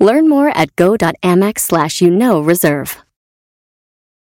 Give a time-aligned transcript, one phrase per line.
[0.00, 2.96] Learn more at go.amex slash you know reserve.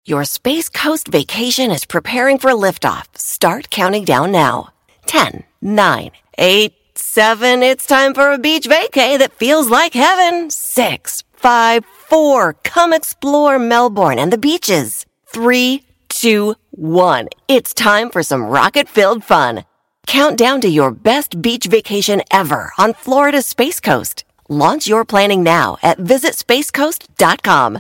[0.07, 3.07] Your Space Coast vacation is preparing for liftoff.
[3.17, 4.69] Start counting down now.
[5.07, 7.63] 10, 9, 8, 7.
[7.63, 10.51] It's time for a beach vacay that feels like heaven.
[10.51, 12.53] 6, 5, 4.
[12.63, 15.07] Come explore Melbourne and the beaches.
[15.29, 17.29] 3, 2, 1.
[17.49, 19.65] It's time for some rocket filled fun.
[20.07, 24.24] Count down to your best beach vacation ever on Florida's Space Coast.
[24.49, 27.79] Launch your planning now at visitspacecoast.com.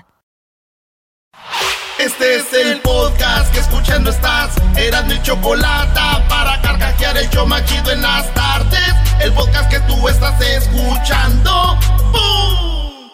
[1.98, 4.56] Este es el podcast que escuchando estás.
[4.76, 8.94] Eran mi chocolate para carcajear el yo machido en las tardes.
[9.20, 11.78] El podcast que tú estás escuchando.
[12.12, 13.10] ¡Bum!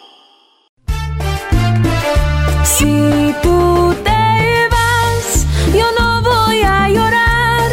[2.63, 7.71] Si tú te vas, yo no voy a llorar.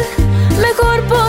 [0.61, 1.28] Mejor y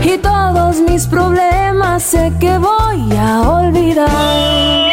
[0.00, 4.90] Y todos mis problemas sé que voy a olvidar.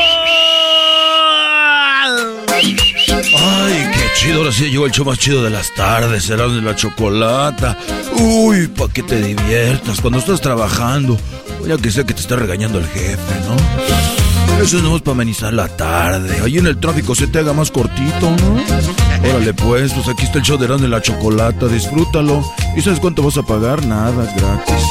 [3.38, 6.62] Ay, qué chido, ahora sí llegó el show más chido de las tardes, será de
[6.62, 7.78] la chocolata.
[8.20, 11.18] Uy, pa' que te diviertas cuando estás trabajando.
[11.66, 14.19] Ya que sea que te está regañando el jefe, ¿no?
[14.62, 16.42] Eso es para amenizar la tarde.
[16.44, 19.30] Ahí en el tráfico se te haga más cortito, ¿no?
[19.30, 22.44] Órale, pues, pues aquí está el show de Erasmo de la chocolata, disfrútalo.
[22.76, 23.86] ¿Y sabes cuánto vas a pagar?
[23.86, 24.86] Nada, gratis.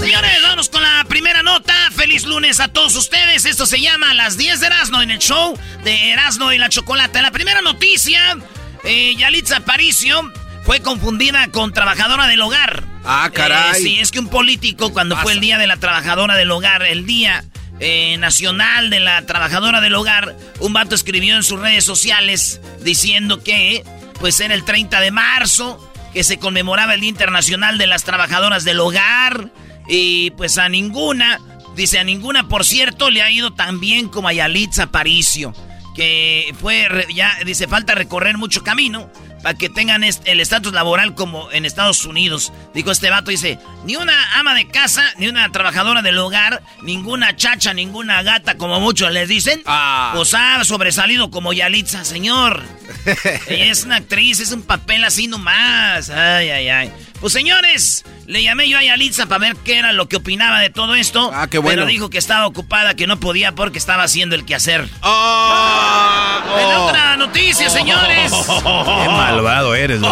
[0.00, 1.74] Señores, vamos con la primera nota.
[1.92, 3.44] Feliz lunes a todos ustedes.
[3.46, 7.22] Esto se llama Las 10 de Erasmo en el show de Erasmo y la Chocolata.
[7.22, 8.36] La primera noticia,
[8.84, 10.30] eh, Yalitza Aparicio
[10.66, 12.82] fue confundida con trabajadora del hogar.
[13.04, 13.76] Ah, caray.
[13.76, 16.82] Eh, sí, es que un político cuando fue el día de la trabajadora del hogar,
[16.82, 17.44] el día
[17.78, 23.44] eh, nacional de la trabajadora del hogar, un vato escribió en sus redes sociales diciendo
[23.44, 23.84] que
[24.18, 28.64] pues era el 30 de marzo, que se conmemoraba el Día Internacional de las Trabajadoras
[28.64, 29.52] del Hogar
[29.88, 31.38] y pues a ninguna,
[31.76, 35.54] dice a ninguna por cierto, le ha ido tan bien como a Yalitza Aparicio,
[35.94, 39.08] que fue, ya dice, falta recorrer mucho camino
[39.46, 42.52] para que tengan el estatus laboral como en Estados Unidos.
[42.74, 47.36] Dijo este vato, dice, ni una ama de casa, ni una trabajadora del hogar, ninguna
[47.36, 50.10] chacha, ninguna gata, como muchos les dicen, Ah.
[50.16, 52.60] pues ha sobresalido como Yalitza, señor.
[53.46, 56.10] Ella es una actriz, es un papel así nomás.
[56.10, 56.92] Ay, ay, ay.
[57.20, 60.70] Pues señores, le llamé yo a Yalitza para ver qué era lo que opinaba de
[60.70, 61.30] todo esto.
[61.32, 61.82] Ah, qué bueno.
[61.82, 64.88] Pero dijo que estaba ocupada, que no podía porque estaba haciendo el quehacer.
[65.02, 68.32] Oh, En otra noticia, señores.
[68.46, 70.00] Qué malvado eres.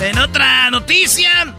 [0.00, 1.54] En otra noticia,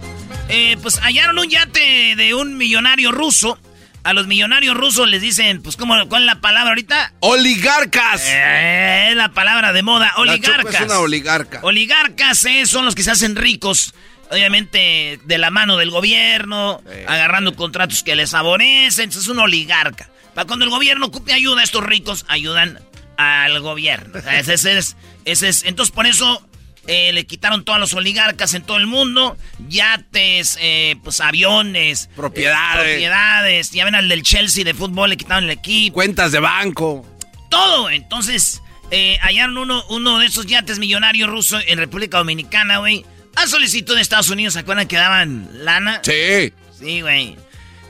[0.50, 3.57] eh, pues hallaron un yate de un millonario ruso.
[4.05, 7.13] A los millonarios rusos les dicen, pues, ¿cómo, ¿cuál es la palabra ahorita?
[7.21, 8.21] Oligarcas.
[8.23, 10.75] Eh, es la palabra de moda, La oligarcas.
[10.75, 11.59] es una oligarca.
[11.63, 13.95] Oligarcas eh, son los que se hacen ricos,
[14.29, 19.09] obviamente de la mano del gobierno, agarrando contratos que les favorecen.
[19.09, 20.09] Es un oligarca.
[20.35, 22.79] Para cuando el gobierno ocupe ayuda, estos ricos ayudan
[23.17, 24.19] al gobierno.
[24.19, 24.95] Ese es,
[25.25, 26.47] ese es- entonces por eso
[26.88, 29.38] eh, le quitaron todos los oligarcas en todo el mundo,
[29.68, 32.85] yates, eh, pues aviones, Propiedades.
[32.85, 33.72] eh, propiedades.
[33.72, 37.06] Ya ven al del Chelsea de fútbol, le quitaron el equipo Cuentas de banco.
[37.50, 37.90] todo.
[37.90, 38.61] Entonces,
[38.91, 43.05] eh, hallaron uno, uno de esos yates millonarios rusos en República Dominicana, güey.
[43.35, 46.02] A solicitud de Estados Unidos, ¿se acuerdan que daban lana?
[46.03, 46.53] Sí.
[46.79, 47.35] Sí, güey.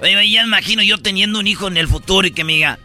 [0.02, 2.80] Oye, güey, ya imagino yo teniendo un hijo en el futuro y que me diga,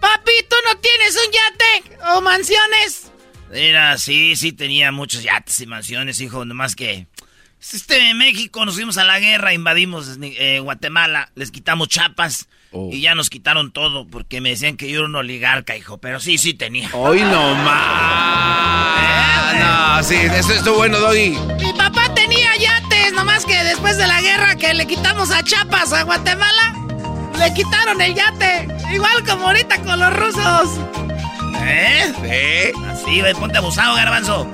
[0.00, 3.10] Papi, ¿tú no tienes un yate o mansiones?
[3.52, 7.06] Era, sí, sí tenía muchos yates y mansiones, hijo, nomás que...
[7.72, 12.90] Este, en México nos fuimos a la guerra, invadimos eh, Guatemala, les quitamos chapas Oh.
[12.92, 16.20] y ya nos quitaron todo porque me decían que yo era un oligarca, hijo, pero
[16.20, 16.90] sí, sí tenía.
[16.92, 19.06] Hoy no más.
[19.58, 21.30] No, sí, eso estuvo bueno, Doggy.
[21.60, 25.92] Mi papá tenía yates, nomás que después de la guerra que le quitamos a Chapas,
[25.92, 26.74] a Guatemala,
[27.38, 28.68] le quitaron el yate.
[28.92, 30.80] Igual como ahorita con los rusos.
[31.60, 32.12] ¿Eh?
[32.22, 32.72] Sí.
[33.06, 34.50] Así, güey, ponte abusado, garbanzo.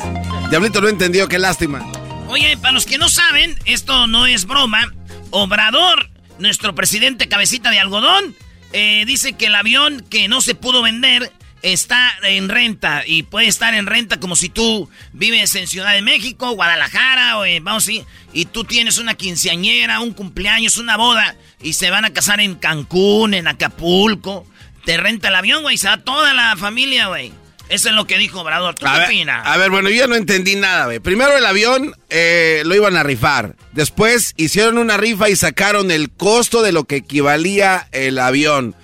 [0.50, 1.90] Diablito no entendió, qué lástima.
[2.28, 4.92] Oye, para los que no saben, esto no es broma.
[5.30, 8.36] Obrador, nuestro presidente cabecita de algodón,
[8.74, 11.32] eh, dice que el avión que no se pudo vender
[11.62, 16.02] está en renta y puede estar en renta como si tú vives en Ciudad de
[16.02, 18.04] México, Guadalajara, o en, vamos sí,
[18.34, 22.56] y tú tienes una quinceañera, un cumpleaños, una boda y se van a casar en
[22.56, 24.46] Cancún, en Acapulco,
[24.84, 27.32] te renta el avión, güey, se va toda la familia, güey.
[27.68, 28.74] Eso es lo que dijo Obrador.
[28.74, 29.46] ¿Tú A qué ver, opinas?
[29.46, 31.00] a ver, bueno, yo ya no entendí nada, güey.
[31.00, 33.56] Primero el avión eh, lo iban a rifar.
[33.72, 38.74] Después hicieron una rifa y sacaron el costo de lo que equivalía el avión.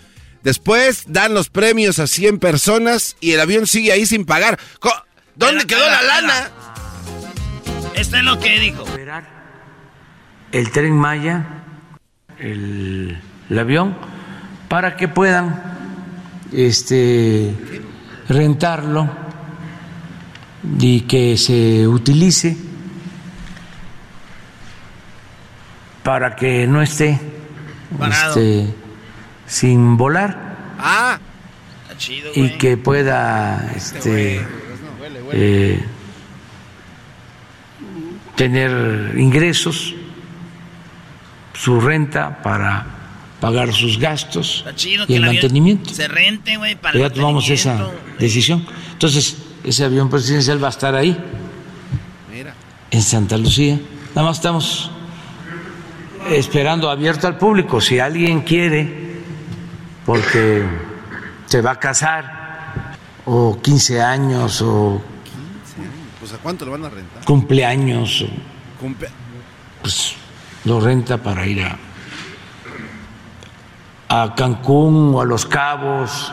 [0.43, 4.59] Después dan los premios a 100 personas y el avión sigue ahí sin pagar.
[5.35, 6.51] ¿Dónde quedó la lana?
[7.95, 8.85] Esto es lo que dijo.
[10.53, 11.45] el tren Maya,
[12.39, 13.21] el,
[13.51, 13.99] el avión,
[14.69, 15.63] para que puedan
[16.53, 17.53] este,
[18.29, 19.09] rentarlo
[20.79, 22.57] y que se utilice
[26.03, 27.21] para que no esté
[28.11, 28.75] este,
[29.47, 30.75] sin volar.
[30.79, 31.19] Ah,
[31.83, 34.45] Está chido, y que pueda este,
[35.33, 35.85] eh,
[38.37, 39.95] tener ingresos,
[41.55, 42.98] su renta para
[43.41, 45.91] pagar sus gastos chido y el mantenimiento.
[45.95, 48.67] Se rente, güey, para Ya tomamos esa decisión.
[48.93, 51.17] Entonces, ese avión presidencial va a estar ahí,
[52.33, 52.55] mira.
[52.91, 53.79] en Santa Lucía.
[54.15, 54.91] Nada más estamos
[56.31, 57.81] esperando abierto al público.
[57.81, 59.19] Si alguien quiere,
[60.05, 60.65] porque
[61.47, 65.01] se va a casar, o 15 años, o
[66.19, 67.25] Pues a cuánto lo van a rentar?
[67.25, 68.27] cumpleaños, o,
[68.85, 69.09] Cumple-
[69.83, 70.15] pues
[70.65, 71.79] lo renta para ir a,
[74.09, 76.33] a Cancún o a Los Cabos.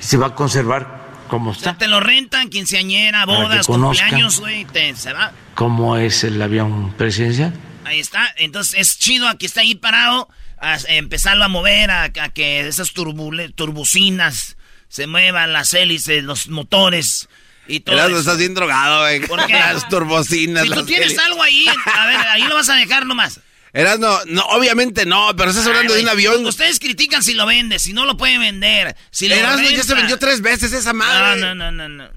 [0.00, 4.40] Se va a conservar como O sea, está, te lo rentan, quinceañera, que bodas, cumpleaños,
[4.40, 5.32] güey, te- se va.
[5.54, 7.52] como es el avión presidencial.
[7.84, 8.28] Ahí está.
[8.36, 10.28] Entonces es chido aquí está ahí parado.
[10.58, 14.56] A empezarlo a mover, a, a que esas turbucinas
[14.88, 17.28] se muevan, las hélices, los motores
[17.68, 17.96] y todo.
[18.06, 18.18] Eso.
[18.18, 19.20] estás bien drogado, güey.
[19.26, 19.52] ¿Por qué?
[19.58, 20.64] Las turbocinas.
[20.64, 23.40] Si tú tienes algo ahí, a ver, ahí lo vas a dejar nomás.
[23.76, 26.46] Erasmo, no, obviamente no, pero estás hablando Ay, de un avión.
[26.46, 28.96] Ustedes critican si lo vende, si no lo pueden vender.
[29.10, 31.38] Si lo Erasmo ya se vendió tres veces esa madre.
[31.38, 32.10] No, no, no, no, no.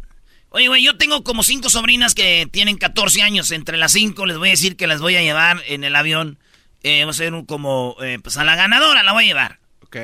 [0.51, 3.51] Oye, güey, yo tengo como cinco sobrinas que tienen 14 años.
[3.51, 6.39] Entre las cinco les voy a decir que las voy a llevar en el avión.
[6.81, 9.59] Eh, va a ser un como, eh, pues a la ganadora la voy a llevar.
[9.81, 9.97] Ok.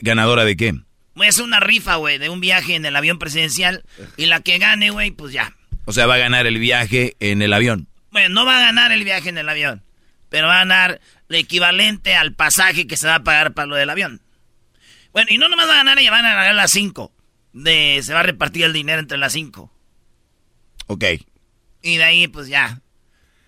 [0.00, 0.74] ¿Ganadora de qué?
[1.14, 3.84] Voy a hacer una rifa, güey, de un viaje en el avión presidencial.
[4.16, 5.56] Y la que gane, güey, pues ya.
[5.84, 7.86] O sea, va a ganar el viaje en el avión.
[8.10, 9.84] Bueno, no va a ganar el viaje en el avión.
[10.28, 13.76] Pero va a ganar lo equivalente al pasaje que se va a pagar para lo
[13.76, 14.20] del avión.
[15.12, 17.12] Bueno, y no nomás va a ganar, ella van a ganar las cinco.
[17.52, 19.72] De, se va a repartir el dinero entre las cinco.
[20.86, 21.04] Ok.
[21.82, 22.80] Y de ahí, pues ya.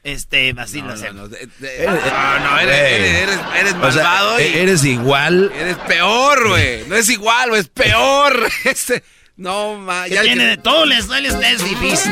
[0.02, 1.14] Este, así lo No, hacemos.
[1.14, 5.52] no, de- de- no, no, eres, eres, eres, eres O sea, malvado y eres igual.
[5.54, 6.86] eres peor, güey.
[6.88, 8.48] No es igual, güey, es peor.
[8.64, 9.04] Este,
[9.40, 12.04] no, ma, ya tiene que- de todo, les duele ustedes fifís.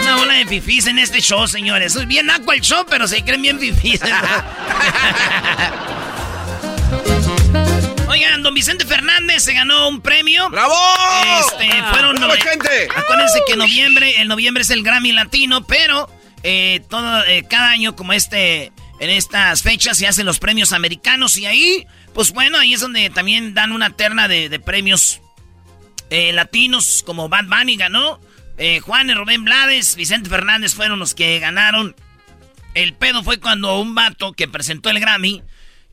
[0.00, 1.92] Una bola de fifís en este show, señores.
[1.92, 4.00] Soy bien naco el show, pero se creen bien fifís.
[8.08, 10.48] Oigan, don Vicente Fernández se ganó un premio.
[10.50, 10.74] ¡Bravo!
[11.40, 12.88] Este, fueron ¡Bravo, nove- gente!
[12.94, 16.08] Acuérdense que noviembre, el noviembre es el Grammy Latino, pero
[16.42, 21.36] eh, todo, eh, cada año como este, en estas fechas se hacen los premios americanos
[21.36, 25.20] y ahí, pues bueno, ahí es donde también dan una terna de, de premios
[26.10, 28.20] eh, latinos, como Bad Bunny ganó,
[28.56, 31.94] eh, Juan y Rubén Blades, Vicente Fernández fueron los que ganaron.
[32.74, 35.42] El pedo fue cuando un vato que presentó el Grammy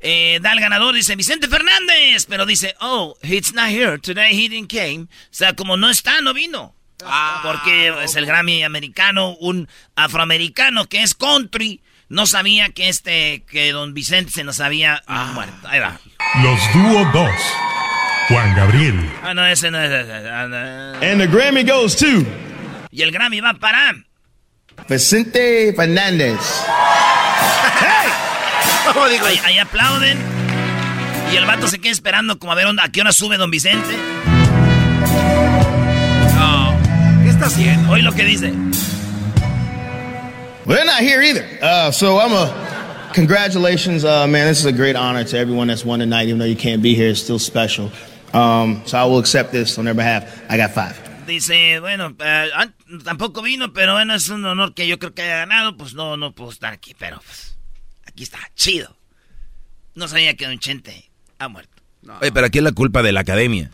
[0.01, 4.50] eh, da al ganador, dice Vicente Fernández, pero dice, oh, he's not here, today he
[4.50, 5.03] didn't came.
[5.03, 6.75] O sea, como no está, no vino.
[7.43, 13.72] Porque es el Grammy americano, un afroamericano que es country, no sabía que este, que
[13.72, 15.03] don Vicente se nos había
[15.34, 15.67] muerto.
[15.67, 16.00] Ahí va.
[16.41, 17.31] Los Dúo 2.
[18.29, 18.96] Juan Gabriel.
[19.24, 19.91] Ah, no, ese no es.
[20.10, 20.58] ah, no.
[21.05, 22.25] And the Grammy goes to
[22.91, 23.94] Y el Grammy va para.
[24.89, 26.39] Vicente Fernández.
[28.94, 29.25] ¿Cómo digo?
[29.25, 30.17] Ahí, ahí aplauden.
[31.32, 33.96] Y el vato se queda esperando como a ver a qué hora sube don Vicente.
[36.36, 36.77] No.
[37.24, 37.91] ¿Qué está haciendo?
[37.91, 38.53] Hoy lo que dice.
[40.65, 41.46] Well, they're not here either.
[41.62, 42.51] Uh, so I'm a
[43.13, 44.48] congratulations, uh, man.
[44.48, 46.27] This is a great honor to everyone that's won tonight.
[46.27, 47.91] Even though you can't be here, it's still special.
[48.36, 50.25] Um, so I will accept this on their behalf.
[50.50, 50.96] I got five.
[51.25, 52.68] Dice, bueno, ah,
[53.04, 55.77] tampoco vino, pero bueno, es un honor que yo creo que haya ganado.
[55.77, 57.58] Pues no, no puedo estar aquí, pero pues
[58.06, 58.96] aquí está, chido.
[59.96, 61.82] No sabía que Don Chente ha muerto.
[62.22, 63.72] Oye, pero aquí es la culpa de la academia.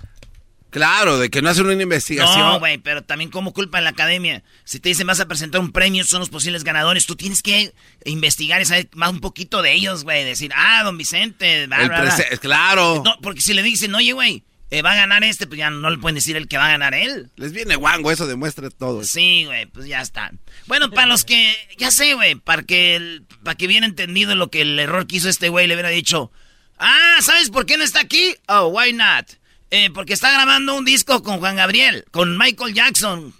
[0.69, 2.39] Claro, de que no hacen una investigación.
[2.39, 4.41] No, güey, pero también como culpa de la academia.
[4.63, 7.73] Si te dicen vas a presentar un premio, son los posibles ganadores, tú tienes que
[8.05, 10.23] investigar y saber más un poquito de ellos, güey.
[10.23, 12.15] Decir, ah, don Vicente, bla, El bla, bla.
[12.15, 13.01] prese- claro.
[13.03, 15.89] No, porque si le dicen, oye, güey, eh, va a ganar este, pues ya no
[15.89, 17.29] le pueden decir el que va a ganar él.
[17.35, 19.03] Les viene guango, eso demuestra todo.
[19.03, 20.31] Sí, güey, pues ya está.
[20.65, 24.61] Bueno, para los que, ya sé, güey, para que, para que bien entendido lo que
[24.61, 26.31] el error que hizo este güey, le hubiera dicho,
[26.79, 28.33] ah, ¿sabes por qué no está aquí?
[28.47, 29.29] Oh, why not?
[29.71, 33.33] Eh, porque está grabando un disco con Juan Gabriel, con Michael Jackson.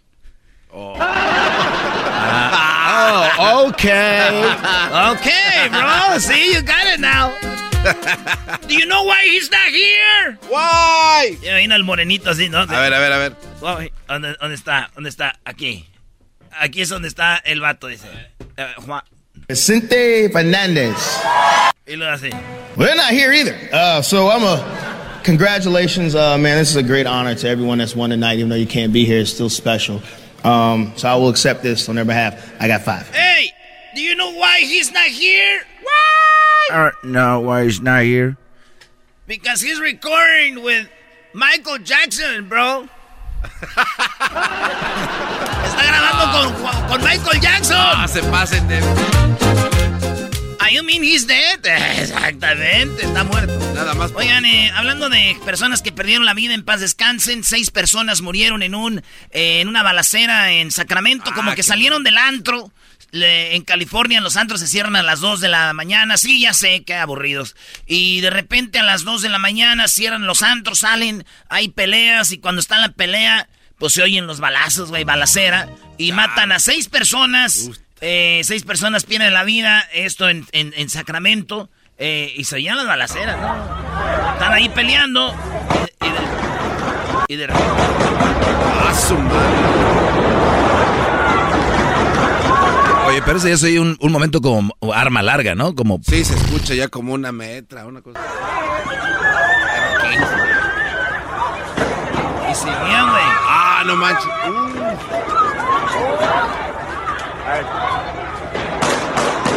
[0.74, 0.94] Oh,
[3.70, 4.44] okay.
[5.12, 7.32] Okay, bro, see, you got it now.
[8.68, 10.38] Do you know why he's not here?
[10.50, 11.38] Why?
[11.42, 12.60] Ya vino el morenito así, ¿no?
[12.60, 13.36] A ver, a ver, a ver.
[13.60, 14.92] Guay, ¿Dónde, dónde está?
[14.94, 15.40] ¿Dónde está?
[15.46, 15.88] Aquí.
[16.60, 18.08] Aquí es donde está el vato, dice.
[18.58, 19.02] Eh, Juan.
[19.48, 20.96] Vicente Fernandez.
[21.88, 22.30] Y lo hace.
[22.76, 23.58] Well, they're not here either.
[23.74, 25.22] Uh, so I'm a.
[25.24, 26.58] Congratulations, uh, man.
[26.58, 28.38] This is a great honor to everyone that's won tonight.
[28.38, 30.02] Even though you can't be here, it's still special.
[30.44, 32.52] Um, so I will accept this on their behalf.
[32.60, 33.08] I got five.
[33.10, 33.54] Hey,
[33.94, 35.62] do you know why he's not here?
[36.70, 38.38] Uh, no, why he's not here?
[39.28, 40.88] Because he's recording with
[41.34, 42.88] Michael Jackson, bro.
[45.66, 47.78] Está grabando con, con Michael Jackson.
[47.78, 48.80] Ah, se pasen de.
[50.60, 51.60] Ah, you mean he's dead?
[52.00, 53.58] Exactamente, está muerto.
[53.74, 54.12] Nada más.
[54.14, 58.62] Oigan, eh, hablando de personas que perdieron la vida en paz descansen, seis personas murieron
[58.64, 59.00] en un
[59.32, 62.72] eh, en una balacera en Sacramento, Ah, como que salieron del antro.
[63.12, 66.18] Le- en California los antros se cierran a las 2 de la mañana.
[66.18, 67.56] Sí, ya sé, qué aburridos.
[67.86, 72.32] Y de repente a las 2 de la mañana cierran los antros, salen, hay peleas
[72.32, 75.68] y cuando está en la pelea, pues se oyen los balazos, güey, balacera.
[75.98, 77.70] Y matan a seis personas.
[78.00, 81.70] Eh, seis personas pierden la vida, esto en, en- en Sacramento.
[82.04, 84.34] eh, y se oían las balaceras, ¿no?
[84.34, 85.36] Están ahí peleando.
[86.02, 89.16] Y de, y de- y de- Ah, su
[93.12, 95.76] Oye, pero ese ya soy un, un momento como arma larga, ¿no?
[95.76, 96.00] Como...
[96.02, 98.22] Sí, se escucha ya como una metra, una cosa.
[102.50, 103.24] y seguían, güey.
[103.48, 104.26] Ah, no manches.
[104.26, 104.82] Uh.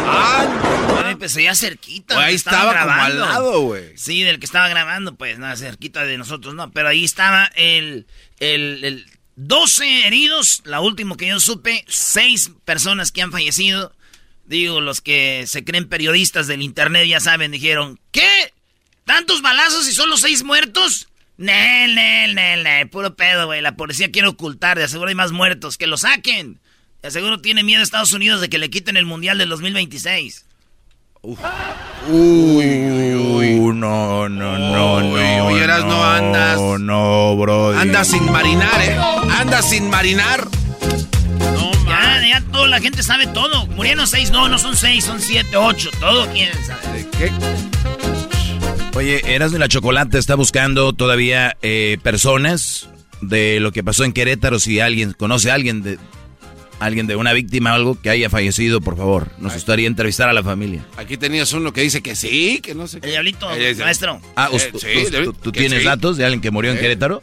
[0.07, 2.19] Ah, Güey, pues ya cerquita.
[2.19, 3.97] Ahí que estaban estaba como al lado, güey.
[3.97, 6.71] Sí, del que estaba grabando, pues nada, cerquita de nosotros, no.
[6.71, 8.05] Pero ahí estaba el,
[8.39, 13.93] el, el 12 heridos, la última que yo supe, seis personas que han fallecido.
[14.45, 18.53] Digo, los que se creen periodistas del internet ya saben, dijeron, ¿qué?
[19.03, 21.09] ¿Tantos balazos y solo seis muertos?
[21.37, 23.61] Nel, nel, nel, nel, puro pedo, güey.
[23.61, 26.59] La policía quiere ocultar, de aseguro hay más muertos, que lo saquen.
[27.01, 30.45] De aseguro tiene miedo Estados Unidos de que le quiten el Mundial del 2026.
[32.07, 35.47] Uy, no, no, no, Uy, no.
[35.47, 36.57] uy, Eras, no andas.
[36.57, 37.77] No, no, bro.
[37.77, 38.95] anda sin marinar, ¿eh?
[39.39, 40.47] Anda sin marinar.
[41.39, 43.65] No, Ya, ya toda la gente sabe todo.
[43.67, 45.89] Murieron seis, no, no son seis, son siete, ocho.
[45.99, 47.05] Todo quieren saber.
[47.17, 47.31] ¿Qué?
[48.95, 52.87] Oye, Eras de la Chocolate está buscando todavía eh, personas
[53.21, 54.59] de lo que pasó en Querétaro.
[54.59, 55.97] Si alguien conoce a alguien de
[56.79, 59.29] alguien de una víctima o algo que haya fallecido, por favor.
[59.39, 60.85] Nos gustaría entrevistar a la familia.
[60.97, 63.09] Aquí tenías uno que dice que sí, que no sé El qué.
[63.09, 64.21] diablito, Eh, maestro.
[64.35, 65.85] Ah, Eh, sí, ¿tú, tienes sí.
[65.85, 66.81] datos de alguien que murió en Eh.
[66.81, 67.21] Querétaro?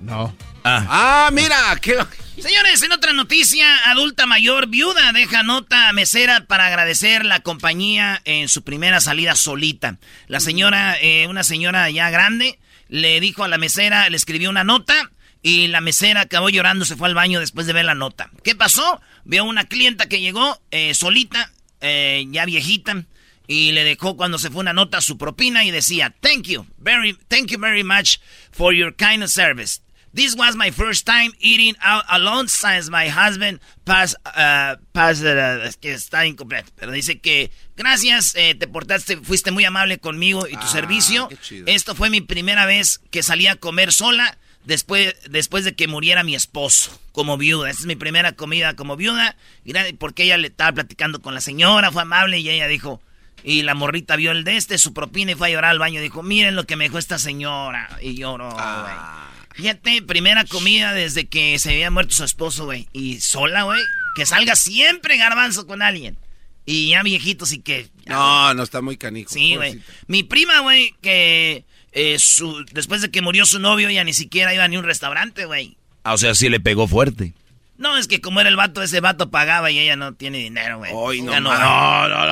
[0.00, 0.34] No.
[0.64, 0.86] Ah,
[1.26, 1.96] Ah, mira, qué.
[2.40, 8.20] Señores, en otra noticia, adulta mayor viuda deja nota a mesera para agradecer la compañía
[8.24, 9.98] en su primera salida solita.
[10.28, 14.64] La señora, eh, una señora ya grande, le dijo a la mesera, le escribió una
[14.64, 15.10] nota
[15.42, 18.30] y la mesera acabó llorando, se fue al baño después de ver la nota.
[18.44, 19.00] ¿Qué pasó?
[19.24, 23.04] Vio una clienta que llegó eh, solita, eh, ya viejita,
[23.48, 27.14] y le dejó cuando se fue una nota su propina y decía, thank you, very,
[27.28, 28.18] thank you very much
[28.52, 29.80] for your kind service.
[30.14, 35.64] This was my first time eating out alone since my husband passed, uh, passed, uh,
[35.64, 40.46] es que está incompleto, pero dice que gracias, eh, te portaste, fuiste muy amable conmigo
[40.46, 41.28] y tu Ah, servicio.
[41.66, 46.24] Esto fue mi primera vez que salí a comer sola después, después de que muriera
[46.24, 47.70] mi esposo como viuda.
[47.70, 49.36] Esta es mi primera comida como viuda.
[49.64, 53.00] Y porque ella le estaba platicando con la señora, fue amable y ella dijo,
[53.44, 56.00] y la morrita vio el de este, su propina y fue a llorar al baño.
[56.00, 57.98] Dijo, miren lo que me dejó esta señora.
[58.00, 58.64] Y lloró, güey.
[58.64, 59.28] Ah.
[59.54, 62.88] Fíjate, primera comida desde que se había muerto su esposo, güey.
[62.92, 63.82] Y sola, güey.
[64.14, 66.16] Que salga siempre garbanzo con alguien.
[66.64, 67.88] Y ya viejitos y que...
[68.06, 69.30] ya, No, no está muy canijo.
[69.30, 69.82] Sí, güey.
[70.06, 74.54] Mi prima, güey, que eh, su, después de que murió su novio, ya ni siquiera
[74.54, 75.76] iba ni a un restaurante, güey.
[76.04, 77.34] ah, o sea, sí le pegó fuerte.
[77.78, 80.78] No, es que como era el vato, ese vato pagaba y ella no tiene dinero,
[80.78, 80.92] güey.
[80.92, 82.26] No, Ya no, no, no,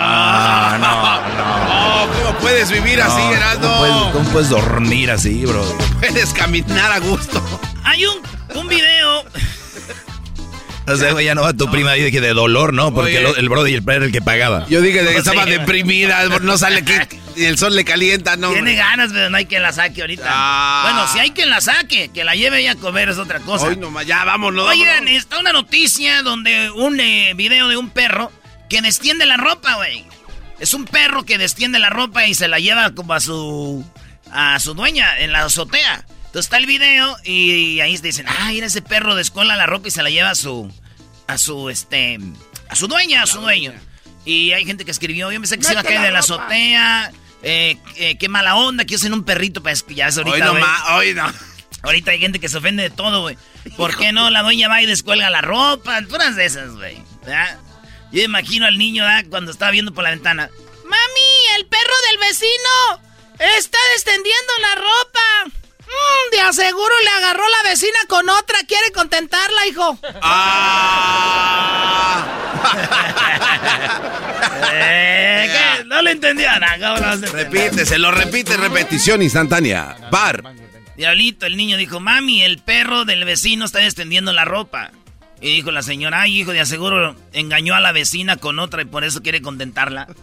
[0.78, 3.68] no, no, ¿Cómo puedes vivir así, Gerardo?
[3.68, 5.64] ¿Cómo puedes, cómo puedes dormir así, bro?
[6.00, 7.42] Puedes caminar a gusto.
[7.82, 8.18] Hay un,
[8.54, 9.24] un video.
[10.94, 12.92] O sea, güey, ya no va tu prima ahí de, que de dolor, ¿no?
[12.92, 14.66] Porque el, el brody era el que pagaba.
[14.68, 18.52] Yo dije de que estaba deprimida, no sale que y el sol le calienta, no.
[18.52, 20.24] Tiene ganas, pero no hay quien la saque ahorita.
[20.26, 20.82] Ah.
[20.84, 23.66] Bueno, si hay quien la saque, que la lleve ella a comer es otra cosa.
[23.66, 24.68] Hoy nomás, ya vámonos.
[24.68, 25.12] Oigan, vámonos.
[25.12, 28.32] está una noticia donde un eh, video de un perro
[28.68, 30.04] que destiende la ropa, güey.
[30.58, 33.84] Es un perro que destiende la ropa y se la lleva como a su
[34.32, 36.04] a su dueña en la azotea.
[36.30, 39.90] Entonces está el video y ahí dicen, ah, mira ese perro descola la ropa y
[39.90, 40.72] se la lleva a su
[41.26, 42.20] a su este
[42.68, 43.72] a su dueña, a su dueño.
[44.24, 47.10] Y hay gente que escribió, yo pensé que se iba a caer de la azotea.
[47.42, 50.52] Eh, eh, qué mala onda, que usen un perrito, pues que ya es ahorita.
[50.52, 51.34] Hoy no hoy.
[51.82, 53.36] Ahorita hay gente que se ofende de todo, güey.
[53.76, 54.30] ¿Por qué no?
[54.30, 56.00] La doña va y descuelga la ropa.
[56.00, 57.02] De esas, güey.
[58.12, 59.24] Yo imagino al niño, ¿verdad?
[59.30, 60.48] Cuando estaba viendo por la ventana.
[60.84, 63.02] ¡Mami, el perro del vecino
[63.58, 65.59] está descendiendo la ropa!
[65.90, 68.58] Mm, de aseguro le agarró la vecina con otra.
[68.66, 69.98] Quiere contentarla, hijo.
[74.72, 75.84] Eh, ¿qué?
[75.84, 77.16] No le entendía nada.
[77.16, 79.96] Repite, se lo repite, repetición instantánea.
[80.10, 80.42] Bar.
[80.96, 84.90] Diablito, el niño dijo, mami, el perro del vecino está extendiendo la ropa.
[85.40, 88.84] Y dijo la señora, ay, hijo, de aseguro engañó a la vecina con otra y
[88.84, 90.06] por eso quiere contentarla.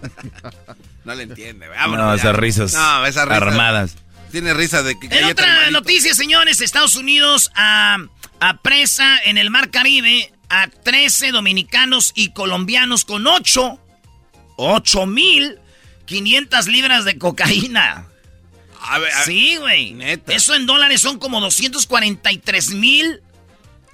[1.06, 1.80] No le entiende, güey.
[1.80, 3.42] No, Vámonos esas risas No, esas risas.
[3.42, 3.96] armadas.
[4.32, 7.98] Tiene risa de que En otra noticia, señores, Estados Unidos a,
[8.40, 13.80] apresa en el Mar Caribe a 13 dominicanos y colombianos con 8,
[14.58, 15.60] 8 mil
[16.06, 18.08] 500 libras de cocaína.
[18.82, 19.96] A ver, a- Sí, güey.
[20.28, 23.22] Eso en dólares son como 243 mil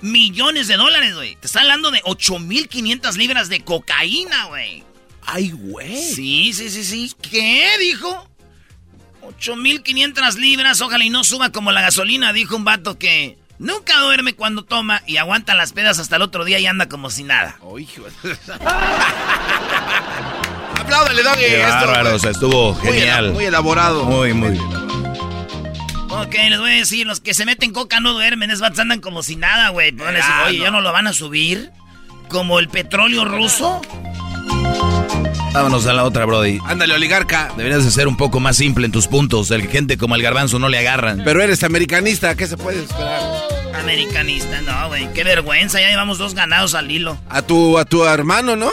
[0.02, 1.36] millones de dólares, güey.
[1.38, 4.84] Te está hablando de 8.500 libras de cocaína, güey.
[5.26, 5.96] Ay, güey.
[6.14, 7.12] Sí, sí, sí, sí.
[7.22, 8.30] ¿Qué dijo?
[9.30, 14.34] 8.500 libras, ojalá y no suba como la gasolina, dijo un vato que nunca duerme
[14.34, 17.58] cuando toma y aguanta las pedas hasta el otro día y anda como si nada.
[17.62, 18.38] Oh, hijo de-
[20.80, 21.62] Apláudale, Doggy.
[21.62, 23.32] Bárbaro, o sea, estuvo Muy genial.
[23.32, 24.04] Muy elaborado.
[24.06, 24.58] Muy, muy.
[26.10, 29.02] Ok, les voy a decir, los que se meten coca no duermen, es vatos andan
[29.02, 29.92] como si nada, güey.
[29.92, 30.64] Decir, Ah, oye, no.
[30.66, 31.72] ¿ya no lo van a subir?
[32.30, 33.82] ¿Como el petróleo ruso?
[35.54, 36.60] Vámonos a la otra, Brody.
[36.66, 37.54] Ándale, oligarca.
[37.56, 39.52] Deberías de ser un poco más simple en tus puntos.
[39.52, 41.22] El gente como el garbanzo no le agarran.
[41.24, 43.22] Pero eres americanista, ¿qué se puede esperar?
[43.76, 45.14] Americanista, no, güey.
[45.14, 47.20] Qué vergüenza, ya llevamos dos ganados al hilo.
[47.30, 48.72] A tu, a tu hermano, ¿no?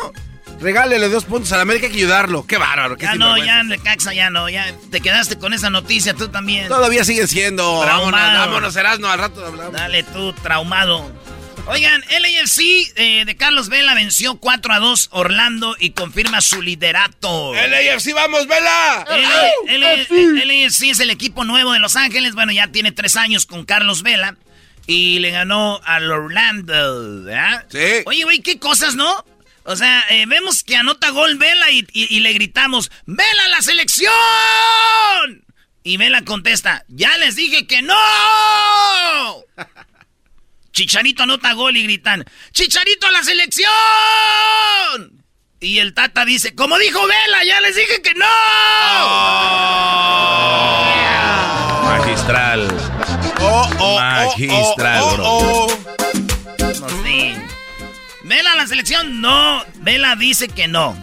[0.60, 2.46] Regálele dos puntos a la América, hay que ayudarlo.
[2.46, 4.66] Qué bárbaro, qué Ya no, ya, Necaxa, ya no, ya.
[4.90, 6.68] Te quedaste con esa noticia tú también.
[6.68, 7.80] Todavía sigue siendo.
[7.82, 8.10] Traumado.
[8.10, 9.72] Vámonos, vámonos, Erasmo, al rato hablamos.
[9.72, 11.10] Dale tú, traumado.
[11.66, 12.60] Oigan, LAFC
[12.96, 17.54] eh, de Carlos Vela venció 4 a 2 Orlando y confirma su liderato.
[17.54, 19.06] LAFC, vamos, vela.
[19.68, 22.34] El- el- LAFC es el equipo nuevo de Los Ángeles.
[22.34, 24.36] Bueno, ya tiene tres años con Carlos Vela.
[24.86, 27.64] Y le ganó al Orlando, ¿verdad?
[27.70, 28.02] Sí.
[28.06, 29.24] Oye, güey, qué cosas, ¿no?
[29.64, 33.60] O sea, eh, vemos que anota gol Vela y, y- y le gritamos, ¡Vela la
[33.62, 34.10] selección!
[35.84, 37.94] Y Vela contesta, ¡ya les dije que no!
[40.80, 43.68] Chicharito anota gol y gritan, ¡Chicharito a la selección!
[45.60, 48.24] Y el Tata dice, como dijo Vela, ya les dije que no.
[51.84, 52.68] Magistral.
[53.40, 55.24] Oh, oh, oh, Magistral, oh, bro.
[55.26, 55.78] oh, oh.
[56.60, 57.36] No sé.
[58.22, 59.62] Vela a la selección, no.
[59.80, 60.96] Vela dice que no.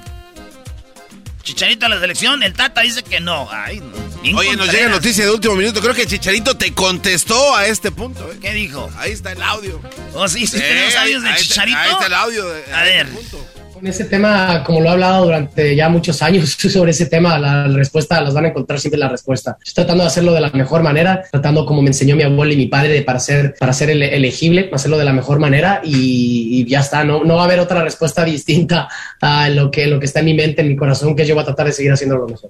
[1.44, 3.48] Chicharito a la selección, el Tata dice que no.
[3.52, 4.07] Ay, no.
[4.22, 5.80] Bien Oye, nos llega noticia de último minuto.
[5.82, 8.30] Creo que Chicharito te contestó a este punto.
[8.32, 8.38] ¿eh?
[8.42, 8.90] ¿Qué dijo?
[8.98, 9.80] Ahí está el audio.
[10.14, 11.78] Oh, sí, sí, Eh, tenemos audios de ahí está- Chicharito.
[11.78, 12.46] Ahí está el audio.
[12.50, 13.08] de- A este ver.
[13.10, 13.46] punto.
[13.74, 17.68] Con ese tema, como lo he hablado durante ya muchos años sobre ese tema, la
[17.68, 19.56] respuesta, las van a encontrar siempre la respuesta.
[19.64, 22.58] Estoy tratando de hacerlo de la mejor manera, tratando como me enseñó mi abuelo y
[22.58, 26.62] mi padre de- para ser, para ser ele- elegible, hacerlo de la mejor manera y,
[26.62, 27.04] y ya está.
[27.04, 28.90] No, no va a haber otra respuesta distinta
[29.22, 31.44] a lo que, lo que está en mi mente, en mi corazón, que yo voy
[31.44, 32.50] a tratar de seguir haciendo lo mejor.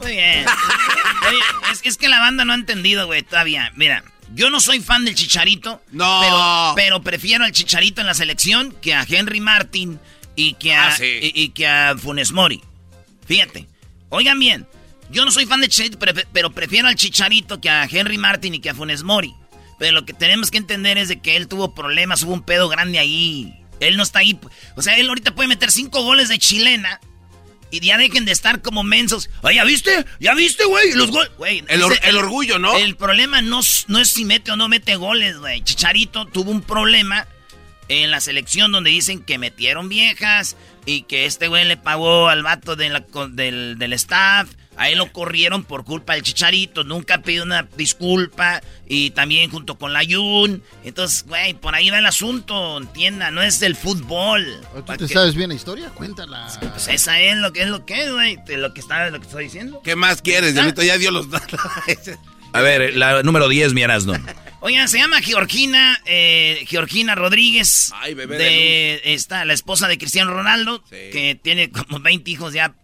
[0.00, 0.44] Muy bien.
[1.32, 3.72] Oye, es, es que la banda no ha entendido, güey, todavía.
[3.76, 5.82] Mira, yo no soy fan del Chicharito.
[5.90, 6.20] No.
[6.22, 9.98] Pero, pero prefiero al Chicharito en la selección que a Henry Martin
[10.36, 11.04] y que a, Ah, sí.
[11.22, 12.62] y, y que a Funes Mori.
[13.26, 13.66] Fíjate.
[14.08, 14.66] Oigan bien.
[15.10, 15.98] Yo no soy fan de Chicharito,
[16.32, 19.34] pero prefiero al Chicharito que a Henry Martin y que a Funes Mori.
[19.78, 22.68] Pero lo que tenemos que entender es de que él tuvo problemas, hubo un pedo
[22.68, 23.52] grande ahí.
[23.80, 24.38] Él no está ahí.
[24.76, 27.00] O sea, él ahorita puede meter cinco goles de chilena.
[27.72, 29.28] Y ya dejen de estar como mensos.
[29.40, 30.04] Oye, ¿ya viste?
[30.20, 30.92] ¿Ya viste, güey?
[30.92, 31.30] Los goles.
[31.38, 32.76] Güey, El, or- ese- el orgullo, ¿no?
[32.76, 35.64] el problema no, no es si mete o no mete goles, güey.
[35.64, 37.26] Chicharito tuvo un problema
[37.88, 40.56] en la selección donde dicen que metieron viejas
[40.86, 45.12] y que este güey le pagó al vato de la, del, del staff Ahí lo
[45.12, 46.84] corrieron por culpa del Chicharito.
[46.84, 48.62] Nunca pidió una disculpa.
[48.86, 50.62] Y también junto con la Yun.
[50.84, 52.78] Entonces, güey, por ahí va el asunto.
[52.78, 54.60] Entienda, no es del fútbol.
[54.86, 55.90] ¿Tú te sabes bien la historia?
[55.90, 56.48] Cuéntala.
[56.60, 58.38] Pues esa es lo que es lo que es, güey.
[58.48, 59.80] Lo que está, lo que estoy diciendo.
[59.82, 60.82] ¿Qué más quieres, Diablito?
[60.82, 61.26] Ya dio los
[62.54, 64.12] A ver, la número 10, mi Erasno.
[64.60, 67.90] Oigan, se llama Georgina, eh, Georgina Rodríguez.
[67.96, 72.74] Ay, bebé de, Está la esposa de Cristiano Ronaldo, que tiene como 20 hijos ya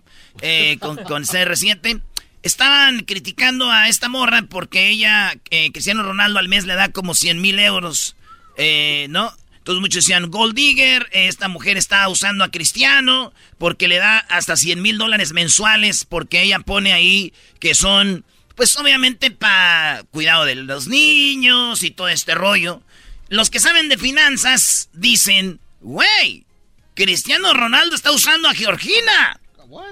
[0.40, 2.00] eh, con, con CR7.
[2.42, 7.14] Estaban criticando a esta morra porque ella, eh, Cristiano Ronaldo al mes le da como
[7.14, 8.16] 100 mil euros,
[8.56, 9.32] eh, ¿no?
[9.68, 14.56] Entonces muchos decían, Gold Digger, esta mujer está usando a Cristiano porque le da hasta
[14.56, 18.24] 100 mil dólares mensuales porque ella pone ahí que son,
[18.54, 22.82] pues obviamente para cuidado de los niños y todo este rollo.
[23.28, 26.46] Los que saben de finanzas dicen, güey,
[26.94, 29.38] Cristiano Ronaldo está usando a Georgina.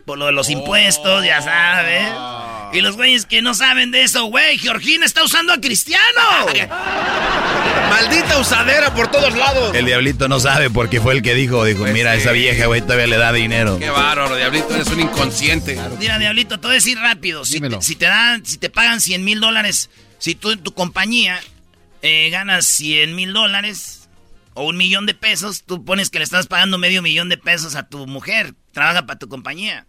[0.07, 2.09] Por lo de los impuestos, ya sabes.
[2.73, 6.01] Y los güeyes que no saben de eso, güey, Georgina está usando a Cristiano.
[7.91, 9.75] Maldita usadera por todos lados.
[9.75, 12.81] El diablito no sabe porque fue el que dijo, dijo, pues mira, esa vieja, güey,
[12.81, 13.79] todavía le da dinero.
[13.79, 15.79] Qué bárbaro, diablito, eres un inconsciente.
[15.99, 17.45] Mira, diablito, te voy a decir rápido.
[17.45, 20.73] Si, te, si te dan, si te pagan 100 mil dólares, si tú en tu
[20.73, 21.39] compañía
[22.01, 24.09] eh, ganas 100 mil dólares
[24.55, 27.75] o un millón de pesos, tú pones que le estás pagando medio millón de pesos
[27.75, 29.87] a tu mujer trabaja para tu compañía.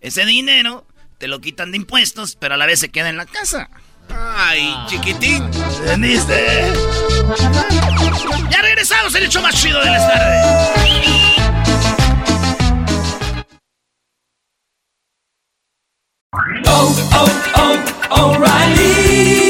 [0.00, 0.86] Ese dinero
[1.18, 3.68] te lo quitan de impuestos, pero a la vez se queda en la casa.
[4.08, 5.44] Ay, chiquitín.
[5.80, 6.72] ¿Entendiste?
[8.50, 10.46] Ya regresamos el hecho más chido de las tardes.
[16.66, 17.28] Oh, oh,
[18.08, 19.49] oh, O'Reilly.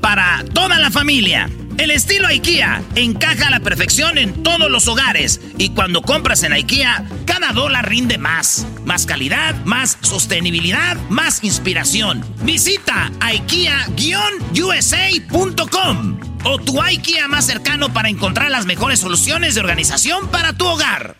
[0.00, 1.48] para toda la familia.
[1.78, 6.54] El estilo IKEA encaja a la perfección en todos los hogares y cuando compras en
[6.54, 8.66] IKEA, cada dólar rinde más.
[8.84, 12.24] Más calidad, más sostenibilidad, más inspiración.
[12.42, 20.54] Visita IKEA-USA.com o tu IKEA más cercano para encontrar las mejores soluciones de organización para
[20.54, 21.16] tu hogar.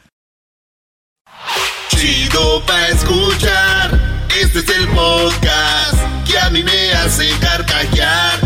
[1.89, 4.27] Chido pa' escuchar.
[4.41, 8.46] Este es el podcast que a mí me hace carcajear.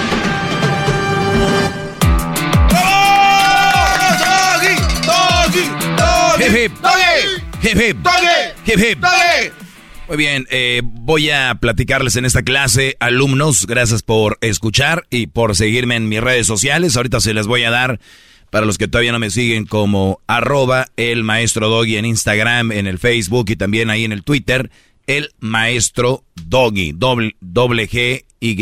[7.63, 7.97] Hip, hip.
[7.97, 8.71] ¡Doggy!
[8.71, 8.99] Hip, hip.
[8.99, 9.51] ¡Doggy!
[10.07, 15.55] Muy bien, eh, voy a platicarles en esta clase, alumnos, gracias por escuchar y por
[15.55, 16.97] seguirme en mis redes sociales.
[16.97, 17.99] Ahorita se les voy a dar,
[18.49, 22.87] para los que todavía no me siguen, como arroba el maestro Doggy en Instagram, en
[22.87, 24.71] el Facebook y también ahí en el Twitter,
[25.05, 28.55] el maestro Doggy, doble, doble G Y,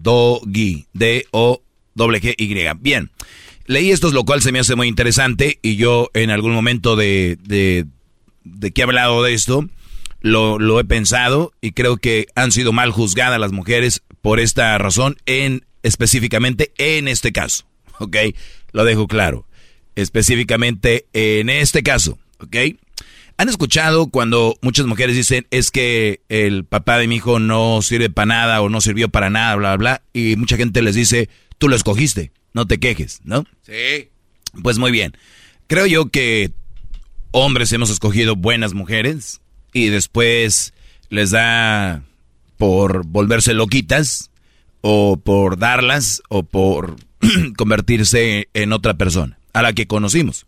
[0.00, 1.62] Doggy, D-O,
[1.94, 2.78] doble G Y.
[2.80, 3.10] Bien,
[3.66, 7.38] leí esto, lo cual se me hace muy interesante y yo en algún momento de,
[7.42, 7.86] de,
[8.44, 9.68] de que he hablado de esto,
[10.20, 14.76] lo, lo he pensado y creo que han sido mal juzgadas las mujeres por esta
[14.78, 17.64] razón, en específicamente en este caso,
[17.98, 18.16] ¿ok?
[18.72, 19.46] Lo dejo claro,
[19.96, 22.56] específicamente en este caso, ¿ok?
[23.40, 28.10] ¿Han escuchado cuando muchas mujeres dicen es que el papá de mi hijo no sirve
[28.10, 30.02] para nada o no sirvió para nada, bla, bla, bla?
[30.12, 33.46] Y mucha gente les dice, tú lo escogiste, no te quejes, ¿no?
[33.62, 34.10] Sí.
[34.62, 35.16] Pues muy bien.
[35.68, 36.52] Creo yo que
[37.32, 39.40] hombres hemos escogido buenas mujeres
[39.72, 40.74] y después
[41.08, 42.02] les da
[42.56, 44.30] por volverse loquitas
[44.80, 46.96] o por darlas o por
[47.56, 50.46] convertirse en otra persona a la que conocimos.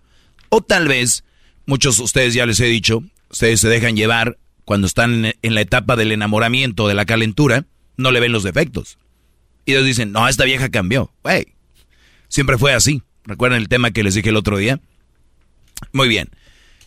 [0.48, 1.24] O tal vez,
[1.66, 5.60] muchos de ustedes ya les he dicho, ustedes se dejan llevar cuando están en la
[5.60, 7.64] etapa del enamoramiento, de la calentura,
[7.96, 8.98] no le ven los defectos.
[9.64, 11.12] Y ellos dicen, no, esta vieja cambió.
[11.22, 11.48] Güey,
[12.28, 13.02] siempre fue así.
[13.24, 14.80] ¿Recuerdan el tema que les dije el otro día?
[15.92, 16.28] Muy bien.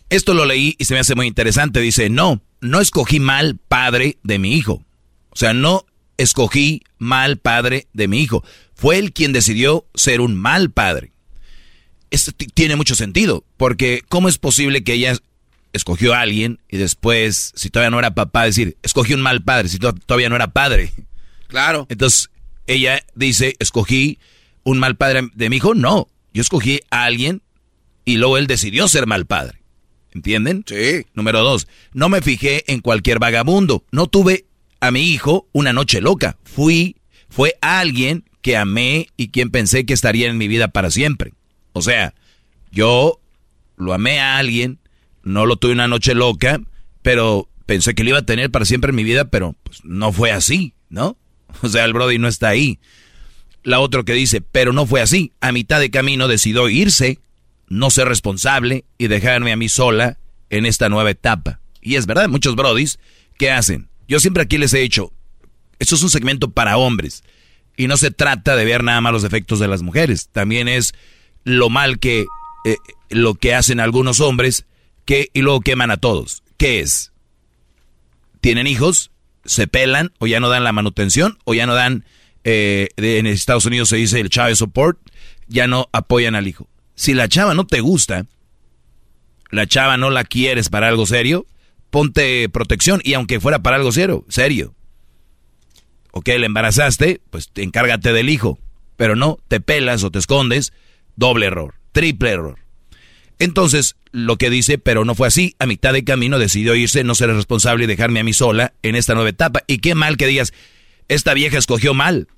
[0.08, 1.80] Esto lo leí y se me hace muy interesante.
[1.80, 4.84] Dice, no, no escogí mal padre de mi hijo.
[5.30, 5.84] O sea, no
[6.16, 8.44] escogí mal padre de mi hijo.
[8.74, 11.12] Fue él quien decidió ser un mal padre.
[12.10, 15.16] Esto tiene mucho sentido, porque ¿cómo es posible que ella
[15.72, 19.68] escogió a alguien y después, si todavía no era papá, decir, escogió un mal padre,
[19.68, 20.92] si todavía no era padre?
[21.48, 21.86] Claro.
[21.90, 22.30] Entonces,
[22.66, 24.18] ella dice, escogí
[24.62, 25.74] un mal padre de mi hijo.
[25.74, 27.42] No, yo escogí a alguien
[28.04, 29.60] y luego él decidió ser mal padre.
[30.16, 30.64] ¿Entienden?
[30.66, 31.04] Sí.
[31.12, 33.84] Número dos, no me fijé en cualquier vagabundo.
[33.92, 34.46] No tuve
[34.80, 36.38] a mi hijo una noche loca.
[36.42, 36.96] Fui,
[37.28, 41.34] fue alguien que amé y quien pensé que estaría en mi vida para siempre.
[41.74, 42.14] O sea,
[42.72, 43.20] yo
[43.76, 44.78] lo amé a alguien,
[45.22, 46.62] no lo tuve una noche loca,
[47.02, 50.14] pero pensé que lo iba a tener para siempre en mi vida, pero pues, no
[50.14, 51.18] fue así, ¿no?
[51.62, 52.78] O sea, el Brody no está ahí.
[53.62, 55.32] La otra que dice, pero no fue así.
[55.40, 57.18] A mitad de camino decidió irse
[57.68, 60.18] no ser responsable y dejarme a mí sola
[60.50, 61.60] en esta nueva etapa.
[61.80, 62.98] Y es verdad, muchos brodis,
[63.38, 63.88] ¿qué hacen?
[64.08, 65.12] Yo siempre aquí les he dicho,
[65.78, 67.24] esto es un segmento para hombres.
[67.76, 70.28] Y no se trata de ver nada más los defectos de las mujeres.
[70.32, 70.94] También es
[71.44, 72.26] lo mal que,
[72.64, 72.76] eh,
[73.10, 74.64] lo que hacen algunos hombres
[75.04, 76.42] que, y luego queman a todos.
[76.56, 77.12] ¿Qué es?
[78.40, 79.10] ¿Tienen hijos?
[79.44, 80.12] ¿Se pelan?
[80.18, 81.38] ¿O ya no dan la manutención?
[81.44, 82.04] ¿O ya no dan,
[82.44, 84.98] eh, en Estados Unidos se dice el child support?
[85.48, 88.26] Ya no apoyan al hijo si la chava no te gusta,
[89.50, 91.46] la chava no la quieres para algo serio,
[91.90, 94.74] ponte protección y aunque fuera para algo serio, serio.
[96.10, 98.58] Ok, le embarazaste, pues encárgate del hijo.
[98.96, 100.72] Pero no, te pelas o te escondes,
[101.14, 102.58] doble error, triple error.
[103.38, 107.14] Entonces, lo que dice, pero no fue así, a mitad de camino decidió irse, no
[107.14, 109.62] ser responsable y dejarme a mí sola en esta nueva etapa.
[109.66, 110.54] Y qué mal que digas,
[111.08, 112.28] esta vieja escogió mal.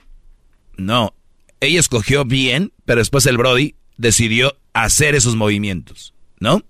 [0.77, 1.15] No,
[1.61, 6.63] ella escogió bien, pero después el Brody decidió hacer esos movimientos, ¿no?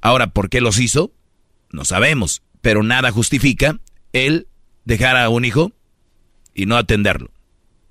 [0.00, 1.12] Ahora, ¿por qué los hizo?
[1.70, 3.78] No sabemos, pero nada justifica
[4.12, 4.48] él
[4.84, 5.72] dejar a un hijo
[6.54, 7.30] y no atenderlo.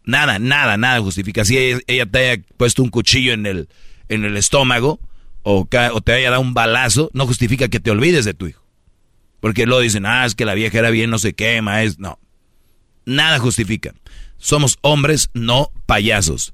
[0.03, 1.45] Nada, nada, nada justifica.
[1.45, 3.69] Si ella, te haya puesto un cuchillo en el,
[4.09, 4.99] en el estómago
[5.43, 8.65] o, o, te haya dado un balazo, no justifica que te olvides de tu hijo.
[9.39, 11.97] Porque luego dicen, ah, es que la vieja era bien, no se quema, es...
[11.97, 12.19] No,
[13.05, 13.93] nada justifica.
[14.37, 16.53] Somos hombres, no payasos.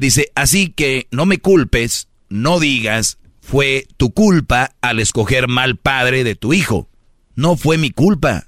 [0.00, 6.24] Dice, así que no me culpes, no digas, fue tu culpa al escoger mal padre
[6.24, 6.88] de tu hijo.
[7.34, 8.46] No fue mi culpa.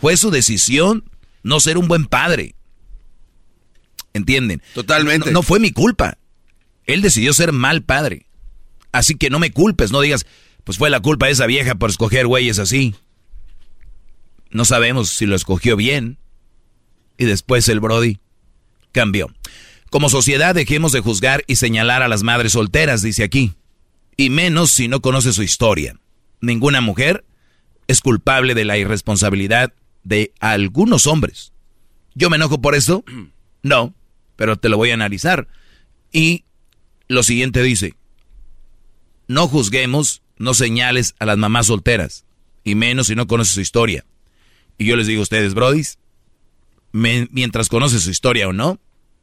[0.00, 1.04] Fue su decisión
[1.44, 2.56] no ser un buen padre.
[4.14, 4.62] ¿Entienden?
[4.74, 5.30] Totalmente.
[5.30, 6.18] No, fue mi culpa.
[6.86, 8.26] Él decidió ser mal padre.
[8.90, 10.26] Así que no me culpes, no digas,
[10.64, 12.96] pues fue la culpa de esa vieja por escoger güeyes así.
[14.50, 16.18] No sabemos si lo escogió bien.
[17.16, 18.18] Y después el Brody
[18.90, 19.30] cambió.
[19.90, 23.54] Como sociedad dejemos de juzgar y señalar a las madres solteras, dice aquí.
[24.16, 25.96] Y menos si no conoce su historia.
[26.40, 27.24] Ninguna mujer
[27.88, 29.74] es culpable de la irresponsabilidad
[30.04, 31.52] de algunos hombres.
[32.14, 33.04] ¿Yo me enojo por esto?
[33.62, 33.92] No,
[34.36, 35.46] pero te lo voy a analizar.
[36.10, 36.44] Y
[37.08, 37.94] lo siguiente dice,
[39.28, 42.24] no juzguemos, no señales a las mamás solteras,
[42.64, 44.06] y menos si no conoce su historia.
[44.78, 45.98] Y yo les digo a ustedes, brodis,
[46.90, 48.80] mientras conoce su historia o no,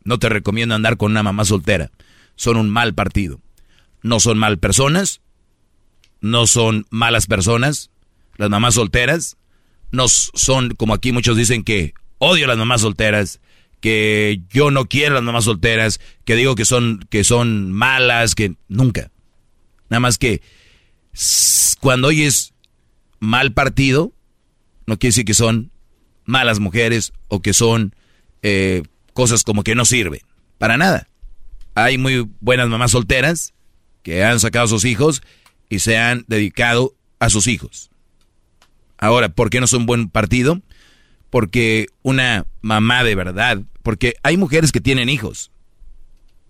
[0.08, 1.92] no te recomiendo andar con una mamá soltera.
[2.38, 3.42] Son un mal partido.
[4.02, 5.20] No son mal personas.
[6.22, 7.92] No son malas personas.
[8.38, 9.36] Las mamás solteras.
[9.92, 13.42] No son, como aquí muchos dicen que odio a las mamás solteras.
[13.82, 16.00] Que yo no quiero a las mamás solteras.
[16.24, 18.34] Que digo que son, que son malas.
[18.34, 19.12] Que nunca.
[19.90, 20.42] Nada más que
[21.82, 22.54] cuando oyes
[23.20, 24.14] mal partido,
[24.86, 25.70] no quiere decir que son
[26.24, 27.94] malas mujeres o que son
[28.42, 28.84] eh,
[29.18, 30.22] cosas como que no sirven.
[30.60, 31.08] Para nada.
[31.74, 33.56] Hay muy buenas mamás solteras
[34.04, 35.24] que han sacado a sus hijos
[35.70, 37.90] y se han dedicado a sus hijos.
[39.00, 40.62] Ahora, ¿por qué no es un buen partido?
[41.32, 45.50] Porque una mamá de verdad, porque hay mujeres que tienen hijos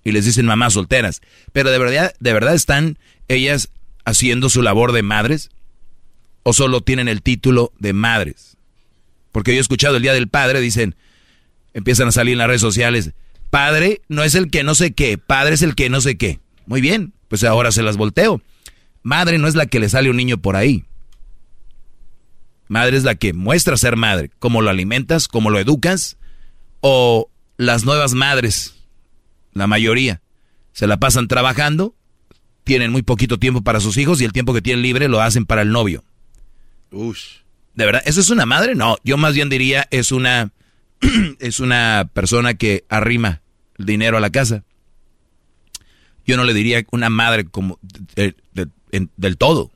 [0.04, 1.22] y les dicen mamás solteras,
[1.54, 3.00] pero de verdad, de verdad están
[3.30, 3.70] ellas
[4.04, 5.52] haciendo su labor de madres
[6.44, 8.58] o solo tienen el título de madres.
[9.32, 10.98] Porque yo he escuchado el Día del Padre, dicen,
[11.78, 13.14] empiezan a salir en las redes sociales.
[13.52, 16.40] Padre no es el que no sé qué, padre es el que no sé qué.
[16.66, 18.42] Muy bien, pues ahora se las volteo.
[19.04, 20.86] Madre no es la que le sale un niño por ahí.
[22.68, 24.32] Madre es la que muestra ser madre.
[24.40, 26.18] Cómo lo alimentas, cómo lo educas.
[26.82, 28.76] O las nuevas madres,
[29.54, 30.22] la mayoría,
[30.74, 31.96] se la pasan trabajando,
[32.64, 35.46] tienen muy poquito tiempo para sus hijos y el tiempo que tienen libre lo hacen
[35.46, 36.04] para el novio.
[36.90, 37.42] Ush.
[37.76, 38.02] ¿De verdad?
[38.06, 38.74] ¿Eso es una madre?
[38.74, 40.52] No, yo más bien diría es una,
[41.40, 43.42] es una persona que arrima
[43.78, 44.64] el dinero a la casa.
[46.26, 47.80] Yo no le diría una madre como
[48.16, 49.72] del todo.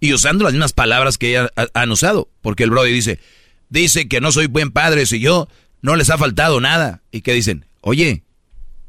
[0.00, 2.28] Y usando las mismas palabras que ella ha- han usado.
[2.40, 3.20] Porque el Brody dice,
[3.68, 5.48] dice que no soy buen padre si yo
[5.80, 7.02] no les ha faltado nada.
[7.12, 8.24] Y que dicen, oye,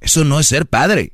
[0.02, 1.14] eso no es ser padre.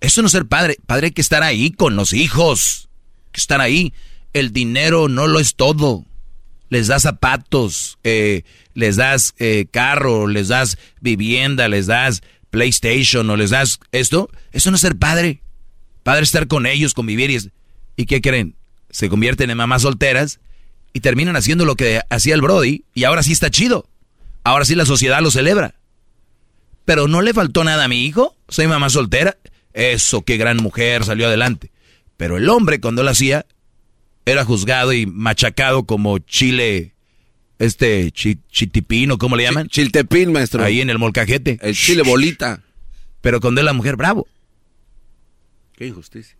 [0.00, 0.76] Eso no es ser padre.
[0.86, 2.88] Padre hay que estar ahí con los hijos.
[3.30, 3.94] Que estar ahí.
[4.32, 6.04] El dinero no lo es todo.
[6.72, 13.36] Les das zapatos, eh, les das eh, carro, les das vivienda, les das PlayStation o
[13.36, 14.30] les das esto.
[14.52, 15.42] Eso no es ser padre.
[16.02, 17.50] Padre es estar con ellos, convivir y...
[17.94, 18.56] ¿Y qué creen?
[18.88, 20.40] Se convierten en mamás solteras
[20.94, 23.86] y terminan haciendo lo que hacía el Brody y ahora sí está chido.
[24.42, 25.74] Ahora sí la sociedad lo celebra.
[26.86, 28.34] Pero no le faltó nada a mi hijo.
[28.48, 29.36] Soy mamá soltera.
[29.74, 31.70] Eso, qué gran mujer, salió adelante.
[32.16, 33.44] Pero el hombre cuando lo hacía
[34.26, 36.94] era juzgado y machacado como chile,
[37.58, 39.68] este chi- chitipín o cómo le llaman.
[39.68, 40.62] Chiltepín, maestro.
[40.64, 41.58] Ahí en el molcajete.
[41.62, 42.62] El chile bolita.
[43.20, 44.26] Pero cuando es la mujer, bravo.
[45.76, 46.36] Qué injusticia.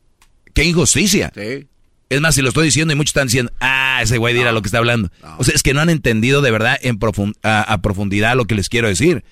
[0.54, 1.32] Qué injusticia.
[1.34, 1.66] Sí.
[2.08, 4.60] Es más, si lo estoy diciendo y muchos están diciendo, ah, ese güey dirá lo
[4.60, 5.10] que está hablando.
[5.38, 6.98] O sea, es que no han entendido de verdad en
[7.42, 9.24] a, a profundidad lo que les quiero decir.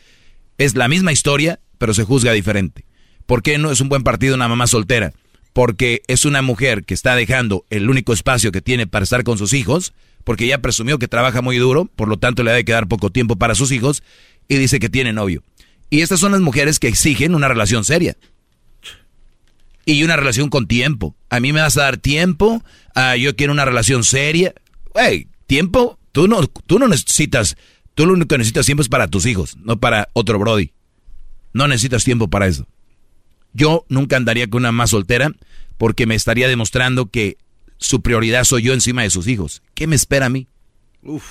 [0.56, 2.86] Es la misma historia, pero se juzga diferente.
[3.26, 5.12] ¿Por qué no es un buen partido una mamá soltera?
[5.52, 9.38] Porque es una mujer que está dejando el único espacio que tiene para estar con
[9.38, 9.92] sus hijos,
[10.24, 13.10] porque ya presumió que trabaja muy duro, por lo tanto le ha de quedar poco
[13.10, 14.02] tiempo para sus hijos,
[14.48, 15.42] y dice que tiene novio.
[15.90, 18.16] Y estas son las mujeres que exigen una relación seria
[19.84, 21.16] y una relación con tiempo.
[21.30, 22.62] A mí me vas a dar tiempo,
[22.94, 24.54] ah, yo quiero una relación seria.
[24.92, 27.56] Güey, tiempo, tú no, tú no necesitas,
[27.94, 30.72] tú lo único que necesitas tiempo es para tus hijos, no para otro Brody.
[31.52, 32.66] No necesitas tiempo para eso.
[33.52, 35.32] Yo nunca andaría con una más soltera
[35.78, 37.38] porque me estaría demostrando que
[37.78, 39.62] su prioridad soy yo encima de sus hijos.
[39.74, 40.46] ¿Qué me espera a mí?
[41.02, 41.24] Uf.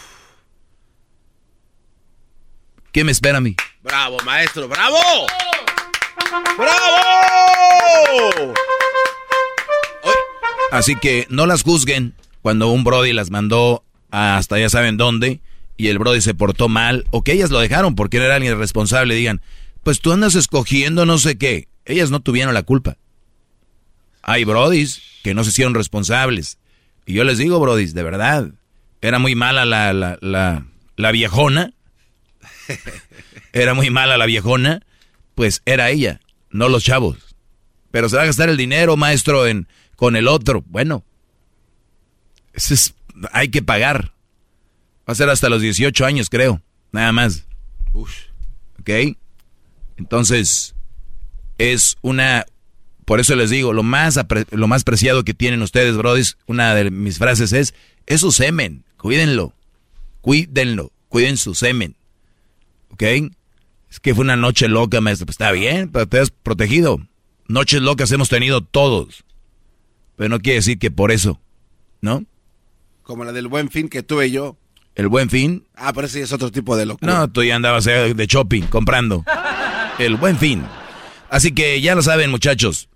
[2.92, 3.56] ¿Qué me espera a mí?
[3.84, 4.98] Bravo, maestro, bravo.
[6.58, 8.54] ¡Bravo!
[10.72, 15.40] Así que no las juzguen cuando un Brody las mandó hasta ya saben dónde
[15.78, 18.58] y el Brody se portó mal o que ellas lo dejaron porque no era alguien
[18.58, 19.16] responsable.
[19.16, 19.42] Digan,
[19.84, 21.68] pues tú andas escogiendo no sé qué.
[21.90, 22.98] Ellas no tuvieron la culpa.
[24.22, 26.60] Hay Brodis que no se hicieron responsables.
[27.08, 28.52] Y yo les digo, Brodis, de verdad,
[29.02, 31.74] era muy mala la, la, la, la viejona.
[33.54, 34.86] Era muy mala la viejona.
[35.34, 36.22] Pues era ella,
[36.52, 37.36] no los chavos.
[37.90, 40.64] Pero se va a gastar el dinero, maestro, en con el otro.
[40.68, 41.04] Bueno,
[42.54, 42.94] ese es,
[43.32, 44.14] hay que pagar.
[45.08, 46.62] Va a ser hasta los 18 años, creo.
[46.92, 47.48] Nada más.
[47.94, 49.18] ¿Ok?
[49.98, 50.76] Entonces,
[51.60, 52.46] es una...
[53.06, 54.20] Por eso les digo, lo más,
[54.52, 57.74] lo más preciado que tienen ustedes, brodis, una de mis frases es,
[58.08, 58.84] es su semen.
[58.98, 59.54] Cuídenlo.
[60.22, 60.92] Cuídenlo.
[61.08, 61.96] Cuiden su semen.
[62.92, 63.04] ¿Ok?
[63.90, 65.26] Es que fue una noche loca, maestro.
[65.26, 67.00] Pues está bien, pero te has protegido.
[67.48, 69.24] Noches locas hemos tenido todos.
[70.16, 71.40] Pero no quiere decir que por eso,
[72.02, 72.24] ¿no?
[73.02, 74.56] Como la del buen fin que tuve yo.
[74.94, 75.66] El buen fin.
[75.76, 77.12] Ah, pero ese es otro tipo de locura.
[77.12, 79.26] No, tú ya andabas eh, de shopping, comprando.
[79.98, 80.64] El buen fin.
[81.30, 82.90] Así que ya lo saben, muchachos.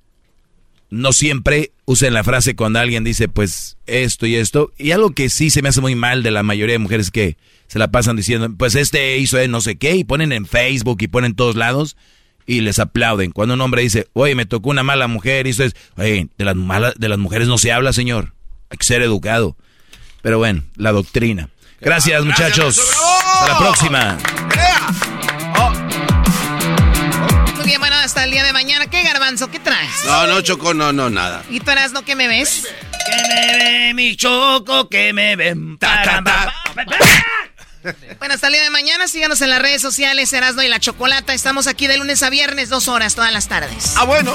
[0.89, 4.71] No siempre usen la frase cuando alguien dice, pues, esto y esto.
[4.77, 7.37] Y algo que sí se me hace muy mal de la mayoría de mujeres que
[7.67, 11.07] se la pasan diciendo, pues este hizo no sé qué, y ponen en Facebook y
[11.07, 11.97] ponen en todos lados
[12.45, 13.31] y les aplauden.
[13.31, 16.55] Cuando un hombre dice, oye, me tocó una mala mujer, hizo es, oye, de las,
[16.55, 18.33] malas, de las mujeres no se habla, señor.
[18.69, 19.57] Hay que ser educado.
[20.21, 21.49] Pero bueno, la doctrina.
[21.81, 22.79] Gracias, muchachos.
[22.79, 24.17] Hasta la próxima.
[27.79, 28.87] Bueno, hasta el día de mañana.
[28.87, 29.49] ¿Qué garbanzo?
[29.49, 30.03] ¿Qué traes?
[30.05, 31.43] No, no, Choco, no, no, nada.
[31.49, 32.67] ¿Y tú eras no que me ves?
[33.05, 35.55] Que me ve mi choco, que me ve.
[38.19, 41.33] Bueno, hasta el día de mañana, síganos en las redes sociales, Erasno y la Chocolata.
[41.33, 43.95] Estamos aquí de lunes a viernes, dos horas, todas las tardes.
[43.97, 44.33] Ah, bueno.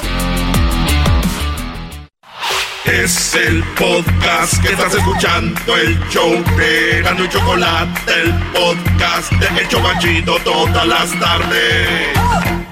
[2.85, 9.61] Es el podcast que estás escuchando, el show de Gano y Chocolate, el podcast de
[9.61, 12.68] El Chobachito todas las tardes.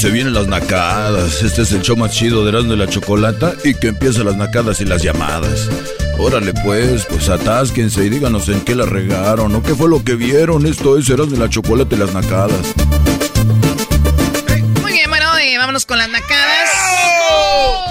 [0.00, 1.42] Se vienen las nacadas.
[1.42, 4.34] Este es el show más chido de Erasmo y la Chocolata y que empiezan las
[4.34, 5.68] nacadas y las llamadas.
[6.18, 10.14] Órale pues, pues atásquense y díganos en qué la regaron o qué fue lo que
[10.14, 10.64] vieron.
[10.64, 12.74] Esto es Erasmo y la Chocolata y las nacadas.
[14.80, 16.70] Muy bien, bueno, eh, vámonos con las nacadas.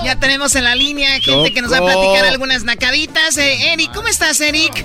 [0.03, 3.38] Ya tenemos en la línea gente que nos va a platicar algunas nacaditas.
[3.38, 4.84] Eh, Eric, ¿cómo estás, Eric?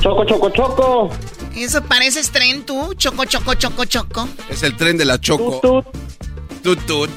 [0.00, 1.10] Choco, choco, choco.
[1.56, 4.28] Eso pareces tren tú, choco, choco, choco, choco.
[4.48, 5.58] Es el tren de la Choco.
[5.60, 6.06] Tut, tut.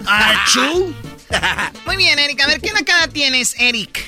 [0.08, 0.94] Achú.
[1.86, 2.42] Muy bien, Eric.
[2.42, 4.00] A ver, ¿qué nacada tienes, Eric?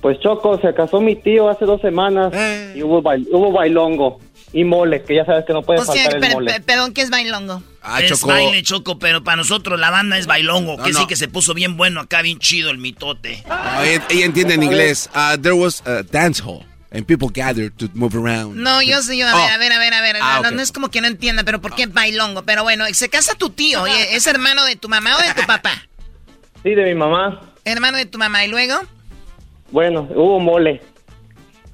[0.00, 2.74] Pues Choco, se casó mi tío hace dos semanas Eh.
[2.76, 4.20] y hubo, bail- hubo bailongo
[4.52, 6.52] y mole, que ya sabes que no puede O sea, faltar el per- mole.
[6.52, 7.62] per- perdón, ¿qué es bailongo?
[7.82, 8.28] Ah, es Choco.
[8.28, 10.98] baile choco, pero para nosotros la banda es bailongo, No, que no.
[11.00, 13.42] sí que se puso bien bueno acá, bien chido el mitote.
[13.48, 15.08] No, ella, ella entiende en inglés.
[15.14, 16.64] Uh, there was a dance hall
[16.94, 18.56] and people gathered to move around.
[18.56, 19.36] No, yo sé, yo, a Oh.
[19.36, 20.16] ver, a ver, a ver, a ver.
[20.22, 22.42] Ah, no, no, no es como que no entienda, pero ¿por qué bailongo?
[22.44, 25.42] Pero bueno, se casa tu tío, ¿y ¿es hermano de tu mamá o de tu
[25.46, 25.72] papá?
[26.62, 27.40] Sí, de mi mamá.
[27.64, 28.74] Hermano de tu mamá, ¿y luego?
[29.70, 30.80] Bueno, hubo mole.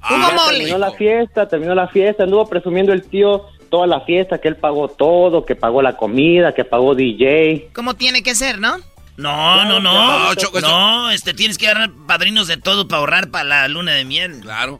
[0.09, 0.57] Hubo Ya mole.
[0.57, 4.55] Terminó la fiesta, terminó la fiesta, anduvo presumiendo el tío toda la fiesta, que él
[4.57, 7.69] pagó todo, que pagó la comida, que pagó DJ.
[7.73, 8.77] ¿Cómo tiene que ser, no?
[9.17, 10.19] No, no, no.
[10.29, 13.67] No, Choco, eso- No, este tienes que agarrar padrinos de todo para ahorrar para la
[13.67, 14.39] luna de miel.
[14.41, 14.79] Claro.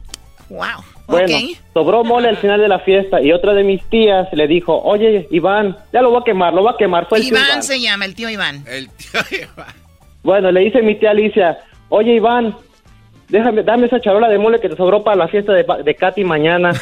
[0.52, 0.84] Wow.
[1.08, 1.58] Bueno, ok.
[1.74, 5.28] sobró mole al final de la fiesta y otra de mis tías le dijo, oye,
[5.32, 7.08] Iván, ya lo voy a quemar, lo voy a quemar.
[7.08, 7.64] Fue el tío Iván Iván.
[7.64, 8.66] se llama, el tío Iván.
[8.68, 9.22] El tío
[10.24, 12.56] Bueno, le dice mi tía Alicia, oye Iván,
[13.30, 16.24] déjame, dame esa charola de mole que te sobró para la fiesta de, de Katy
[16.24, 16.72] mañana.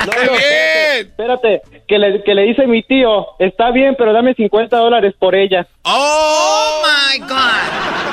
[0.00, 4.34] No, no, espérate, espérate, que le, que le dice mi tío, está bien, pero dame
[4.34, 5.66] 50 dólares por ella.
[5.82, 8.09] Oh my God.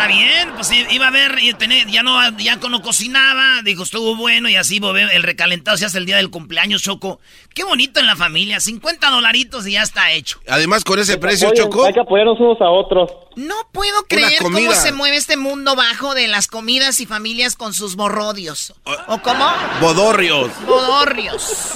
[0.00, 4.16] Está bien, pues iba a ver, y tener, ya no, ya no cocinaba, dijo, estuvo
[4.16, 7.20] bueno y así bo- el recalentado se hace el día del cumpleaños, Choco.
[7.54, 10.40] Qué bonito en la familia, 50 dolaritos y ya está hecho.
[10.48, 11.84] Además, con ese precio, Oye, Choco.
[11.84, 13.10] Hay que apoyarnos unos a otros.
[13.36, 17.74] No puedo creer cómo se mueve este mundo bajo de las comidas y familias con
[17.74, 18.72] sus borrodios.
[19.06, 19.52] ¿O cómo?
[19.82, 20.48] Bodorrios.
[20.66, 21.74] Bodorrios.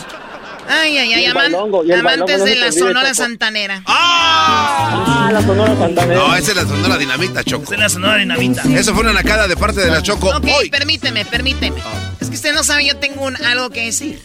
[0.68, 3.14] Ay, ay, ay, aman- amantes no de la Sonora.
[3.14, 3.82] Santanera.
[3.86, 6.14] Ah, la Sonora Santanera.
[6.20, 7.64] No, esa es la sonora dinamita, Choco.
[7.64, 8.62] Esa es la sonora dinamita.
[8.74, 10.28] Eso fue una nacada de parte de la Choco.
[10.30, 10.70] Ok, Hoy.
[10.70, 11.82] permíteme, permíteme.
[12.20, 14.20] Es que usted no sabe, yo tengo un, algo que decir.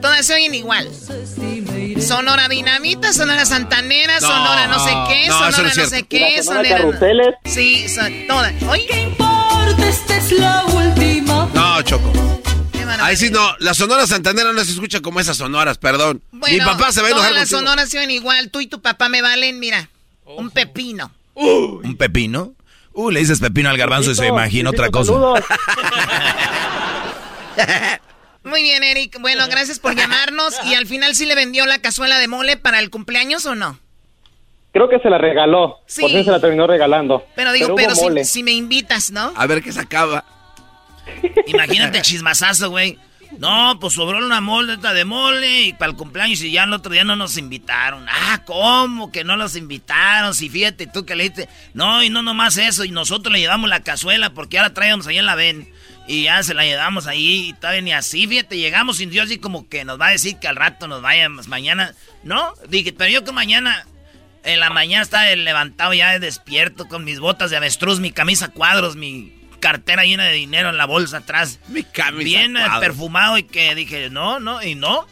[0.00, 0.88] Todas se oyen igual.
[2.00, 5.86] Sonora Dinamita, Sonora Santanera, No, Sonora no sé qué, no, eso no Sonora es no,
[5.86, 6.76] sé ¿Y qué, la Sonora Sonora...
[6.76, 7.34] Carruseles?
[7.46, 8.52] Sí, son todas.
[8.68, 9.88] Oye, ¿Qué importa?
[9.88, 11.48] Esta es la última.
[11.54, 12.12] No, Choco.
[13.00, 13.54] Ahí sí, no.
[13.58, 16.22] La sonora santanera no se escucha como esas sonoras, perdón.
[16.32, 17.70] Bueno, Mi papá se va a enojar Todas las contigo.
[17.70, 18.50] sonoras se oyen igual.
[18.50, 19.88] Tú y tu papá me valen, mira,
[20.24, 21.12] un pepino.
[21.34, 22.54] ¿Un pepino?
[22.92, 25.12] Uh, le dices pepino al garbanzo y se imagina otra cosa.
[28.44, 29.18] Muy bien, Eric.
[29.20, 30.54] Bueno, gracias por llamarnos.
[30.66, 33.78] ¿Y al final sí le vendió la cazuela de mole para el cumpleaños o no?
[34.72, 35.78] Creo que se la regaló.
[35.86, 36.02] Sí.
[36.02, 37.24] Por eso se la terminó regalando.
[37.36, 39.32] Pero digo, pero, si, si me invitas, ¿no?
[39.36, 40.24] A ver qué se acaba.
[41.46, 42.98] Imagínate chismazazo, güey.
[43.38, 46.92] No, pues sobró una moleta de mole y para el cumpleaños y ya el otro
[46.92, 48.06] día no nos invitaron.
[48.08, 50.34] Ah, ¿cómo que no nos invitaron?
[50.34, 53.68] Si fíjate tú que le dijiste, no, y no nomás eso, y nosotros le llevamos
[53.68, 55.68] la cazuela porque la traíamos ahí en la ven.
[56.06, 59.38] Y ya se la llevamos ahí y todavía ni así, fíjate, llegamos sin Dios y
[59.38, 61.94] como que nos va a decir que al rato nos vayamos mañana.
[62.22, 63.86] No, dije, pero yo que mañana,
[64.44, 68.96] en la mañana estaba levantado ya despierto con mis botas de avestruz, mi camisa cuadros,
[68.96, 69.32] mi
[69.64, 71.58] cartera llena de dinero en la bolsa atrás.
[71.68, 75.06] Mi camisa Bien perfumado y que dije, no, no, y no.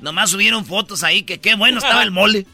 [0.00, 2.44] Nomás subieron fotos ahí que qué bueno estaba el mole.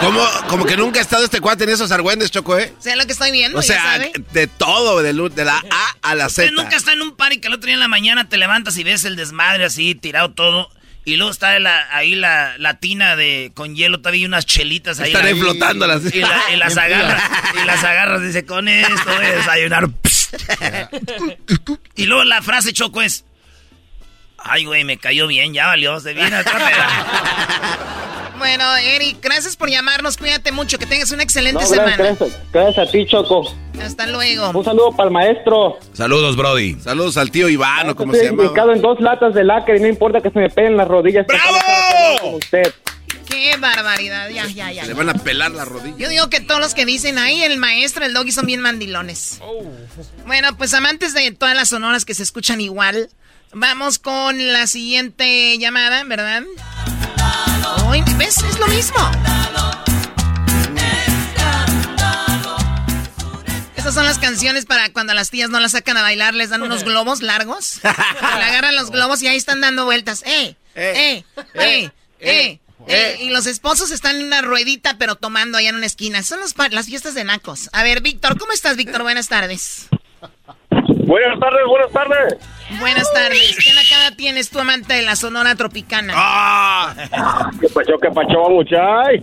[0.00, 2.72] Como, como que nunca ha estado este cuate en esos argüendes, Choco, ¿eh?
[2.78, 3.58] ¿Sé lo que estoy viendo?
[3.58, 4.12] O ya sea, sabe.
[4.32, 6.52] de todo, de, de la A a la Usted Z.
[6.62, 8.84] nunca está en un party que el otro día en la mañana te levantas y
[8.84, 10.70] ves el desmadre así, tirado todo.
[11.06, 15.00] Y luego está la- ahí la, la tina de con hielo, todavía y unas chelitas
[15.00, 15.08] ahí.
[15.12, 16.14] Están ahí la- flotándolas.
[16.14, 17.22] Y, la- y las agarras,
[17.62, 19.88] y las agarras, dice, con esto voy a desayunar.
[21.94, 23.24] y luego la frase choco es,
[24.38, 28.23] ay güey, me cayó bien, ya valió, se viene peda".
[28.38, 30.16] Bueno, Eric, gracias por llamarnos.
[30.16, 30.78] Cuídate mucho.
[30.78, 31.96] Que tengas una excelente No, semana.
[32.52, 33.52] gracias, a ti, Choco.
[33.80, 34.50] Hasta luego.
[34.50, 35.78] Un saludo para el maestro.
[35.92, 36.74] Saludos, Brody.
[36.80, 38.42] Saludos al tío Iván, ¿o ¿cómo Estoy se llama?
[38.44, 41.26] implicado en dos latas de lacre y no importa que se me peguen las rodillas.
[41.26, 42.20] ¡Bravo!
[42.20, 42.72] Como usted.
[43.28, 44.28] Qué barbaridad.
[44.30, 44.84] Ya, ya, ya.
[44.84, 45.96] Le van a pelar la rodilla.
[45.98, 49.40] Yo digo que todos los que dicen ahí, el maestro, el doggy son bien mandilones.
[50.26, 53.08] Bueno, pues amantes de todas las sonoras que se escuchan igual,
[53.52, 56.42] vamos con la siguiente llamada, ¿verdad?
[57.94, 58.38] Ay, ¿Ves?
[58.38, 58.98] Es lo mismo.
[63.76, 66.62] Estas son las canciones para cuando las tías no las sacan a bailar, les dan
[66.62, 67.78] unos globos largos.
[67.84, 67.88] Le
[68.42, 70.24] agarran los globos y ahí están dando vueltas.
[70.26, 70.56] ¡Eh!
[70.74, 71.22] ¡Eh!
[71.54, 71.90] ¡Eh!
[72.18, 72.58] ¡Eh!
[72.88, 76.24] eh, y los esposos están en una ruedita, pero tomando allá en una esquina.
[76.24, 77.70] Son los las fiestas de nacos.
[77.72, 79.04] A ver, Víctor, ¿cómo estás, Víctor?
[79.04, 79.86] Buenas tardes.
[81.06, 82.34] Buenas tardes, buenas tardes.
[82.80, 83.56] Buenas tardes.
[83.62, 86.12] ¿Quién acá tienes tu amante de la Sonora Tropicana?
[86.16, 86.94] ¡Ah!
[87.60, 89.22] ¿Qué pacho, qué pacho, muchay?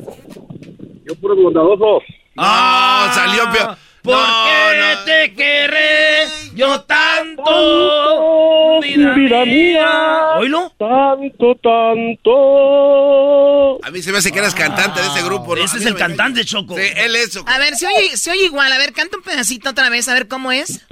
[1.06, 2.04] Yo puro bondadosos.
[2.38, 3.12] ¡Ah!
[3.14, 3.78] salió peor.
[4.04, 6.24] ¿Por qué te querré
[6.56, 7.44] yo tanto?
[8.82, 9.90] Vida, vida mía.
[10.40, 10.74] ¿Oílo?
[10.80, 12.32] Tanto, tanto.
[13.86, 15.56] A mí se me hace que eras cantante de ese grupo.
[15.56, 15.64] ¿no?
[15.64, 16.76] Ese es el no me- cantante, Choco.
[16.76, 17.34] Sí, él es.
[17.34, 17.48] Choco.
[17.48, 18.72] A ver, se oye, se oye igual.
[18.74, 20.84] A ver, canta un pedacito otra vez, a ver cómo es.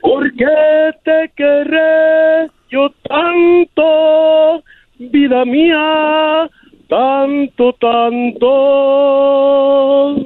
[0.00, 4.62] ¿Por qué te querré yo tanto?
[4.98, 6.48] Vida mía.
[6.88, 7.72] Tanto,
[9.00, 10.16] tanto.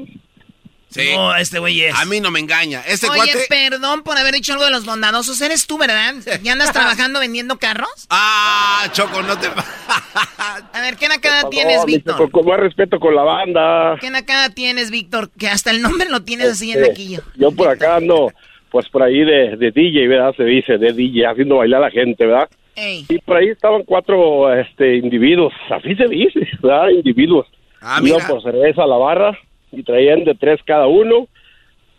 [0.88, 1.10] Sí.
[1.16, 1.94] No, este güey es.
[1.94, 2.80] A mí no me engaña.
[2.86, 3.46] Este Oye, cuate.
[3.48, 5.40] perdón por haber dicho algo de los bondadosos.
[5.40, 6.14] Eres tú, ¿verdad?
[6.42, 8.06] ¿Ya andas trabajando vendiendo carros?
[8.10, 8.88] ¡Ah!
[8.92, 9.48] Choco, no te.
[9.48, 12.16] A ver, ¿qué nacada tienes, Víctor?
[12.16, 13.96] Choco, Con más respeto con la banda.
[14.00, 15.30] ¿Qué nacada tienes, Víctor?
[15.36, 17.22] Que hasta el nombre lo tienes así en Este, naquillo.
[17.34, 18.32] Yo por acá ando,
[18.74, 20.34] pues por ahí de, de DJ, ¿verdad?
[20.36, 22.48] Se dice, de DJ, haciendo bailar a la gente, ¿verdad?
[22.74, 23.06] Ey.
[23.08, 26.88] Y por ahí estaban cuatro este, individuos, así se dice, ¿verdad?
[26.88, 27.46] Individuos.
[27.80, 28.26] Ah, Iban mira.
[28.26, 29.38] por cerveza a la barra
[29.70, 31.28] y traían de tres cada uno.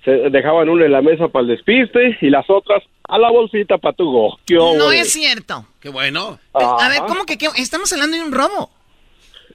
[0.04, 3.78] Se dejaban uno en la mesa para el despiste y las otras a la bolsita
[3.78, 4.38] para tu go.
[4.46, 5.66] ¿Qué No es cierto.
[5.80, 6.38] Qué bueno.
[6.52, 7.06] A ver, Ajá.
[7.08, 7.48] ¿cómo que qué?
[7.56, 8.70] Estamos hablando de un robo?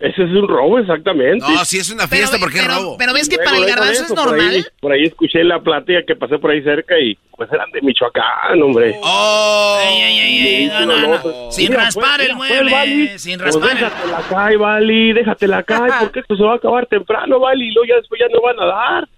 [0.00, 1.44] Ese es un robo, exactamente.
[1.46, 2.96] No, si es una fiesta, Pero- ¿por qué pero- robo?
[2.96, 4.72] pero ves que Luego, para el garbanzo es eso, por ahí- normal.
[4.80, 8.62] Por ahí, escuché la plática que pasé por ahí cerca y pues eran de Michoacán,
[8.62, 8.98] hombre.
[9.02, 9.78] ¡Oh!
[9.82, 11.52] Ey, ey, ey, ey, no, no, no.
[11.52, 12.72] Sin Mira, raspar pues, el mira, pues, mueble.
[12.72, 13.76] Vali, sin pues raspar el...
[13.84, 17.86] déjatela caer, Vali, déjatela caer, porque esto se va a acabar temprano, Vali, y luego
[17.88, 19.08] ya después ya no van a dar.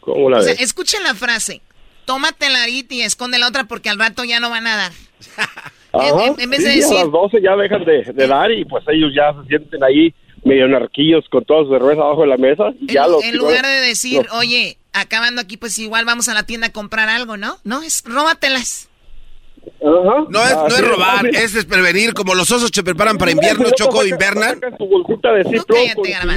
[0.00, 0.60] ¿Cómo la O sea, ves?
[0.62, 1.62] escuchen la frase.
[2.04, 4.92] Tómate la arita y esconde la otra porque al rato ya no van a dar.
[5.92, 8.50] Ajá, en- en vez de sí, decir- a las 12 ya dejan de, de dar
[8.52, 10.14] y pues ellos ya se sienten ahí
[10.44, 12.64] medio narquillos con toda su cerveza abajo de la mesa.
[12.80, 16.04] Y ya en, los en no- lugar de decir, los- oye, acabando aquí, pues igual
[16.04, 17.56] vamos a la tienda a comprar algo, ¿no?
[17.64, 18.88] No, es róbatelas.
[19.82, 20.24] Ajá.
[20.30, 22.14] No es, no es robar, es desprevenir.
[22.14, 24.54] Como los osos se preparan para invierno, no, Choco, saca- invernan.
[24.54, 25.94] sacan su bolsita de citro cállate,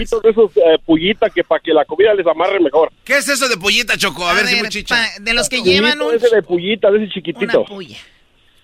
[0.10, 2.92] con de esos eh, pullita que para que la comida les amarre mejor.
[3.06, 4.28] ¿Qué es eso de pollita, Choco?
[4.28, 4.98] A, ver, si muy chicha.
[5.22, 7.64] de los que llevan un, ese de pullita, de ese una chiquitito.
[7.66, 7.98] puya.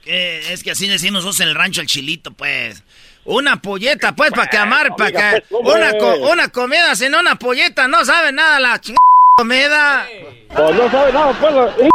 [0.08, 2.82] Que es que así decimos nosotros en el rancho el chilito, pues.
[3.26, 5.44] Una polleta, pues, para que amar, para que...
[5.50, 5.76] pues.
[5.76, 8.98] Una, co- una comida sin una polleta, no sabe nada la chingada
[9.36, 10.08] comida.
[10.56, 11.90] Pues no sabe nada, pues, un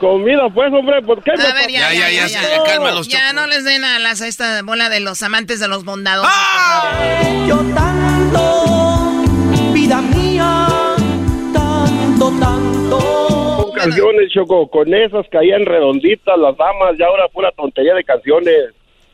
[0.00, 1.30] comida, pues, hombre, ¿por qué?
[1.32, 2.40] A ver, ya, Ya, ya, ya, ya,
[3.06, 3.32] Ya Choco.
[3.34, 6.26] no les den alas a esta bola de los amantes de los bondados.
[6.28, 6.98] ¡Ah!
[7.46, 8.81] Yo tanto,
[13.84, 18.56] canciones, Choco, con esas caían redonditas las damas, ya ahora pura tontería de canciones.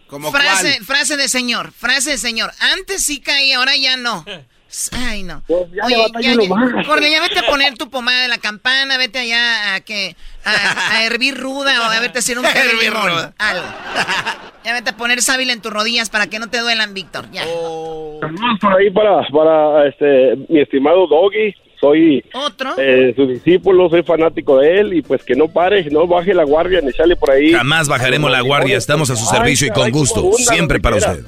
[0.07, 0.85] ¿Como Frase, cuál?
[0.87, 2.51] frase de señor, frase de señor.
[2.73, 4.25] Antes sí caía, ahora ya no.
[4.93, 5.43] Ay, no.
[5.47, 6.87] Pues ya Oye, ya, ya- más.
[6.87, 10.15] Jorge, ya vete a poner tu pomada de la campana, vete allá a que
[10.45, 13.35] a, a hervir ruda o a vete a hacer un Hervir limón, ruda.
[13.39, 13.65] algo.
[14.65, 17.31] Ya vete a poner sábila en tus rodillas para que no te duelan, Víctor.
[17.31, 17.45] Ya.
[17.47, 18.21] Oh.
[18.61, 21.55] Por ahí para, para este, mi estimado Doggy.
[21.81, 22.75] Soy Otro.
[22.79, 26.45] eh, su discípulo, soy fanático de él y pues que no pare, no baje la
[26.45, 27.53] guardia ni sale por ahí.
[27.53, 31.21] Jamás bajaremos la guardia, estamos a su servicio y con gusto, siempre para usted.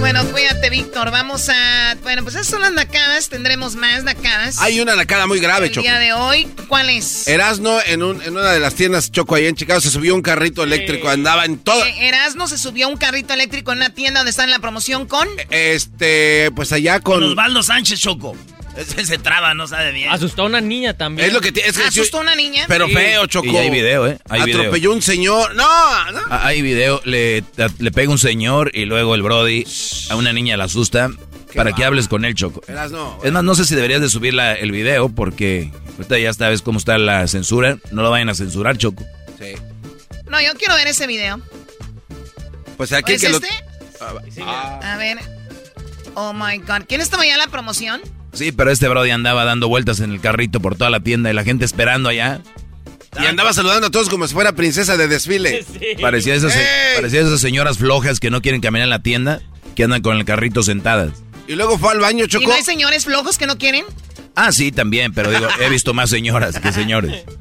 [0.00, 1.10] Bueno, cuídate, Víctor.
[1.10, 1.96] Vamos a.
[2.02, 3.28] Bueno, pues esas son las nacadas.
[3.28, 4.58] Tendremos más nacadas.
[4.60, 5.82] Hay una nacada muy grave, el Choco.
[5.82, 6.46] día de hoy.
[6.68, 7.26] ¿Cuál es?
[7.26, 10.22] Erasno en, un, en una de las tiendas Choco ahí en Chicago se subió un
[10.22, 11.84] carrito eléctrico, andaba en todo.
[11.84, 14.58] Eh, Erasmo se subió a un carrito eléctrico en una tienda donde está en la
[14.58, 15.28] promoción con.
[15.50, 17.20] Este, pues allá con.
[17.20, 18.36] Con Osvaldo Sánchez Choco.
[19.04, 20.10] Se traba, no sabe bien.
[20.10, 21.28] Asustó a una niña también.
[21.28, 21.68] Es lo que tiene.
[21.70, 22.64] es que sí, Asustó a una niña.
[22.68, 22.92] Pero Sí.
[22.94, 23.46] feo, Choco.
[23.46, 24.18] Y hay video, ¿eh?
[24.28, 24.60] Hay video.
[24.60, 25.54] Atropelló un señor.
[25.54, 26.20] No, no.
[26.30, 27.42] Ah, Hay video, le,
[27.78, 29.64] le pega un señor y luego el Brody
[30.10, 31.10] a una niña la asusta
[31.54, 32.60] para que hables con él, Choco.
[33.22, 36.60] Es más, no sé si deberías de subir la- el video porque ahorita ya sabes
[36.60, 37.78] cómo está la censura.
[37.92, 39.04] No lo vayan a censurar, Choco.
[39.38, 39.54] Sí.
[40.28, 41.40] No, yo quiero ver ese video.
[42.76, 43.36] Pues aquí ¿Es que lo.
[43.38, 43.48] este?
[44.42, 45.18] Ah, A ver.
[46.14, 46.82] Oh my god.
[46.86, 48.02] ¿Quién estaba ya en la promoción?
[48.36, 51.34] Sí, pero este Brody andaba dando vueltas en el carrito por toda la tienda y
[51.34, 52.40] la gente esperando allá.
[53.20, 55.64] Y andaba saludando a todos como si fuera princesa de desfile.
[56.00, 59.40] Parecía esas, esas señoras flojas que no quieren caminar en la tienda,
[59.74, 61.12] que andan con el carrito sentadas.
[61.48, 62.46] Y luego fue al baño, ¿Y Choco.
[62.48, 63.84] no hay señores flojos que no quieren?
[64.34, 67.24] Ah, sí, también, pero digo, he visto más señoras que señores.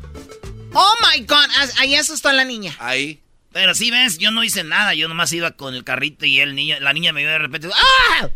[0.77, 1.37] Oh my god.
[1.57, 2.75] Ah, Ahí asustó a la niña.
[2.79, 3.21] Ahí.
[3.53, 6.53] Pero sí ves, yo no hice nada, yo nomás iba con el carrito y el
[6.53, 7.69] niño, la niña me vio de repente.
[7.73, 8.27] ¡Ah!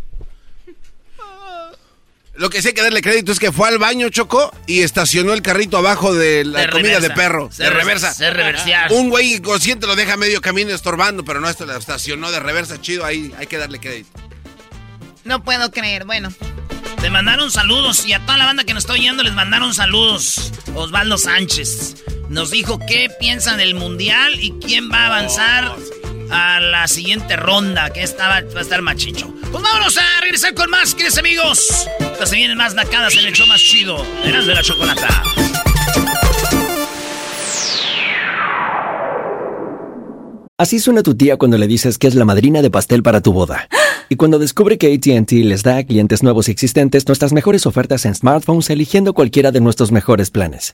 [2.39, 5.33] Lo que sí hay que darle crédito es que fue al baño, Choco, y estacionó
[5.33, 7.07] el carrito abajo de la comida reversa.
[7.09, 7.49] de perro.
[7.51, 8.13] Se de re- reversa.
[8.13, 8.93] se reversear.
[8.93, 12.79] Un güey inconsciente lo deja medio camino estorbando, pero no, esto lo estacionó de reversa
[12.81, 13.03] chido.
[13.03, 14.09] Ahí hay que darle crédito.
[15.25, 16.05] No puedo creer.
[16.05, 16.31] Bueno.
[17.01, 20.51] Te mandaron saludos y a toda la banda que nos está oyendo les mandaron saludos.
[20.75, 21.95] Osvaldo Sánchez.
[22.29, 25.75] nos dijo qué piensa del mundial y quién va a avanzar
[26.31, 29.33] a la siguiente ronda, que esta va, a estar machicho.
[29.51, 31.87] Pues vámonos a regresar con más, queridos amigos.
[32.17, 34.05] Pues se vienen más nacadas en el show más chido.
[34.23, 35.23] Eras de la chocolata.
[40.57, 43.31] Así suena tu tía cuando le dices que es la madrina de pastel para tu
[43.31, 43.69] boda.
[44.09, 48.05] Y cuando descubre que ATT les da a clientes nuevos y existentes nuestras mejores ofertas
[48.05, 50.73] en smartphones eligiendo cualquiera de nuestros mejores planes.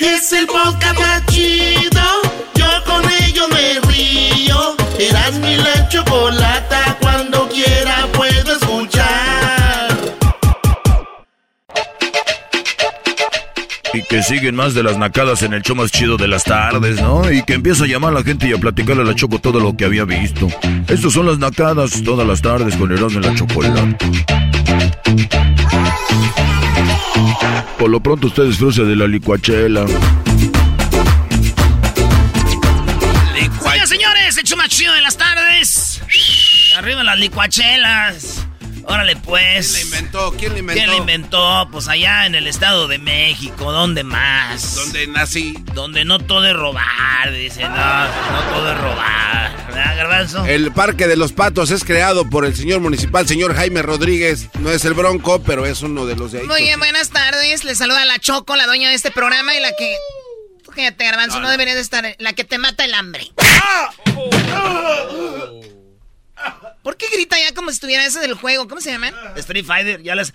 [0.00, 2.00] Es el podcast más chido.
[2.54, 4.74] Yo con ello me río.
[4.98, 6.96] Eras mi la chocolata.
[7.00, 9.90] Cuando quiera puedo escuchar.
[13.92, 17.02] Y que siguen más de las nacadas en el show más chido de las tardes,
[17.02, 17.30] ¿no?
[17.30, 19.60] Y que empieza a llamar a la gente y a platicarle a la Choco todo
[19.60, 20.48] lo que había visto.
[20.88, 23.98] Estos son las nacadas todas las tardes con Erasmo en la chocolata.
[27.78, 29.86] Por lo pronto usted disfruta de la licuachela.
[33.64, 36.02] Oigan, señores, hecho más chido de las tardes.
[36.76, 38.46] Arriba las licuachelas.
[38.90, 39.72] Órale, pues.
[39.72, 40.34] ¿Quién la inventó?
[40.36, 40.80] ¿Quién la inventó?
[40.80, 41.68] ¿Quién la inventó?
[41.70, 44.74] Pues allá en el Estado de México, ¿dónde más?
[44.74, 45.54] ¿Dónde nací?
[45.74, 49.66] Donde no todo es robar, dice, no, no todo es robar.
[49.68, 50.44] ¿Verdad, Garbanzo?
[50.44, 54.48] El Parque de los Patos es creado por el señor municipal, señor Jaime Rodríguez.
[54.58, 56.46] No es el Bronco, pero es uno de los de ahí.
[56.46, 57.62] Muy bien, buenas tardes.
[57.62, 59.96] Les saluda la Choco, la dueña de este programa y la que...
[60.74, 62.16] Fíjate, Garbanzo, no, deberías de estar...
[62.18, 63.30] La que te mata el hambre.
[66.90, 68.66] ¿Por qué grita ya como si estuviera ese del juego?
[68.66, 69.12] ¿Cómo se llama?
[69.36, 70.32] Street Fighter, ya les...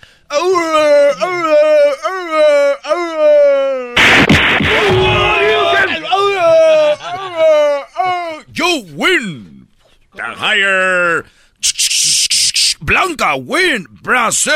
[8.54, 9.68] You win.
[10.14, 11.26] The higher.
[12.80, 13.86] Blanca win.
[14.00, 14.54] Brasil.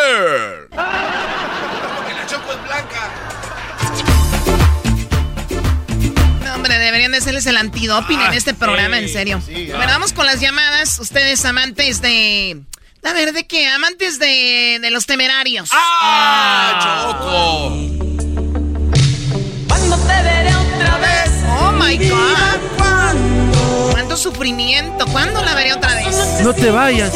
[6.91, 9.41] Deberían de serles el antidoping en este programa, en serio.
[9.47, 10.99] bueno, vamos con las llamadas.
[10.99, 12.63] Ustedes amantes de...
[13.05, 13.69] A ver, ¿de qué?
[13.69, 15.71] Amantes de, de los temerarios.
[15.73, 17.77] ¡Ah, Choco!
[19.69, 21.31] Cuando te veré otra vez.
[21.61, 23.91] Oh, my God.
[23.93, 25.07] ¿Cuánto sufrimiento?
[25.07, 26.17] ¿Cuándo la veré otra vez?
[26.43, 27.13] No te vayas.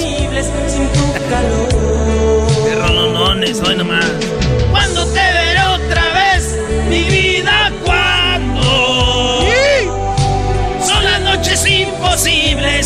[2.65, 4.07] De rolonones, hoy nomás.
[4.71, 6.55] Cuando te veré otra vez,
[6.89, 7.24] mi vida,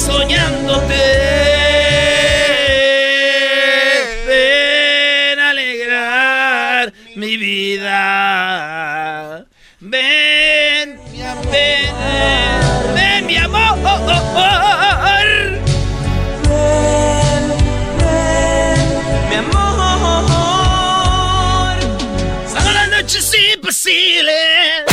[0.09, 1.05] soñándote.
[4.27, 5.39] Ven
[7.17, 7.99] mi vida.
[9.81, 11.47] Ven, mi amor.
[11.53, 11.95] Ven,
[12.95, 13.77] ven, mi amor.
[19.29, 20.69] Mi amor.
[22.47, 24.88] Son las noches imposibles.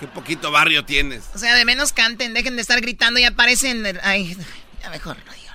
[0.00, 1.28] Qué poquito barrio tienes.
[1.34, 3.84] O sea, de menos canten, dejen de estar gritando y aparecen.
[4.02, 4.34] Ay,
[4.82, 5.50] ya mejor no digo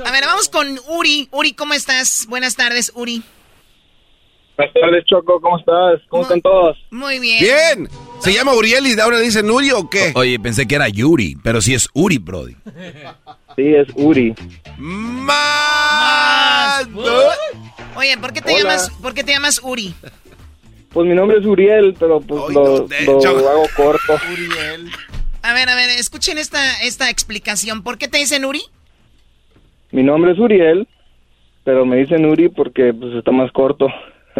[0.00, 0.08] nada.
[0.08, 1.28] A ver, vamos con Uri.
[1.32, 2.24] Uri, ¿cómo estás?
[2.28, 3.22] Buenas tardes, Uri.
[4.56, 5.38] Buenas tardes, Choco.
[5.38, 6.00] ¿Cómo estás?
[6.08, 6.78] ¿Cómo están todos?
[6.90, 7.42] Muy bien.
[7.42, 7.88] Bien.
[8.20, 10.12] ¿Se llama Uriel y ahora dice Nuri o qué?
[10.14, 12.56] Oye, pensé que era Yuri, pero sí es Uri, Brody.
[13.54, 14.34] Sí, es Uri.
[14.78, 16.86] Más.
[17.96, 18.62] Oye, ¿por qué te Hola.
[18.62, 19.94] llamas, por qué te llamas Uri?
[20.96, 24.14] Pues mi nombre es Uriel, pero pues lo, lo hago corto.
[25.42, 27.82] A ver, a ver, escuchen esta, esta explicación.
[27.82, 28.62] ¿Por qué te dicen Uri?
[29.90, 30.88] Mi nombre es Uriel,
[31.64, 33.88] pero me dicen Uri porque pues está más corto.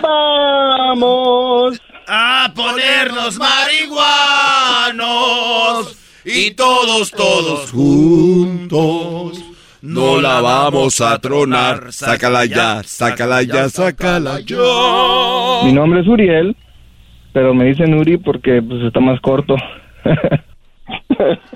[0.00, 9.57] Vamos a ponernos marihuanos y todos, todos juntos.
[9.82, 11.92] No la vamos a tronar.
[11.92, 14.56] Sácala ya, sácala ya, sácala ya.
[15.64, 16.56] Mi nombre es Uriel,
[17.32, 19.54] pero me dicen Uri porque pues está más corto.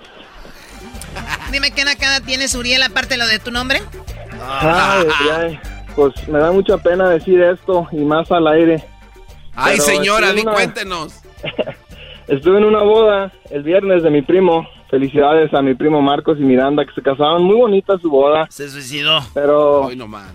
[1.51, 3.83] Dime qué nakada tienes, Uriel, aparte de lo de tu nombre.
[4.41, 5.07] Ay,
[5.37, 5.59] ay,
[5.95, 8.83] pues me da mucha pena decir esto y más al aire.
[9.55, 11.20] Ay, Pero señora, di una- cuéntenos.
[12.29, 14.66] Estuve en una boda el viernes de mi primo.
[14.93, 17.45] Felicidades a mi primo Marcos y Miranda que se casaron.
[17.45, 18.47] Muy bonita su boda.
[18.51, 19.20] Se suicidó.
[19.32, 20.34] Pero Hoy nomás.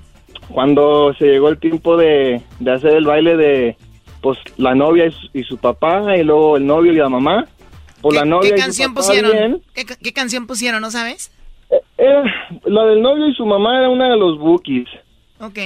[0.50, 3.78] cuando se llegó el tiempo de, de hacer el baile de
[4.20, 7.46] pues la novia y su, y su papá y luego el novio y la mamá,
[8.02, 9.62] pues la novia ¿Qué y su canción papá pusieron?
[9.76, 11.32] ¿Qué, ca- qué canción pusieron, no sabes?
[11.70, 12.24] Eh,
[12.66, 14.88] la del novio y su mamá era una de los bookies.
[15.40, 15.60] Ok.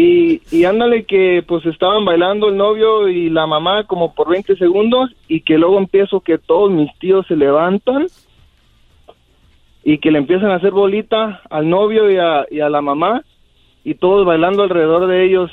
[0.00, 4.54] Y, y ándale que pues estaban bailando el novio y la mamá como por 20
[4.56, 8.06] segundos y que luego empiezo que todos mis tíos se levantan
[9.82, 13.24] y que le empiezan a hacer bolita al novio y a, y a la mamá
[13.82, 15.50] y todos bailando alrededor de ellos.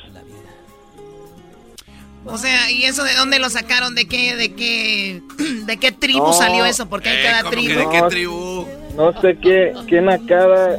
[2.26, 3.96] O sea, ¿y eso de dónde lo sacaron?
[3.96, 5.22] ¿De qué, de qué,
[5.66, 6.34] de qué tribu No.
[6.34, 6.88] salió eso?
[6.88, 7.80] Porque hay Eh, cada ¿cómo que tribu.
[7.80, 8.66] de qué tribu?
[8.96, 10.78] No sé qué, qué nacada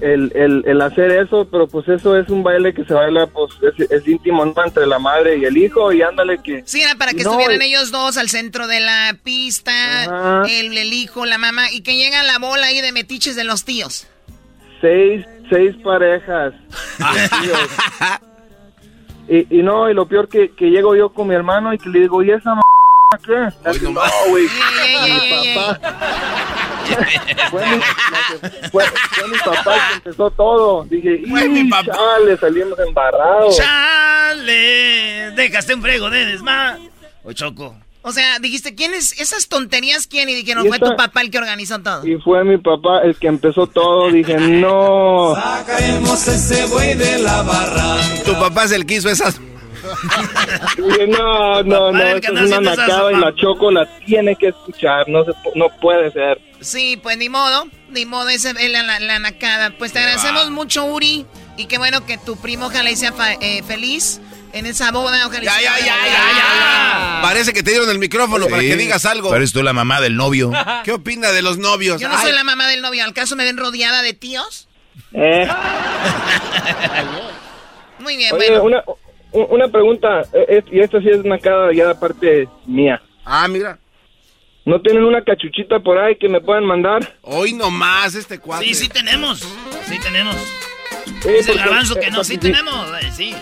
[0.00, 3.52] el, el, el hacer eso, pero pues eso es un baile que se baila, pues
[3.78, 4.54] es, es íntimo ¿no?
[4.64, 6.62] entre la madre y el hijo y ándale que...
[6.64, 10.92] Sí, era para que No, estuvieran ellos dos al centro de la pista, el, el
[10.92, 14.06] hijo, la mamá, y que llega la bola ahí de metiches de los tíos.
[14.80, 16.54] seis, seis parejas.
[19.26, 21.88] Y, y no, y lo peor que, que llego yo con mi hermano y que
[21.88, 22.54] le digo, ¿y esa
[23.18, 23.68] qué?
[23.68, 24.44] Así, no, güey.
[24.44, 25.80] Mi papá.
[27.50, 27.80] fue, mi,
[28.70, 30.84] fue, fue mi papá el que empezó todo.
[30.84, 33.56] Dije, y chale, salimos embarrados.
[33.56, 35.30] ¡Chale!
[35.32, 36.78] Dejaste un frego de desma.
[37.22, 37.76] O Choco.
[38.06, 40.28] O sea, dijiste, ¿quién es esas tonterías quién?
[40.28, 42.06] Y dijeron, Y fue esta- tu papá el que organizó todo.
[42.06, 44.10] Y fue mi papá el que empezó todo.
[44.12, 45.34] Dije, no.
[45.34, 47.96] Sacaremos ese güey de la barra.
[48.26, 49.40] Tu papá es el que hizo esas.
[50.76, 54.48] Dije, no, no, no, esto anda es una nacada y la choco la tiene que
[54.48, 55.08] escuchar.
[55.08, 56.40] No, se, no puede ser.
[56.60, 59.70] Sí, pues ni modo, ni modo, esa es la, la, la nacada.
[59.76, 61.26] Pues te agradecemos mucho, Uri,
[61.56, 64.20] y qué bueno que tu primo ojalá y sea fa- eh, feliz
[64.52, 65.26] en esa boda.
[65.26, 67.18] Ojalá Ya, ya, ya, ya, ya.
[67.22, 69.28] Parece que te dieron el micrófono para que digas algo.
[69.28, 70.50] Pero eres tú la mamá del novio.
[70.84, 72.00] ¿Qué opina de los novios?
[72.00, 74.68] Yo no Ay, soy la mamá del novio, ¿al caso me ven rodeada de tíos?
[75.12, 75.46] Eh.
[77.98, 78.64] Muy bien, Oye, bueno.
[78.64, 78.96] una, u-
[79.34, 83.02] una pregunta, eh, y esto sí es una cara ya de parte mía.
[83.24, 83.78] Ah, mira.
[84.64, 87.16] ¿No tienen una cachuchita por ahí que me puedan mandar?
[87.22, 88.64] Hoy nomás este cuate.
[88.64, 89.40] Sí, sí tenemos.
[89.86, 90.36] Sí tenemos.
[91.22, 92.86] Sí, es el garbanzo que eh, no, sí tenemos.
[93.02, 93.34] eh, sí.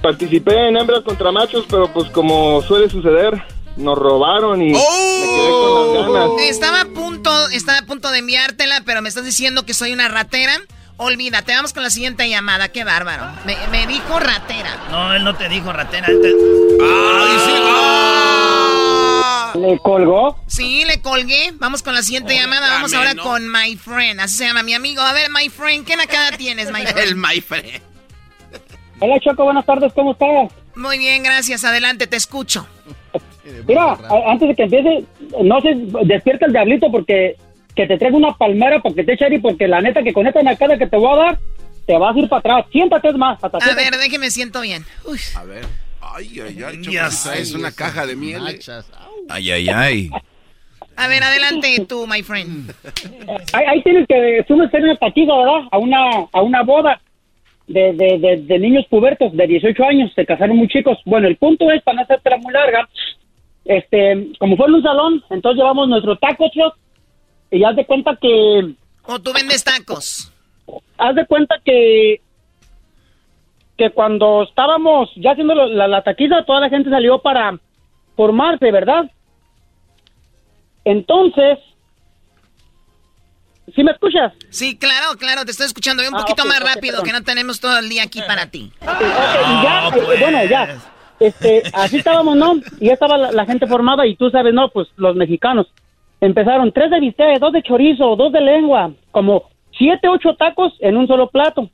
[0.00, 3.42] Participé en hembras contra machos, pero pues como suele suceder,
[3.76, 6.30] nos robaron y me quedé con las ganas.
[6.48, 10.08] Estaba a punto, estaba a punto de enviártela, pero me estás diciendo que soy una
[10.08, 10.54] ratera.
[11.02, 13.24] Olvídate, vamos con la siguiente llamada, qué bárbaro.
[13.44, 14.76] Me, me dijo ratera.
[14.88, 16.06] No, él no te dijo ratera.
[16.06, 16.28] Él te...
[16.28, 17.52] ¡Ay, sí!
[17.60, 19.52] ¡Ah!
[19.58, 20.38] ¿Le colgó?
[20.46, 21.52] Sí, le colgué.
[21.54, 22.68] Vamos con la siguiente llamada.
[22.70, 23.24] Vamos ahora ¿no?
[23.24, 24.20] con my friend.
[24.20, 25.02] Así se llama mi amigo.
[25.02, 26.98] A ver, my friend, ¿qué nacada tienes, my friend?
[26.98, 27.82] El my friend.
[29.00, 30.52] Hola Choco, buenas tardes, ¿cómo estás?
[30.76, 31.64] Muy bien, gracias.
[31.64, 32.66] Adelante, te escucho.
[33.66, 33.98] Mira,
[34.28, 35.04] antes de que empiece,
[35.42, 35.74] no se
[36.04, 37.36] despierta el diablito porque
[37.74, 40.42] que te traiga una palmera para que te eche porque la neta que con esta
[40.42, 41.38] nacada que te voy a dar,
[41.86, 42.66] te vas a ir para atrás.
[42.72, 43.42] Siéntate es más.
[43.42, 43.90] hasta A siéntate.
[43.90, 44.84] ver, déjeme siento bien.
[45.04, 45.18] Uy.
[45.36, 45.64] A ver.
[46.00, 46.82] Ay, ay, ay.
[46.82, 48.42] Ya Choco, Es una caja de miel.
[48.48, 48.58] eh.
[49.28, 50.10] Ay, ay, ay.
[50.96, 52.70] A ver, adelante tú, my friend.
[53.54, 55.68] Ahí, ahí tienes que me hacer una taquiza, ¿verdad?
[55.70, 55.98] A una,
[56.32, 57.00] a una boda
[57.66, 60.98] de, de, de, de niños pubertos de 18 años, se casaron muy chicos.
[61.06, 62.86] Bueno, el punto es, para no hacértela muy larga,
[63.64, 66.76] este, como fue en un salón, entonces llevamos nuestro taco truck
[67.52, 68.74] y haz de cuenta que,
[69.04, 70.32] O tú vendes tacos.
[70.98, 72.20] haz de cuenta que,
[73.78, 77.58] que cuando estábamos ya haciendo la, la taquiza, toda la gente salió para
[78.16, 79.04] formarse, ¿verdad?
[80.84, 81.58] Entonces,
[83.74, 84.32] ¿sí me escuchas?
[84.50, 86.02] Sí, claro, claro, te estoy escuchando.
[86.08, 87.04] Un Ah, poquito más rápido, perdón.
[87.06, 88.72] que no tenemos todo el día aquí para ti.
[88.82, 90.78] Y ya, eh, bueno, ya.
[91.20, 92.54] Este, así estábamos, ¿no?
[92.80, 94.70] Y ya estaba la, la gente formada y tú sabes, ¿no?
[94.70, 95.68] Pues los mexicanos.
[96.22, 99.42] Empezaron tres de bistec, dos de chorizo, dos de lengua, como
[99.76, 101.68] siete, ocho tacos en un solo plato.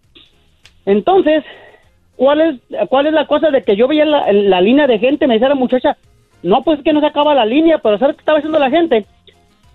[0.86, 1.44] Entonces,
[2.16, 2.56] ¿cuál es,
[2.88, 5.26] cuál es la cosa de que yo veía la, la línea de gente?
[5.26, 5.98] Me decía la muchacha,
[6.42, 8.70] no, pues es que no se acaba la línea, pero ¿sabes qué estaba haciendo la
[8.70, 9.04] gente?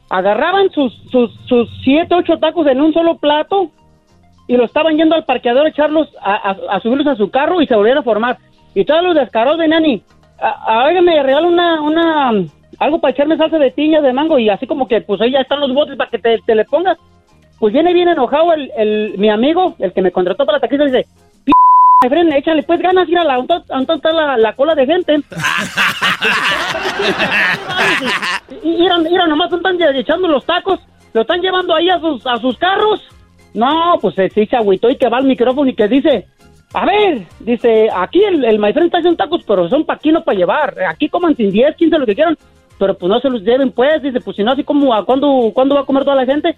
[0.09, 3.69] Agarraban sus, sus, sus siete, ocho tacos en un solo plato
[4.47, 7.61] y lo estaban yendo al parqueador a echarlos, a, a- a subirlos a su carro
[7.61, 8.37] y se volvieron a formar.
[8.73, 10.01] Y todos los descarados de Nani,
[10.41, 12.31] a, a ver, me regala una, una,
[12.79, 15.39] algo para echarme salsa de piña de mango y así como que, pues ahí ya
[15.39, 16.97] están los botes para que te, te le pongas.
[17.59, 20.85] Pues viene bien enojado el, el, mi amigo, el que me contrató para la taquiza,
[20.85, 21.05] dice,
[21.45, 21.51] "P***,
[22.37, 25.15] échale pues ganas, ir a la, ¿dónde está la, la cola de gente?
[28.63, 30.79] y mira, nomás están echando los tacos
[31.13, 33.01] lo están llevando ahí a sus, a sus carros.
[33.53, 36.25] No, pues se sí se agüitó y que va al micrófono y que dice,
[36.73, 40.23] a ver, dice, aquí el, el friend está haciendo tacos, pero son para aquí, no
[40.23, 40.75] para llevar.
[40.89, 42.35] Aquí coman sin 10, 15, lo que quieran,
[42.83, 44.03] pero pues no se los lleven, pues.
[44.03, 46.57] Dice, pues si no, así como, ¿a cuándo, ¿cuándo va a comer toda la gente?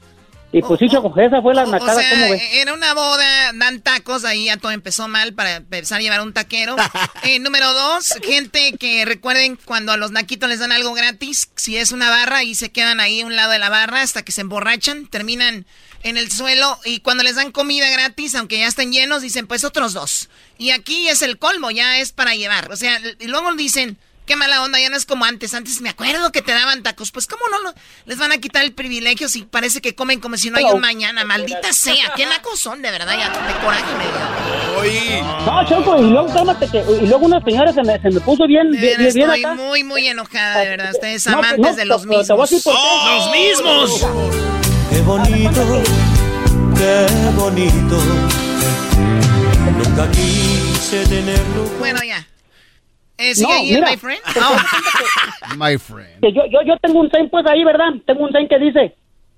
[0.51, 2.41] Y pues sí, Choco, esa fue la O nacada, sea, ¿cómo ves?
[2.53, 6.33] era una boda, dan tacos, ahí ya todo empezó mal para empezar a llevar un
[6.33, 6.75] taquero.
[7.21, 11.77] Eh, número dos, gente que recuerden cuando a los naquitos les dan algo gratis, si
[11.77, 14.31] es una barra y se quedan ahí a un lado de la barra hasta que
[14.31, 15.65] se emborrachan, terminan
[16.01, 19.63] en el suelo y cuando les dan comida gratis, aunque ya estén llenos, dicen pues
[19.63, 20.29] otros dos.
[20.57, 22.71] Y aquí es el colmo, ya es para llevar.
[22.71, 25.53] O sea, y luego dicen, qué mala onda, ya no es como antes.
[25.53, 27.11] Antes me acuerdo que te daban tacos.
[27.11, 27.73] Pues cómo no lo-
[28.05, 30.81] les van a quitar el privilegio si parece que comen como si no hay un
[30.81, 31.23] mañana.
[31.25, 35.25] Maldita sea, qué nacos son, de verdad, ya de coraje me dio.
[35.45, 38.45] No, Choco, y luego, cálmate, que, y luego una señora se me, se me puso
[38.47, 39.53] bien, De bien, verdad, bien estoy acá.
[39.55, 40.91] muy, muy enojada, de verdad.
[40.93, 42.49] Ustedes No, amantes no, de los pero te voy a mismos.
[42.49, 42.79] decir por qué.
[42.81, 44.07] ¡Oh, ¡Los mismos!
[44.89, 45.83] Qué bonito,
[46.77, 47.99] qué bonito.
[49.77, 51.63] Nunca quise tenerlo.
[51.79, 52.25] Bueno, ya.
[53.17, 53.91] Eh, ¿Sigue No, ahí mira.
[53.91, 54.21] my friend?
[55.57, 56.19] My friend.
[56.21, 57.93] Que yo, yo, yo tengo un sign pues ahí, ¿verdad?
[58.05, 58.95] Tengo un sign que dice,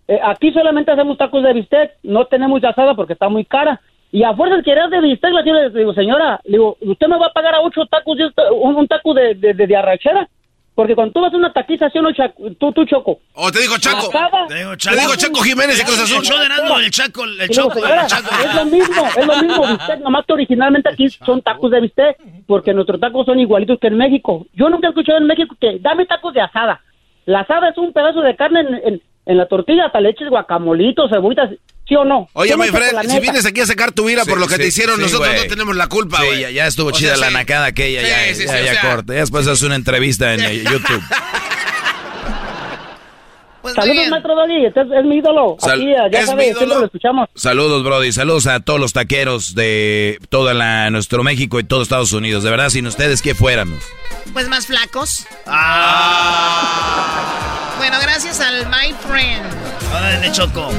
[0.08, 3.80] eh, aquí solamente hacemos tacos de bistec, no tenemos asada porque está muy cara.
[4.12, 7.08] Y a fuerza de querer de bistec, la señora le digo, señora, le digo, ¿usted
[7.08, 8.18] me va a pagar a ocho tacos,
[8.62, 10.28] un, un taco de, de, de, de arrachera?
[10.78, 12.06] Porque cuando tú vas a una taquización,
[12.60, 13.18] tú, tú, Choco.
[13.34, 14.10] O te digo Chaco.
[14.10, 14.96] Asada, Te digo Chaco.
[14.96, 16.18] Te digo Chaco Jiménez de Cruz Azul.
[16.18, 18.30] El show de Erasmo, el Chaco, el Choco, señora, el Chaco.
[18.46, 22.18] es lo mismo, es lo mismo bistec, nomás que originalmente aquí son tacos de bistec,
[22.46, 24.46] porque nuestros tacos son igualitos que en México.
[24.54, 26.80] Yo nunca he escuchado en México que dame tacos de asada.
[27.26, 30.30] La asada es un pedazo de carne en, en, en la tortilla, hasta le eches
[30.30, 31.50] guacamolitos, cebollitas,
[31.88, 32.30] ¿sí o no?
[32.34, 34.68] Oye, la friend, si vienes aquí a sacar tu ira por lo que Sí, te
[34.68, 36.42] hicieron, sí, nosotros no tenemos la culpa, Sí, güey.
[36.42, 37.34] ya, ya estuvo O chida sea, la sí.
[37.34, 38.74] nacada aquella, Sí, ya, sí, ya, ya.
[38.84, 41.02] Ya después haces una entrevista en YouTube.
[43.60, 45.58] Pues Saludos, maestro Doggy, este es, es mi ídolo.
[45.60, 46.80] Sal- Aquí, ya ¿es sabe, mi ídolo?
[46.80, 47.28] lo escuchamos.
[47.36, 48.14] Saludos, Brody.
[48.14, 52.44] Saludos a todos los taqueros de toda la, nuestro México y todo Estados Unidos.
[52.46, 53.84] De verdad, sin ustedes, ¿qué fuéramos?
[54.32, 55.28] Pues más flacos.
[55.48, 57.17] Ah.
[58.58, 59.46] Al my friend.
[59.92, 60.72] Órale, Choco.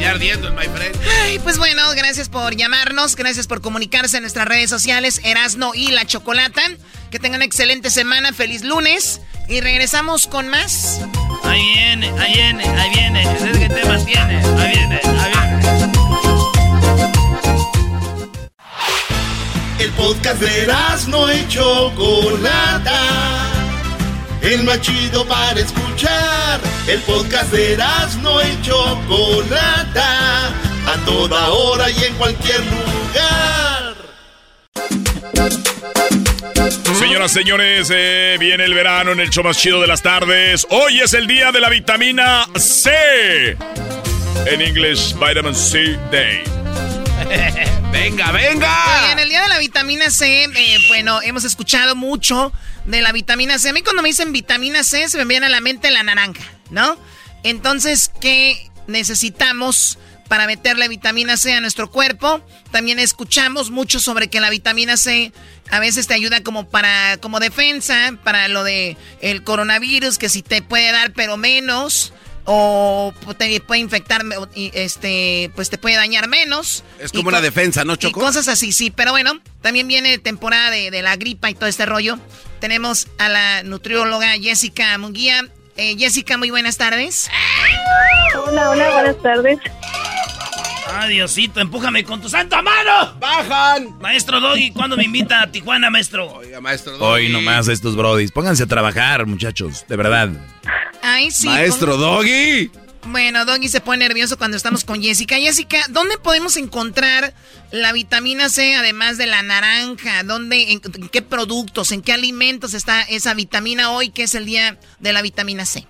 [0.00, 0.96] Ya ardiendo el my friend.
[1.22, 5.92] Ay, pues bueno, gracias por llamarnos, gracias por comunicarse en nuestras redes sociales, Erasno y
[5.92, 6.62] La Chocolata.
[7.12, 9.20] Que tengan una excelente semana, feliz lunes.
[9.48, 11.02] Y regresamos con más.
[11.44, 13.22] Ahí viene, ahí viene, ahí viene.
[13.60, 14.44] ¿Qué temas tiene?
[14.58, 15.92] Ahí viene, ahí viene.
[19.78, 20.66] El podcast de
[21.06, 23.39] no y Chocolata.
[24.42, 26.60] El más chido para escuchar.
[26.86, 27.76] El podcast de
[28.22, 30.48] no y Chocolata.
[30.86, 33.94] A toda hora y en cualquier lugar.
[36.98, 40.66] Señoras, señores, eh, viene el verano en el show más chido de las tardes.
[40.70, 43.56] Hoy es el día de la vitamina C.
[44.46, 46.59] En inglés, Vitamin C Day.
[47.92, 49.02] venga, venga.
[49.02, 52.52] Oigan, el día de la vitamina C, eh, bueno, hemos escuchado mucho
[52.86, 53.68] de la vitamina C.
[53.68, 56.44] A mí cuando me dicen vitamina C se me viene a la mente la naranja,
[56.70, 56.98] ¿no?
[57.44, 62.44] Entonces, ¿qué necesitamos para meterle vitamina C a nuestro cuerpo?
[62.72, 65.32] También escuchamos mucho sobre que la vitamina C
[65.70, 70.42] a veces te ayuda como para como defensa para lo de el coronavirus que si
[70.42, 72.12] te puede dar pero menos
[72.44, 74.22] o te puede infectar
[74.54, 78.20] este pues te puede dañar menos Es como una defensa, ¿no, y Choco?
[78.20, 78.90] cosas así, sí.
[78.90, 82.18] Pero bueno, también viene temporada de, de la gripa y todo este rollo.
[82.60, 85.46] Tenemos a la nutrióloga Jessica Munguía.
[85.76, 87.30] Eh, Jessica, muy buenas tardes.
[88.46, 89.58] Hola, hola, buenas tardes.
[90.86, 93.14] Ay, Diosito, empújame con tu santa mano.
[93.20, 93.98] ¡Bajan!
[94.00, 96.32] Maestro Doggy, ¿cuándo me invita a Tijuana, maestro?
[96.32, 98.32] Oiga, maestro Hoy nomás estos brodis.
[98.32, 99.84] Pónganse a trabajar, muchachos.
[99.88, 100.30] De verdad.
[101.02, 101.46] Ay, sí.
[101.46, 102.70] Maestro Doggy.
[103.06, 105.36] Bueno, Doggy se pone nervioso cuando estamos con Jessica.
[105.36, 107.32] Jessica, ¿dónde podemos encontrar
[107.70, 110.22] la vitamina C además de la naranja?
[110.22, 114.44] ¿Dónde, en, en qué productos, en qué alimentos está esa vitamina hoy que es el
[114.44, 115.86] día de la vitamina C?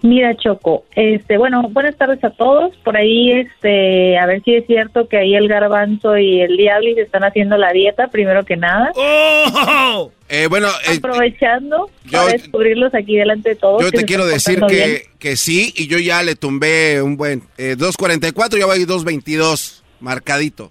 [0.00, 2.76] Mira, Choco, este, bueno, buenas tardes a todos.
[2.84, 6.88] Por ahí, este, a ver si es cierto que ahí el garbanzo y el diablo
[6.94, 8.92] se están haciendo la dieta, primero que nada.
[8.94, 10.12] ¡Oh!
[10.28, 13.82] Eh, bueno, eh, Aprovechando yo- para descubrirlos aquí delante de todos.
[13.82, 17.74] yo te quiero decir que, que sí, y yo ya le tumbé un buen eh,
[17.76, 20.70] 2.44, ya voy 2.22, marcadito.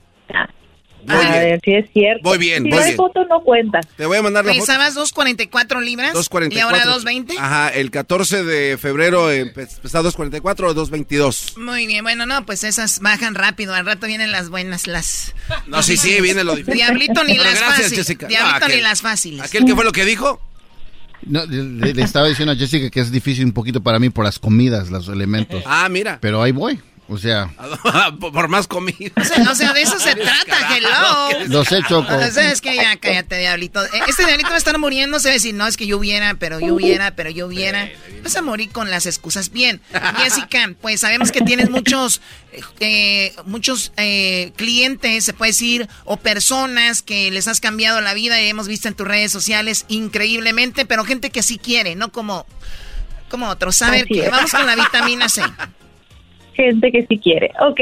[1.08, 1.34] Voy a bien.
[1.44, 2.22] ver si es cierto.
[2.24, 3.80] Voy bien, si voy no hay foto, no cuenta.
[3.96, 4.66] Te voy a mandar la foto.
[4.66, 6.14] ¿Pesabas 2.44 libras?
[6.14, 6.54] 2.44.
[6.54, 7.36] ¿Y ahora 2.20?
[7.40, 9.28] Ajá, el 14 de febrero
[9.82, 11.58] pesaba 2.44 o 2.22.
[11.58, 13.74] Muy bien, bueno, no, pues esas bajan rápido.
[13.74, 15.34] Al rato vienen las buenas, las.
[15.68, 16.74] No, sí, sí, viene lo difícil.
[16.76, 17.98] Diablito ni Pero las gracias, fáciles.
[18.00, 18.28] Jessica.
[18.28, 19.42] Diablito No, aquel- ni las fáciles.
[19.42, 20.42] ¿Aquel que fue lo que dijo?
[21.26, 24.24] No, le, le estaba diciendo a Jessica que es difícil un poquito para mí por
[24.24, 25.64] las comidas, los elementos.
[25.66, 26.20] Ah, mira.
[26.22, 26.80] Pero ahí voy.
[27.10, 27.50] O sea,
[28.20, 29.12] por más comida.
[29.16, 31.46] O sea, o sea, de eso se trata, hello.
[31.48, 32.14] Lo sé, Choco.
[32.14, 33.84] O sea, es que ya cállate, diablito.
[33.86, 35.98] Eh, Este diablito va a estar muriendo, se va a decir, no, es que yo
[35.98, 37.90] hubiera, pero yo hubiera, pero yo hubiera.
[38.24, 39.52] Vas a morir con las excusas.
[39.52, 39.80] Bien,
[40.18, 42.20] Jessica, pues sabemos que tienes muchos,
[42.82, 48.42] eh, muchos eh, clientes, se puede decir, o personas que les has cambiado la vida
[48.42, 52.46] y hemos visto en tus redes sociales increíblemente, pero gente que sí quiere, no como,
[53.30, 53.82] como otros.
[53.82, 55.42] A ver, vamos con la vitamina C.
[56.58, 57.52] gente que sí quiere.
[57.62, 57.80] Ok,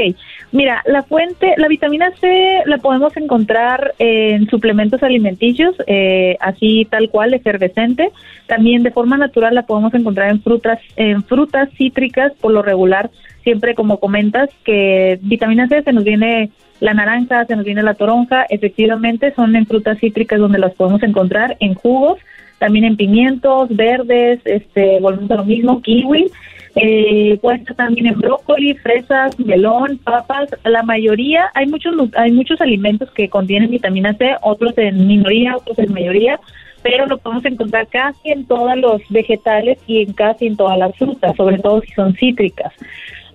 [0.52, 7.10] mira, la fuente, la vitamina C la podemos encontrar en suplementos alimenticios, eh, así tal
[7.10, 8.10] cual, efervescente.
[8.46, 13.10] También de forma natural la podemos encontrar en frutas, en frutas cítricas, por lo regular,
[13.42, 16.50] siempre como comentas, que vitamina C se nos viene
[16.80, 21.02] la naranja, se nos viene la toronja, efectivamente son en frutas cítricas donde las podemos
[21.02, 22.18] encontrar, en jugos,
[22.58, 26.30] también en pimientos, verdes, este, volvemos a lo mismo, kiwi,
[26.76, 30.50] eh, estar también en brócoli, fresas, melón, papas.
[30.64, 35.78] La mayoría, hay muchos hay muchos alimentos que contienen vitamina C, otros en minoría, otros
[35.78, 36.38] en mayoría,
[36.82, 40.94] pero lo podemos encontrar casi en todos los vegetales y en casi en todas las
[40.96, 42.74] frutas, sobre todo si son cítricas.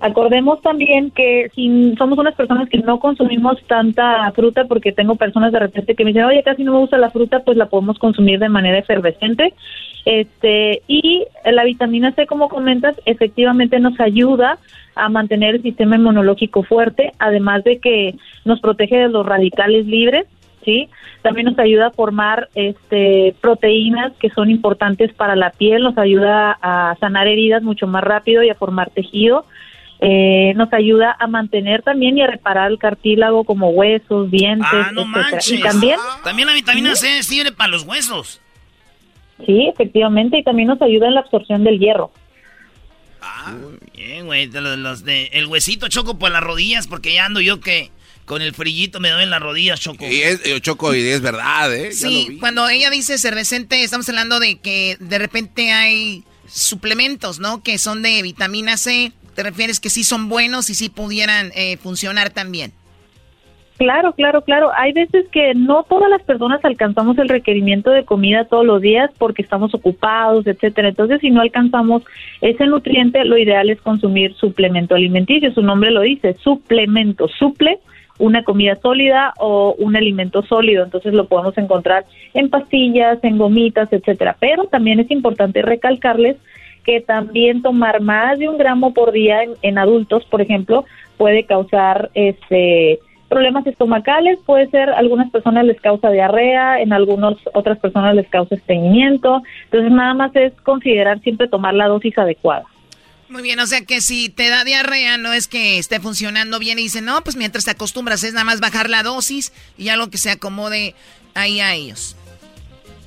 [0.02, 5.52] Acordemos también que si somos unas personas que no consumimos tanta fruta, porque tengo personas
[5.52, 7.99] de repente que me dicen, oye, casi no me gusta la fruta, pues la podemos
[7.99, 9.54] consumir de manera efervescente.
[10.06, 14.58] Este, y la vitamina C, como comentas, efectivamente nos ayuda
[14.95, 20.26] a mantener el sistema inmunológico fuerte, además de que nos protege de los radicales libres,
[20.66, 20.89] ¿sí?
[21.22, 26.58] También nos ayuda a formar este, proteínas que son importantes para la piel, nos ayuda
[26.60, 29.45] a sanar heridas mucho más rápido y a formar tejido.
[30.04, 34.89] Eh, nos ayuda a mantener también y a reparar el cartílago como huesos, dientes, Ah,
[34.93, 35.30] no etcétera.
[35.32, 35.52] manches.
[35.52, 38.41] Y también También la vitamina C sirve para los huesos.
[39.45, 42.12] Sí, efectivamente, y también nos ayuda en la absorción del hierro.
[43.95, 44.47] Bien, güey.
[44.47, 47.91] los, los de, el huesito choco por las rodillas porque ya ando yo que
[48.26, 50.06] con el frillito me doy en las rodillas, choco.
[50.08, 51.89] Y es, eh, Choco, y es verdad, ¿eh?
[51.91, 52.38] Ya lo Sí, vi.
[52.39, 57.62] cuando ella dice cervecente, estamos hablando de que de repente hay suplementos, ¿no?
[57.62, 59.12] Que son de vitamina C.
[59.36, 62.73] ¿Te refieres que sí son buenos y sí pudieran eh, funcionar también?
[63.82, 64.69] Claro, claro, claro.
[64.77, 69.09] Hay veces que no todas las personas alcanzamos el requerimiento de comida todos los días
[69.17, 70.89] porque estamos ocupados, etcétera.
[70.89, 72.03] Entonces, si no alcanzamos
[72.41, 75.51] ese nutriente, lo ideal es consumir suplemento alimenticio.
[75.51, 77.79] Su nombre lo dice, suplemento, suple
[78.19, 80.84] una comida sólida o un alimento sólido.
[80.84, 82.05] Entonces, lo podemos encontrar
[82.36, 84.38] en pastillas, en gomitas, etcétera.
[84.39, 86.38] Pero también es importante recalcarles
[86.84, 90.86] que también tomar más de un gramo por día en, en adultos, por ejemplo,
[91.17, 92.99] puede causar este
[93.32, 98.55] problemas estomacales, puede ser, algunas personas les causa diarrea, en algunas otras personas les causa
[98.55, 102.65] estreñimiento, entonces nada más es considerar siempre tomar la dosis adecuada.
[103.29, 106.77] Muy bien, o sea que si te da diarrea no es que esté funcionando bien
[106.77, 110.09] y dicen, no, pues mientras te acostumbras es nada más bajar la dosis y algo
[110.09, 110.93] que se acomode
[111.34, 112.17] ahí a ellos.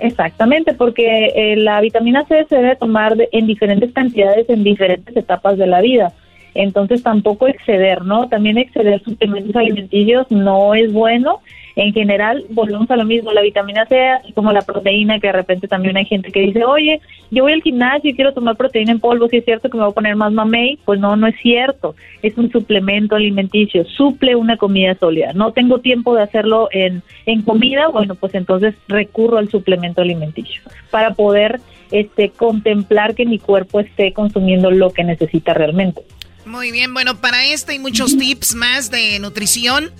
[0.07, 5.17] Exactamente, porque eh, la vitamina C se debe tomar de- en diferentes cantidades en diferentes
[5.17, 6.13] etapas de la vida.
[6.55, 8.29] Entonces tampoco exceder, ¿no?
[8.29, 11.41] También exceder suplementos alimenticios no es bueno.
[11.77, 15.33] En general, volvemos a lo mismo, la vitamina C, así como la proteína, que de
[15.33, 17.01] repente también hay gente que dice, oye,
[17.31, 19.83] yo voy al gimnasio y quiero tomar proteína en polvo, si es cierto que me
[19.83, 21.97] voy a poner más mamey, pues no, no es cierto.
[22.23, 25.33] Es un suplemento alimenticio, suple una comida sólida.
[25.33, 30.63] No tengo tiempo de hacerlo en, en comida, bueno, pues entonces recurro al suplemento alimenticio
[30.91, 31.61] para poder
[31.91, 36.03] este, contemplar que mi cuerpo esté consumiendo lo que necesita realmente.
[36.47, 39.91] Muy bien, bueno, para este y muchos tips más de nutrición,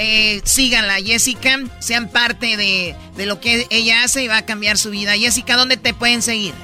[0.00, 4.78] eh, síganla, Jessica, sean parte de, de lo que ella hace y va a cambiar
[4.78, 5.12] su vida.
[5.12, 6.54] Jessica, ¿dónde te pueden seguir?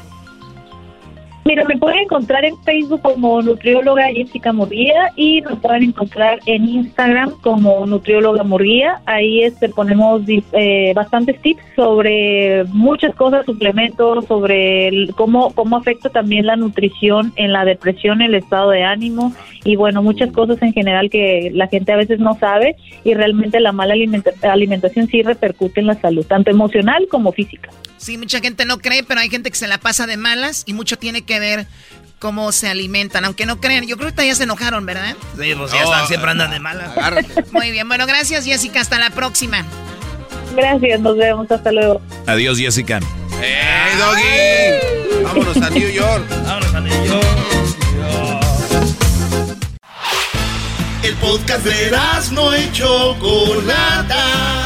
[1.47, 6.69] Mira, me pueden encontrar en Facebook como nutrióloga Jessica Murguía y nos pueden encontrar en
[6.69, 9.01] Instagram como nutrióloga Murguía.
[9.07, 16.47] Ahí este, ponemos eh, bastantes tips sobre muchas cosas, suplementos, sobre cómo, cómo afecta también
[16.47, 19.33] la nutrición en la depresión, el estado de ánimo
[19.63, 22.75] y bueno, muchas cosas en general que la gente a veces no sabe
[23.05, 27.71] y realmente la mala alimenta- alimentación sí repercute en la salud, tanto emocional como física.
[27.99, 30.75] Sí, mucha gente no cree, pero hay gente que se la pasa de malas y
[30.75, 31.67] mucho tiene que ver
[32.19, 33.87] cómo se alimentan, aunque no crean.
[33.87, 35.17] Yo creo que ahorita ya se enojaron, ¿verdad?
[35.39, 36.93] Sí, pues ya están, siempre andan de mala.
[37.53, 39.65] Muy bien, bueno, gracias Jessica, hasta la próxima.
[40.55, 42.01] Gracias, nos vemos, hasta luego.
[42.27, 43.01] Adiós, Jessica.
[43.43, 45.23] ¡Ey, Doggy!
[45.25, 46.25] Vámonos a New York.
[46.29, 47.27] Vámonos a New York.
[51.03, 51.93] El podcast de
[52.33, 54.66] no y Chocolata.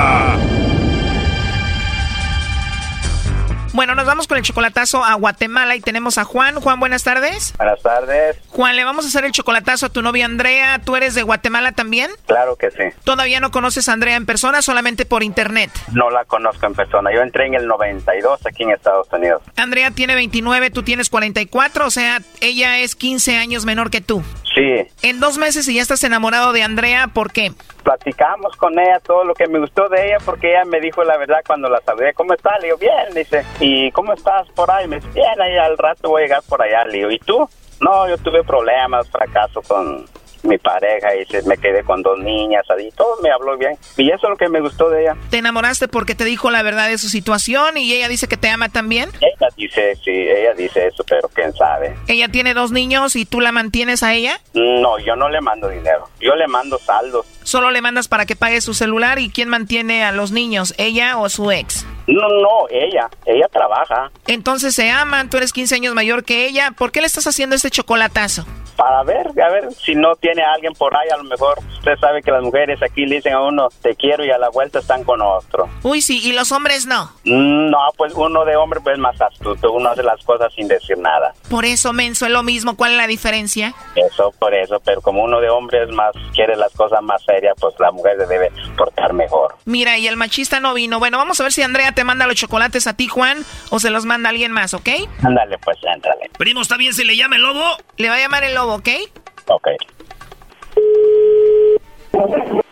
[3.73, 6.55] Bueno, nos vamos con el chocolatazo a Guatemala y tenemos a Juan.
[6.55, 7.53] Juan, buenas tardes.
[7.57, 8.37] Buenas tardes.
[8.49, 10.79] Juan, le vamos a hacer el chocolatazo a tu novia Andrea.
[10.83, 12.11] ¿Tú eres de Guatemala también?
[12.27, 12.83] Claro que sí.
[13.05, 15.71] ¿Todavía no conoces a Andrea en persona, solamente por internet?
[15.93, 17.13] No la conozco en persona.
[17.13, 19.41] Yo entré en el 92 aquí en Estados Unidos.
[19.55, 24.21] Andrea tiene 29, tú tienes 44, o sea, ella es 15 años menor que tú.
[24.53, 24.87] Sí.
[25.01, 27.51] En dos meses y ya estás enamorado de Andrea, ¿por qué?
[27.83, 31.17] Platicamos con ella todo lo que me gustó de ella porque ella me dijo la
[31.17, 32.13] verdad cuando la saludé.
[32.13, 32.59] ¿Cómo estás?
[32.59, 33.45] Le digo, bien, dice.
[33.59, 34.87] ¿Y cómo estás por ahí?
[34.87, 36.83] Me dice, bien, ahí al rato voy a llegar por allá.
[36.85, 37.49] Le digo, ¿y tú?
[37.79, 40.05] No, yo tuve problemas, fracaso con
[40.43, 43.77] mi pareja y se, me quedé con dos niñas, y todo me habló bien.
[43.97, 45.15] Y eso es lo que me gustó de ella.
[45.29, 48.49] ¿Te enamoraste porque te dijo la verdad de su situación y ella dice que te
[48.49, 49.09] ama también?
[49.19, 51.95] Ella dice, sí, ella dice eso, pero quién sabe.
[52.07, 54.39] ¿Ella tiene dos niños y tú la mantienes a ella?
[54.53, 57.25] No, yo no le mando dinero, yo le mando saldos.
[57.43, 61.17] Solo le mandas para que pague su celular y quién mantiene a los niños, ella
[61.17, 61.85] o su ex?
[62.07, 64.11] No, no, ella, ella trabaja.
[64.27, 67.55] Entonces se aman, tú eres 15 años mayor que ella, ¿por qué le estás haciendo
[67.55, 68.45] este chocolatazo?
[68.81, 71.95] Para ver, a ver si no tiene a alguien por ahí, a lo mejor usted
[71.99, 74.79] sabe que las mujeres aquí le dicen a uno te quiero y a la vuelta
[74.79, 75.69] están con otro.
[75.83, 77.11] Uy, sí, ¿y los hombres no?
[77.23, 81.31] No, pues uno de hombre pues más astuto, uno hace las cosas sin decir nada.
[81.47, 83.75] Por eso, menso, es lo mismo, ¿cuál es la diferencia?
[83.95, 87.53] Eso, por eso, pero como uno de hombre es más, quiere las cosas más serias,
[87.59, 89.53] pues la mujer se debe portar mejor.
[89.65, 90.97] Mira, y el machista no vino.
[90.97, 93.91] Bueno, vamos a ver si Andrea te manda los chocolates a ti, Juan, o se
[93.91, 94.89] los manda alguien más, ¿ok?
[95.23, 96.31] Ándale, pues, ándale.
[96.39, 97.63] Primo, ¿está bien si le llama el lobo?
[97.97, 98.89] Le va a llamar el lobo, ¿ok?
[99.47, 99.67] Ok.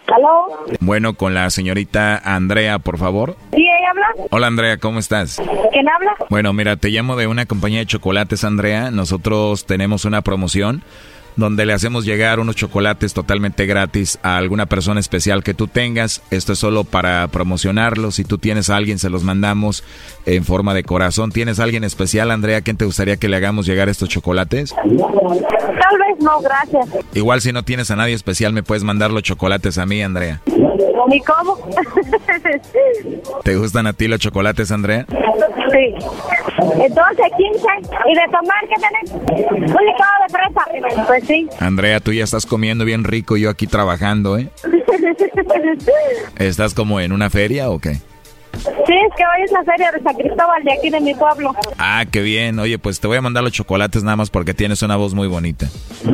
[0.07, 0.65] ¿Aló?
[0.79, 3.35] Bueno, con la señorita Andrea, por favor.
[3.53, 4.07] ¿Sí, ella habla?
[4.31, 5.39] Hola, Andrea, ¿cómo estás?
[5.71, 6.15] ¿Quién habla?
[6.29, 8.89] Bueno, mira, te llamo de una compañía de chocolates, Andrea.
[8.91, 10.83] Nosotros tenemos una promoción
[11.35, 16.21] donde le hacemos llegar unos chocolates totalmente gratis a alguna persona especial que tú tengas.
[16.31, 18.15] Esto es solo para promocionarlos.
[18.15, 19.83] Si tú tienes a alguien, se los mandamos
[20.25, 21.31] en forma de corazón.
[21.31, 22.61] ¿Tienes a alguien especial, Andrea?
[22.61, 24.73] ¿Quién te gustaría que le hagamos llegar estos chocolates?
[24.75, 26.87] Tal vez no, gracias.
[27.13, 30.41] Igual si no tienes a nadie especial, me puedes mandar los chocolates a mí, Andrea.
[31.11, 31.57] ¿Y cómo?
[33.43, 35.05] ¿Te gustan a ti los chocolates, Andrea?
[35.07, 35.95] Sí.
[36.79, 37.67] Entonces, 15.
[38.07, 39.11] ¿Y de tomar qué tenés?
[39.51, 40.63] Un licuado de fresa.
[41.19, 41.47] Pues sí.
[41.59, 44.49] Andrea, tú ya estás comiendo bien rico y yo aquí trabajando, ¿eh?
[46.37, 47.97] ¿Estás como en una feria o qué?
[48.63, 51.55] Sí, es que hoy es la feria de San Cristóbal de aquí de mi pueblo.
[51.77, 52.59] Ah, qué bien.
[52.59, 55.27] Oye, pues te voy a mandar los chocolates nada más porque tienes una voz muy
[55.27, 55.67] bonita.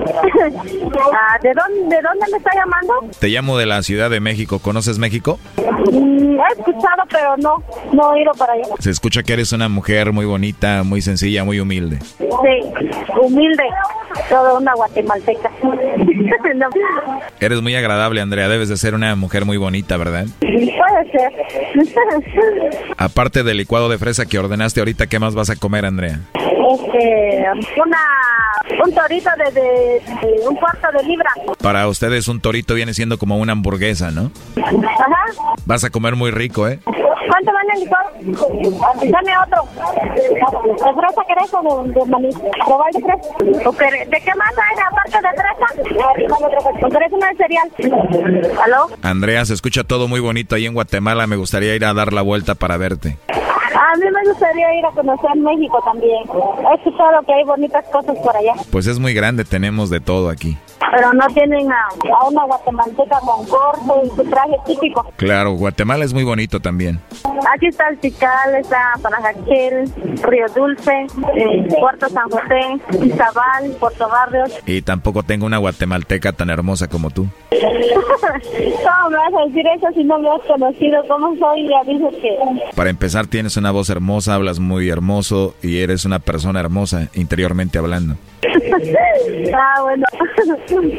[1.18, 2.94] Ah, ¿de, dónde, ¿De dónde me está llamando?
[3.20, 4.60] Te llamo de la Ciudad de México.
[4.60, 5.40] ¿Conoces México?
[5.92, 8.66] Mm, he escuchado, pero no, no he ido para allá.
[8.80, 12.00] Se escucha que eres una mujer muy bonita, muy sencilla, muy humilde.
[12.18, 12.28] Sí,
[13.22, 13.64] humilde,
[14.30, 15.50] toda una guatemalteca.
[16.56, 16.68] No.
[17.40, 18.48] Eres muy agradable, Andrea.
[18.48, 20.26] Debes de ser una mujer muy bonita, ¿verdad?
[20.40, 21.34] Puede ser.
[22.98, 26.20] Aparte del licuado de fresa que ordenaste ahorita, ¿qué más vas a comer, Andrea?
[26.34, 27.46] Este,
[27.82, 27.98] una,
[28.86, 31.30] un torito de, de, de un cuarto de libra.
[31.62, 34.32] Para ustedes un torito viene siendo como una hamburguesa, ¿no?
[34.58, 35.54] Ajá.
[35.66, 36.80] Vas a comer muy rico, ¿eh?
[37.66, 38.10] ¿Cuánto vale el licuado?
[39.12, 39.64] Dame otro.
[40.16, 42.30] ¿De fresa querés o de, de maní?
[42.66, 43.30] ¿Probar de fresa?
[44.10, 46.90] ¿De qué más hay aparte de fresa?
[46.90, 47.72] ¿Querés una de cereal?
[48.64, 48.88] ¿Aló?
[49.02, 51.28] Andrea, se escucha todo muy bonito ahí en Guatemala.
[51.28, 53.18] Me gustaría ir a dar la vuelta para verte.
[53.76, 56.24] A mí me gustaría ir a conocer México también.
[56.72, 58.54] He escuchado que hay bonitas cosas por allá.
[58.72, 60.58] Pues es muy grande, tenemos de todo aquí.
[60.96, 61.88] Pero no tienen a,
[62.22, 65.06] a una guatemalteca con corte y su traje típico.
[65.18, 67.02] Claro, Guatemala es muy bonito también.
[67.54, 69.92] Aquí está el Tikal, está Panajaquel,
[70.24, 74.52] Río Dulce, eh, Puerto San José, Izabal, Puerto Barrios.
[74.66, 77.28] Y tampoco tengo una guatemalteca tan hermosa como tú.
[77.52, 81.04] ¿Cómo me vas a decir eso si no me has conocido?
[81.08, 81.68] ¿Cómo soy?
[81.68, 82.38] Ya dices que...
[82.76, 87.78] Para empezar, tienes una voz hermosa, hablas muy hermoso y eres una persona hermosa, interiormente
[87.78, 88.16] hablando.
[89.54, 90.06] ah, bueno.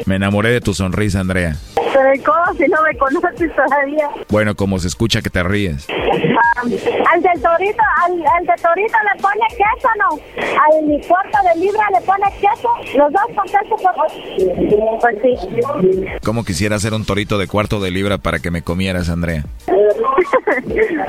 [0.05, 1.55] Me enamoré de tu sonrisa, Andrea.
[1.75, 4.09] Pero ¿cómo si no me conoces todavía?
[4.29, 5.87] Bueno, como se escucha que te ríes.
[5.89, 10.19] al del torito, al, al torito le pone queso, ¿no?
[10.37, 12.97] Al cuarto de libra le pone queso.
[12.97, 14.99] Los dos con queso, por...
[14.99, 16.17] pues sí.
[16.23, 19.45] ¿Cómo quisiera ser un torito de cuarto de libra para que me comieras, Andrea?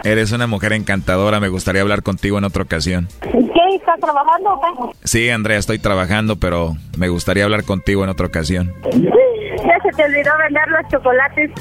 [0.05, 3.09] Eres una mujer encantadora, me gustaría hablar contigo en otra ocasión.
[3.21, 3.77] ¿Qué?
[3.77, 4.61] ¿Estás trabajando o
[4.93, 4.99] qué?
[5.05, 8.75] Sí, Andrea, estoy trabajando, pero me gustaría hablar contigo en otra ocasión.
[9.99, 11.51] Se olvidó vender los chocolates.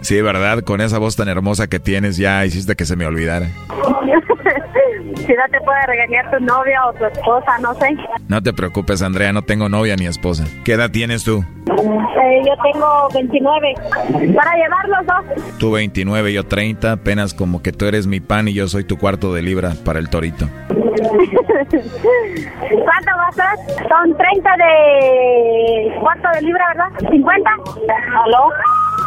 [0.00, 0.60] Sí, ¿verdad?
[0.60, 3.46] Con esa voz tan hermosa que tienes ya hiciste que se me olvidara.
[3.46, 7.88] si no te puede regañar tu novia o tu esposa, no sé.
[8.28, 10.44] No te preocupes, Andrea, no tengo novia ni esposa.
[10.64, 11.44] ¿Qué edad tienes tú?
[11.68, 13.74] Eh, yo tengo 29.
[14.34, 15.58] Para llevar los dos.
[15.58, 18.98] Tú 29, yo 30, apenas como que tú eres mi pan y yo soy tu
[18.98, 20.48] cuarto de libra para el torito.
[22.84, 23.58] ¿Cuánto va a ser?
[23.88, 26.90] Son 30 de cuarto de libra, ¿verdad?
[27.10, 27.50] ¿50?
[28.24, 28.50] ¿Aló?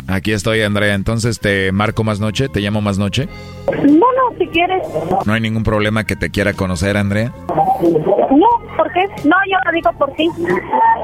[0.09, 0.95] Aquí estoy, Andrea.
[0.95, 2.49] Entonces, ¿te marco más noche?
[2.49, 3.27] ¿Te llamo más noche?
[3.67, 4.83] No, no, si quieres.
[5.25, 7.31] ¿No hay ningún problema que te quiera conocer, Andrea?
[7.47, 9.05] No, ¿por qué?
[9.23, 10.27] No, yo lo digo por ti.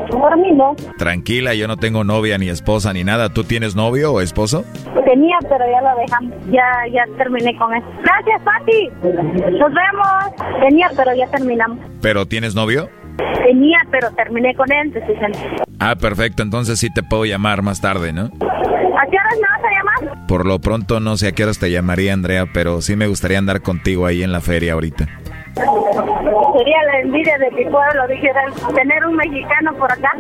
[0.10, 0.76] Por mí no.
[0.98, 3.30] Tranquila, yo no tengo novia ni esposa ni nada.
[3.30, 4.65] ¿Tú tienes novio o esposo?
[5.06, 6.34] Tenía, pero ya lo dejamos.
[6.52, 7.86] Ya, ya terminé con eso.
[8.03, 8.90] Gracias, Pati.
[9.52, 10.61] Nos vemos.
[10.61, 11.77] Tenía, pero ya terminamos.
[12.02, 12.90] ¿Pero tienes novio?
[13.18, 14.94] Tenía, pero terminé con él.
[15.80, 16.44] Ah, perfecto.
[16.44, 18.24] Entonces sí te puedo llamar más tarde, ¿no?
[18.24, 20.28] ¿A qué horas me vas a llamar?
[20.28, 23.38] Por lo pronto no sé a qué horas te llamaría, Andrea, pero sí me gustaría
[23.38, 25.08] andar contigo ahí en la feria ahorita.
[25.56, 28.42] Sería la envidia de mi pueblo, dijera,
[28.74, 30.12] tener un mexicano por acá.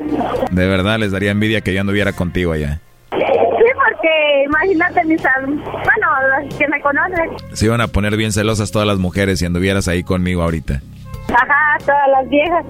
[0.51, 2.79] De verdad les daría envidia que yo anduviera contigo allá.
[3.11, 7.29] Sí, porque imagínate mis bueno, los que me conocen.
[7.53, 10.81] Se iban a poner bien celosas todas las mujeres si anduvieras ahí conmigo ahorita.
[11.35, 12.65] Ajá, todas las viejas.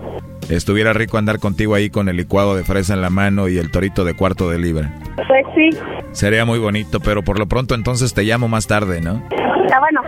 [0.50, 3.72] Estuviera rico andar contigo ahí con el licuado de fresa en la mano y el
[3.72, 4.94] torito de cuarto de libra.
[5.16, 5.70] Pues sí,
[6.12, 9.22] Sería muy bonito, pero por lo pronto entonces te llamo más tarde, ¿no?
[9.66, 10.02] está bueno.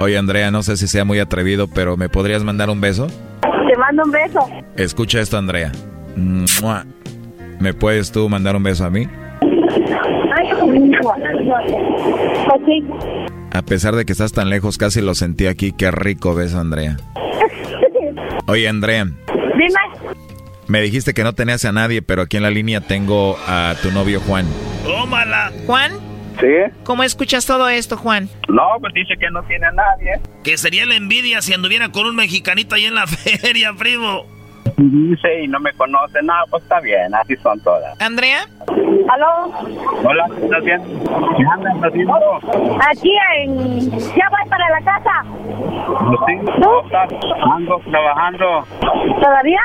[0.00, 3.06] Oye, Andrea, no sé si sea muy atrevido, pero ¿me podrías mandar un beso?
[3.40, 4.48] Te mando un beso.
[4.76, 5.72] Escucha esto, Andrea.
[6.16, 6.84] Mua.
[7.58, 9.08] ¿Me puedes tú mandar un beso a mí?
[12.46, 12.84] Pues sí.
[13.52, 15.72] A pesar de que estás tan lejos, casi lo sentí aquí.
[15.72, 16.96] Qué rico beso, Andrea.
[18.48, 20.14] Oye, Andrea, Dime.
[20.68, 23.90] me dijiste que no tenías a nadie, pero aquí en la línea tengo a tu
[23.92, 24.46] novio Juan.
[24.84, 25.52] Tómala.
[25.66, 25.92] Juan,
[26.40, 26.46] ¿Sí?
[26.84, 28.28] ¿cómo escuchas todo esto, Juan?
[28.48, 30.12] No, pues dice que no tiene a nadie.
[30.44, 34.24] Que sería la envidia si anduviera con un mexicanito ahí en la feria, primo.
[34.78, 36.22] Dice y no me conoce.
[36.22, 38.00] No, pues está bien, así son todas.
[38.00, 38.42] ¿Andrea?
[39.08, 39.52] ¿Aló?
[40.04, 41.36] Hola, ¿qué estás haciendo?
[41.36, 42.14] ¿Qué andas haciendo?
[42.88, 43.90] Aquí en...
[43.90, 45.24] Ya voy para la casa.
[45.24, 47.10] Pues sí, ¿cómo estás?
[47.52, 48.66] Ando trabajando.
[49.20, 49.60] ¿Todavía?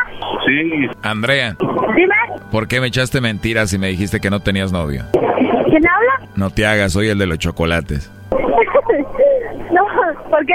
[0.47, 0.89] Sí.
[1.03, 2.15] Andrea, Dime.
[2.51, 5.03] ¿por qué me echaste mentiras y me dijiste que no tenías novio?
[5.11, 6.27] ¿Quién habla?
[6.35, 8.11] No te hagas, soy el de los chocolates.
[10.33, 10.53] ¿Por qué?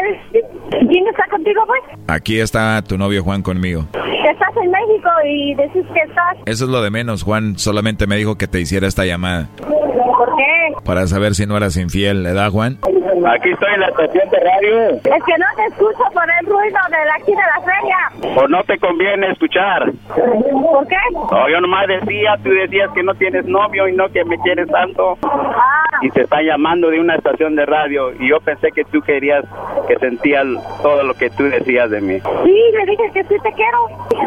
[0.70, 1.98] ¿Quién está contigo, pues?
[2.08, 3.86] Aquí está tu novio Juan conmigo.
[4.28, 6.36] Estás en México y decís que estás...
[6.46, 9.48] Eso es lo de menos, Juan solamente me dijo que te hiciera esta llamada.
[9.58, 10.84] ¿Por qué?
[10.84, 12.78] Para saber si no eras infiel, ¿verdad, Juan?
[13.26, 14.88] Aquí estoy en la estación de radio.
[14.94, 18.34] Es que no te escucho por el ruido de aquí de la feria.
[18.40, 19.90] ¿O no te conviene escuchar?
[20.14, 20.96] ¿Por qué?
[21.12, 24.68] No, yo nomás decía, tú decías que no tienes novio y no que me quieres
[24.68, 25.18] tanto.
[25.24, 28.12] Ah, Y te está llamando de una estación de radio.
[28.20, 29.44] Y yo pensé que tú querías,
[29.86, 30.44] que sentías
[30.82, 32.20] todo lo que tú decías de mí.
[32.44, 33.78] sí, le dije que sí te quiero.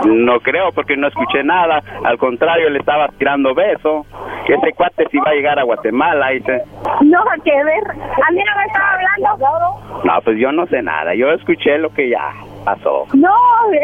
[0.06, 1.82] No creo, porque no escuché nada.
[2.04, 4.06] Al contrario, le estabas tirando beso.
[4.46, 6.30] Que ese cuate si va a llegar a Guatemala.
[6.30, 6.64] Dice,
[7.02, 7.84] No, que ver.
[7.92, 10.04] A mí no me estaba hablando.
[10.04, 11.14] no, pues yo no sé nada.
[11.16, 13.06] Yo escuché lo que ya pasó.
[13.14, 13.34] No,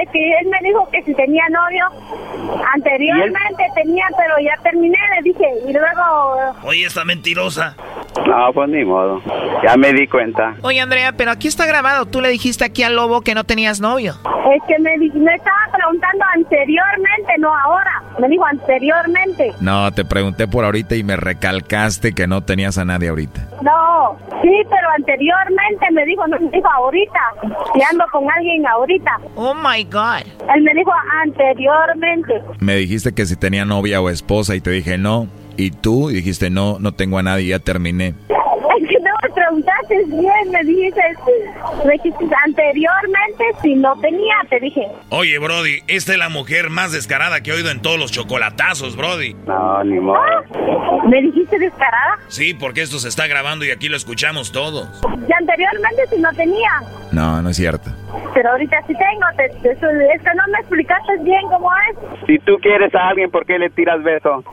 [0.02, 1.86] es que él me dijo que si tenía novio.
[2.74, 5.46] Anteriormente tenía, pero ya terminé, le dije.
[5.68, 6.54] Y luego...
[6.64, 7.76] Oye, esta mentirosa.
[8.26, 9.22] No, pues ni modo.
[9.64, 10.56] Ya me di cuenta.
[10.64, 12.06] Oye, Andrea, pero aquí está grabado.
[12.06, 14.14] Tú le dijiste aquí al lobo que no tenías novio.
[14.54, 18.02] Es que me, di- me estaba preguntando anteriormente, no ahora.
[18.20, 19.54] Me dijo anteriormente.
[19.62, 23.42] No, te pregunté por ahorita y me recalcaste que no tenías a nadie ahorita.
[23.62, 27.20] No, sí, pero anteriormente me dijo, no me dijo ahorita.
[27.76, 29.12] Y ando con alguien ahorita.
[29.36, 30.26] Oh my God.
[30.56, 30.92] Él me dijo
[31.24, 32.34] anteriormente.
[32.60, 35.28] Me dijiste que si tenía novia o esposa y te dije no.
[35.58, 38.14] Y tú dijiste no, no tengo a nadie, ya terminé.
[39.48, 41.02] Preguntaste bien, me dijiste,
[41.86, 44.88] me dijiste anteriormente si no tenía, te dije.
[45.10, 48.96] Oye, Brody, esta es la mujer más descarada que he oído en todos los chocolatazos,
[48.98, 49.34] Brody.
[49.46, 50.20] No, ni modo.
[51.08, 52.18] ¿Me dijiste descarada?
[52.28, 54.88] Sí, porque esto se está grabando y aquí lo escuchamos todos.
[55.28, 56.72] Y anteriormente si no tenía.
[57.12, 57.90] No, no es cierto.
[58.34, 59.80] Pero ahorita sí tengo, te- te- es
[60.22, 62.28] que no me explicaste bien cómo es.
[62.28, 64.44] Si tú quieres a alguien, ¿por qué le tiras beso?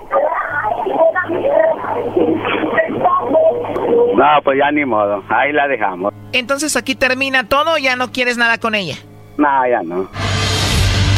[4.16, 6.12] No, pues ya ni modo, ahí la dejamos.
[6.32, 8.97] Entonces aquí termina todo, ya no quieres nada con ella.
[9.36, 10.09] No, ya no.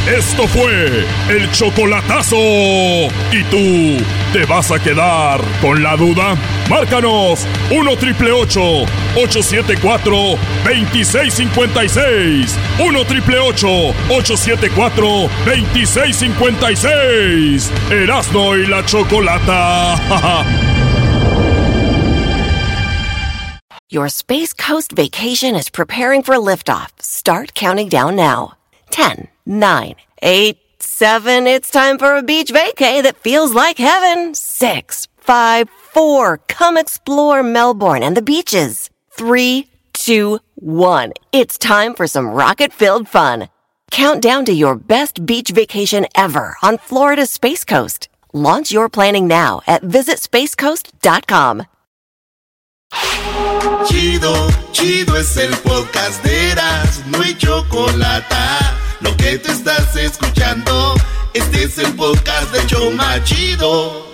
[0.07, 2.37] Esto fue el chocolatazo.
[2.37, 3.97] ¿Y tú
[4.33, 6.37] te vas a quedar con la duda?
[6.71, 10.17] Márcanos 1 triple 874
[10.65, 12.57] 2656.
[12.79, 15.07] 1 triple 874
[15.45, 17.73] 2656.
[17.91, 19.97] Erasno y la chocolata.
[23.89, 26.91] Your Space Coast vacation is preparing for liftoff.
[27.01, 28.55] Start counting down now.
[28.91, 31.47] 10, 9, 8, 7.
[31.47, 34.35] It's time for a beach vacay that feels like heaven.
[34.35, 36.39] 6, 5, 4.
[36.49, 38.91] Come explore Melbourne and the beaches.
[39.13, 41.13] 3, 2, 1.
[41.31, 43.49] It's time for some rocket filled fun.
[43.93, 48.09] Count down to your best beach vacation ever on Florida's Space Coast.
[48.33, 51.67] Launch your planning now at visitspacecoast.com.
[53.87, 58.35] Chido, chido es el podcast de Eras, no hay chocolate.
[59.01, 60.95] Lo que te estás escuchando,
[61.35, 64.07] este es el podcast de Choma Chido.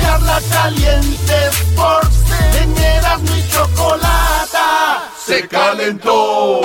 [0.00, 2.16] Charla caliente Sports,
[2.60, 4.58] en Eras, no hay chocolate.
[5.24, 6.60] Se calentó.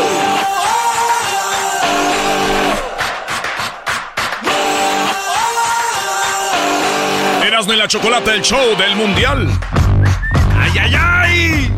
[7.44, 9.48] Erasmo y la chocolate, el show del mundial.
[10.72, 11.72] ¡Ay, ay, ay!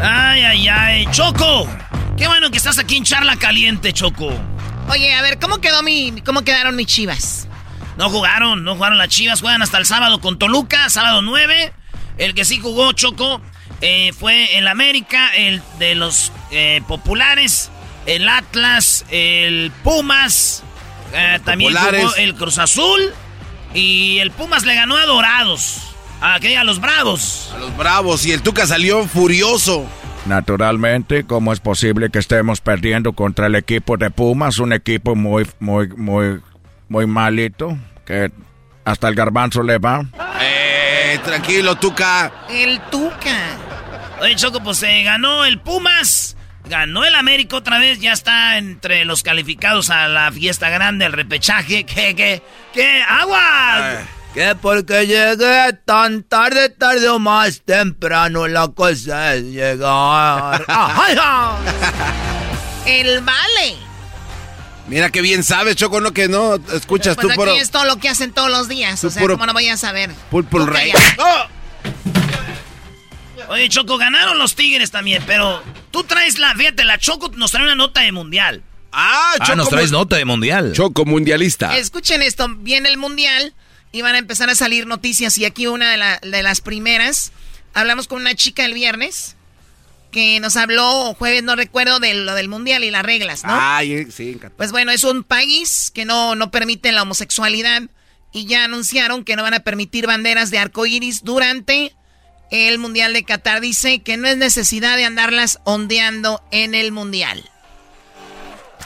[0.00, 1.06] ¡Ay, ay, ay!
[1.10, 1.68] ¡Choco!
[2.16, 4.32] Qué bueno que estás aquí en Charla Caliente, Choco.
[4.88, 7.46] Oye, a ver, ¿cómo quedó mi, cómo quedaron mis chivas?
[7.98, 11.74] No jugaron, no jugaron las chivas, juegan hasta el sábado con Toluca, sábado 9.
[12.16, 13.42] El que sí jugó, Choco,
[13.82, 17.70] eh, fue el América, el de los eh, populares,
[18.06, 20.62] el Atlas, el Pumas,
[21.12, 22.02] eh, también Populares.
[22.02, 23.12] jugó el Cruz Azul
[23.74, 25.85] y el Pumas le ganó a Dorados,
[26.20, 26.56] a, ¿qué?
[26.56, 27.52] a los Bravos.
[27.54, 29.86] A los bravos y el Tuca salió furioso.
[30.26, 34.58] Naturalmente, ¿cómo es posible que estemos perdiendo contra el equipo de Pumas?
[34.58, 36.40] Un equipo muy, muy, muy,
[36.88, 38.32] muy malito, que
[38.84, 40.04] hasta el garbanzo le va.
[40.40, 42.32] Eh, tranquilo, Tuca.
[42.50, 43.56] El Tuca.
[44.20, 46.36] Oye, Choco, pues se ganó el Pumas.
[46.68, 48.00] Ganó el América otra vez.
[48.00, 51.84] Ya está entre los calificados a la fiesta grande, el repechaje.
[51.84, 53.02] ¿Qué, qué, qué?
[53.08, 54.00] ¡Agua!
[54.36, 60.62] Que porque llegué tan tarde, tarde o más temprano, la cosa es llegar.
[60.68, 61.56] ¡Ajá!
[62.84, 63.76] El vale.
[64.88, 67.86] Mira qué bien sabes, Choco, no que no escuchas Pues tú aquí puro, es todo
[67.86, 69.00] lo que hacen todos los días.
[69.00, 70.10] Tú O sea, puro- ¿cómo no voy a saber?
[70.30, 70.92] pulpul rey.
[73.48, 77.64] Oye, Choco, ganaron los Tigres también, pero tú traes la, fíjate, la Choco nos trae
[77.64, 78.62] una nota de mundial.
[78.92, 80.72] Ah, Ah, nos traes nota de mundial.
[80.74, 81.74] Choco mundialista.
[81.78, 83.54] Escuchen esto, viene el mundial
[83.96, 87.32] y van a empezar a salir noticias y aquí una de, la- de las primeras.
[87.74, 89.36] Hablamos con una chica el viernes
[90.12, 93.50] que nos habló, jueves no recuerdo, de lo del mundial y las reglas, ¿no?
[93.52, 94.56] Ay, eh, sí, encantado.
[94.56, 97.82] Pues bueno, es un país que no, no permite la homosexualidad
[98.32, 101.94] y ya anunciaron que no van a permitir banderas de arcoíris durante
[102.50, 103.60] el Mundial de Qatar.
[103.60, 107.50] Dice que no es necesidad de andarlas ondeando en el Mundial.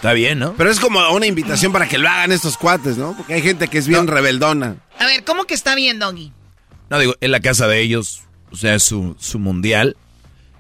[0.00, 0.54] Está bien, ¿no?
[0.54, 3.14] Pero es como una invitación para que lo hagan estos cuates, ¿no?
[3.14, 4.76] Porque hay gente que es bien rebeldona.
[4.98, 6.32] A ver, ¿cómo que está bien, Doggy?
[6.88, 9.98] No, digo, en la casa de ellos, o sea, es su, su mundial.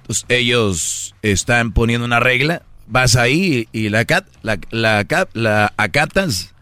[0.02, 2.62] Entonces, ellos están poniendo una regla.
[2.86, 6.52] Vas ahí y la, cat, la, la, cat- la acatas.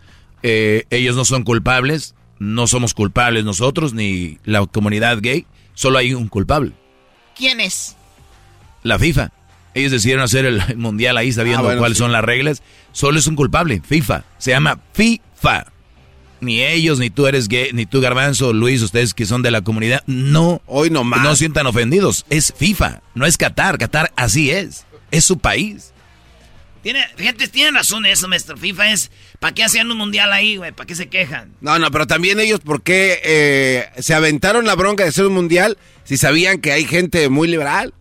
[0.44, 2.14] Eh, ellos no son culpables.
[2.38, 5.46] No somos culpables nosotros, ni la comunidad gay.
[5.74, 6.72] Solo hay un culpable.
[7.36, 7.96] ¿Quién es?
[8.84, 9.32] La FIFA.
[9.78, 12.02] Ellos decidieron hacer el, mundial ahí sabiendo Ah, bueno, cuáles sí.
[12.05, 12.62] son las reglas.
[12.92, 14.24] Solo es un culpable, FIFA.
[14.38, 15.66] Se llama FIFA.
[16.40, 19.62] Ni ellos, ni tú eres gay, ni tú Garbanzo, Luis, ustedes que son de la
[19.62, 21.22] comunidad, no, Hoy no más.
[21.24, 22.24] no sientan ofendidos.
[22.30, 23.76] Es FIFA, no es Qatar.
[23.76, 24.84] Qatar así es.
[25.10, 25.92] Es su país.
[26.82, 28.56] Tiene, fíjate, tienen razón eso, maestro.
[28.56, 29.10] FIFA es,
[29.40, 30.70] ¿para qué hacían un mundial ahí, güey?
[30.70, 31.52] ¿Para qué se quejan?
[31.60, 35.34] No, no, pero también ellos, ¿por qué eh, se aventaron la bronca de hacer un
[35.34, 37.92] mundial si sabían que hay gente muy liberal?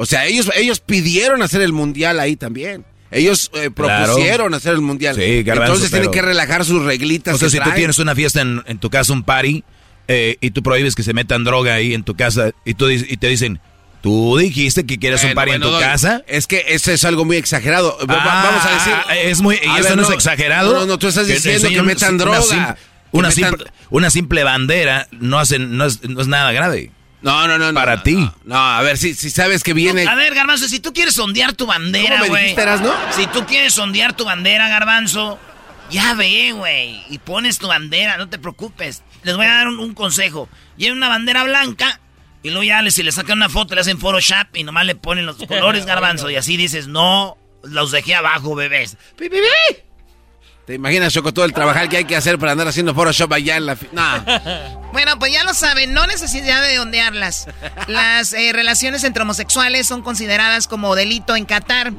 [0.00, 2.84] O sea, ellos, ellos pidieron hacer el mundial ahí también.
[3.10, 4.04] Ellos eh, Claro.
[4.06, 5.16] propusieron hacer el mundial.
[5.16, 7.34] Sí, Garbanzo, Entonces tienen que relajar sus reglitas.
[7.34, 9.64] O sea, si tú tienes una fiesta en, en tu casa, un party,
[10.06, 13.16] eh, y tú prohíbes que se metan droga ahí en tu casa, y, tú, y
[13.16, 13.58] te dicen,
[14.02, 16.22] ¿tú dijiste que quieres un party bueno, en tu casa?
[16.28, 17.96] Es que eso es algo muy exagerado.
[18.08, 19.28] Ah, Vamos a decir.
[19.30, 20.74] es muy, y eso no, es exagerado.
[20.74, 22.42] No, no, tú estás diciendo que, metan una droga.
[22.42, 22.74] sim-
[23.10, 26.92] Una, metan- simple, una simple bandera no, hacen, no, es, no es nada grave.
[27.20, 27.72] No, no, no.
[27.72, 28.14] no, Para no, ti.
[28.14, 30.06] No, no, a ver, si, si sabes que viene.
[30.06, 32.52] A ver, Garbanzo, si tú quieres sondear tu bandera, ¿Cómo me güey.
[32.52, 32.92] Erasno?
[33.10, 35.38] Si tú quieres sondear tu bandera, Garbanzo,
[35.90, 37.02] ya ve, güey.
[37.10, 39.02] Y pones tu bandera, no te preocupes.
[39.24, 40.48] Les voy a dar un, un consejo.
[40.76, 42.00] Lleven una bandera blanca
[42.42, 45.26] Y luego ya si le sacan una foto, le hacen Photoshop y nomás le ponen
[45.26, 46.30] los colores garbanzo.
[46.30, 48.96] Y así dices, no, los dejé abajo, bebés.
[49.16, 49.76] ¡Pi, pi, pi!
[50.68, 53.56] ¿Te imaginas, Choco, todo el trabajar que hay que hacer para andar haciendo Photoshop allá
[53.56, 53.78] en la...
[53.90, 54.78] No.
[54.92, 57.46] Bueno, pues ya lo saben, no necesidad de ondearlas.
[57.88, 61.92] Las eh, relaciones entre homosexuales son consideradas como delito en Qatar.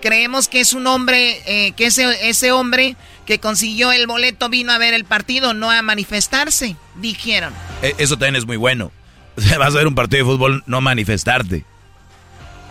[0.00, 2.96] Creemos que es un hombre, eh, que ese, ese hombre
[3.26, 7.54] que consiguió el boleto vino a ver el partido, no a manifestarse, dijeron.
[7.82, 8.90] E, eso también es muy bueno.
[9.58, 11.64] Vas a ver un partido de fútbol, no manifestarte.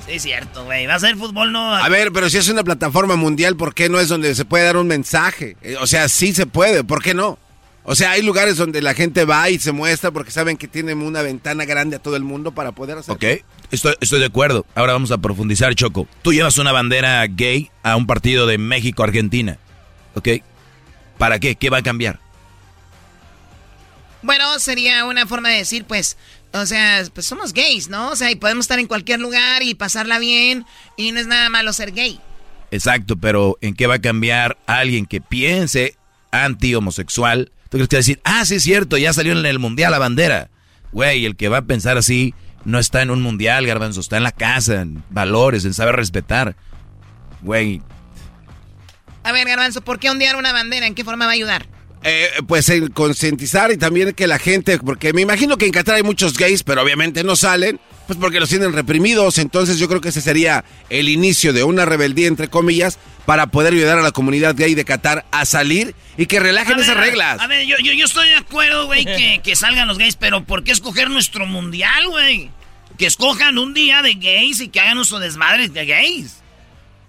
[0.06, 0.86] Sí, es cierto, güey.
[0.86, 1.74] Va a ser fútbol, no.
[1.74, 4.64] A ver, pero si es una plataforma mundial, ¿por qué no es donde se puede
[4.66, 5.58] dar un mensaje?
[5.62, 7.40] Eh, O sea, sí se puede, ¿por qué no?
[7.88, 11.02] O sea, hay lugares donde la gente va y se muestra porque saben que tienen
[11.04, 13.14] una ventana grande a todo el mundo para poder hacer.
[13.14, 13.24] Ok,
[13.72, 14.66] estoy, estoy de acuerdo.
[14.74, 16.08] Ahora vamos a profundizar, Choco.
[16.24, 19.60] Tú llevas una bandera gay a un partido de México-Argentina.
[20.16, 20.30] ¿Ok?
[21.20, 21.56] ¿Para qué?
[21.56, 22.20] ¿Qué va a cambiar?
[24.24, 26.18] Bueno, sería una forma de decir, pues,
[26.62, 28.12] o sea, pues somos gays, ¿no?
[28.12, 30.66] O sea, y podemos estar en cualquier lugar y pasarla bien
[30.96, 32.20] y no es nada malo ser gay.
[32.72, 35.96] Exacto, pero ¿en qué va a cambiar alguien que piense
[36.32, 37.52] anti-homosexual?
[37.70, 39.92] ¿Tú crees que va a decir, ah, sí es cierto, ya salió en el mundial
[39.92, 40.50] la bandera?
[40.92, 42.34] Güey, el que va a pensar así
[42.64, 46.56] no está en un mundial, garbanzo, está en la casa, en valores, en saber respetar.
[47.42, 47.82] Güey,
[49.24, 50.88] A ver, Garbanzo, ¿por qué ondear una bandera?
[50.88, 51.68] ¿En qué forma va a ayudar?
[52.08, 55.96] Eh, pues el concientizar y también que la gente, porque me imagino que en Qatar
[55.96, 60.02] hay muchos gays, pero obviamente no salen, pues porque los tienen reprimidos, entonces yo creo
[60.02, 64.12] que ese sería el inicio de una rebeldía, entre comillas, para poder ayudar a la
[64.12, 67.42] comunidad gay de Qatar a salir y que relajen A esas ver, reglas.
[67.42, 70.46] A ver, yo, yo, yo estoy de acuerdo, güey, que, que salgan los gays, pero
[70.46, 72.52] ¿por qué escoger nuestro mundial, güey?
[73.00, 76.44] Que escojan un día de gays y que hagan uso desmadre de gays.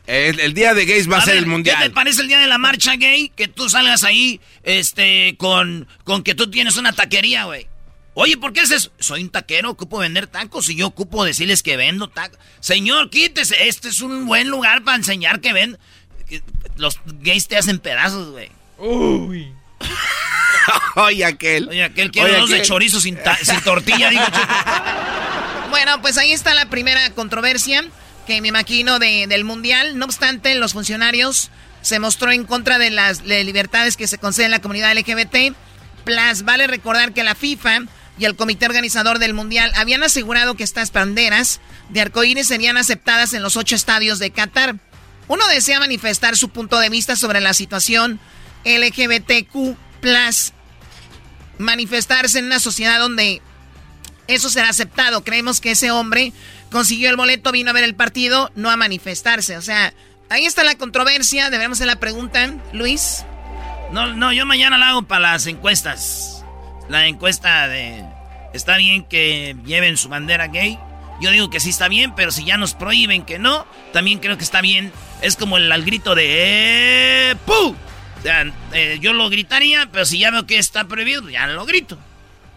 [0.06, 1.76] El, el día de gays va a, ser ver, el mundial.
[1.78, 3.30] ¿Qué te parece el día de la marcha gay?
[3.34, 7.66] Que tú salgas ahí, este, con, con que tú tienes una taquería, güey.
[8.14, 8.90] Oye, ¿por qué es eso?
[8.98, 12.38] Soy un taquero, ocupo vender tacos y yo ocupo decirles que vendo tacos.
[12.60, 15.76] Señor, quítese, este es un buen lugar para enseñar que ven.
[16.28, 16.42] que
[16.76, 18.48] Los gays te hacen pedazos, güey.
[18.78, 19.52] Uy.
[20.96, 21.68] Oye, aquel.
[21.68, 24.24] Oye, aquel quiere Oye, dos de chorizo sin, ta- sin tortilla, digo.
[24.24, 24.38] chico.
[25.68, 27.84] Bueno, pues ahí está la primera controversia
[28.27, 29.98] que me imagino de- del Mundial.
[29.98, 31.51] No obstante, los funcionarios
[31.82, 35.55] se mostró en contra de las de libertades que se conceden a la comunidad LGBT.
[36.05, 37.82] Plus, vale recordar que la FIFA
[38.19, 43.32] y el comité organizador del Mundial habían asegurado que estas banderas de arcoíris serían aceptadas
[43.35, 44.77] en los ocho estadios de Qatar.
[45.28, 48.19] Uno desea manifestar su punto de vista sobre la situación
[48.65, 49.77] LGBTQ+,
[51.59, 53.43] manifestarse en una sociedad donde
[54.28, 55.24] eso será aceptado.
[55.24, 56.32] Creemos que ese hombre
[56.70, 59.56] consiguió el boleto, vino a ver el partido, no a manifestarse.
[59.56, 59.93] O sea,
[60.28, 61.51] ahí está la controversia.
[61.51, 63.24] Debemos hacer la pregunta, Luis.
[63.93, 66.44] No, no, yo mañana la hago para las encuestas.
[66.88, 68.05] La encuesta de...
[68.52, 70.78] ¿Está bien que lleven su bandera gay?
[71.20, 74.36] Yo digo que sí está bien, pero si ya nos prohíben que no, también creo
[74.36, 74.93] que está bien.
[75.22, 77.30] Es como el, al grito de...
[77.30, 77.74] ¡Eh, ¡Pu!
[78.18, 81.47] O sea, eh, yo lo gritaría, pero si ya veo que está prohibido, pues ya
[81.47, 81.98] lo grito.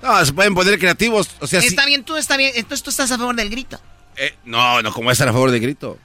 [0.01, 1.29] No, se pueden poner creativos.
[1.39, 2.51] O sea, Está bien, tú está bien.
[2.55, 3.79] Entonces tú estás a favor del grito.
[4.17, 5.97] Eh, no, no, como estar a favor de grito.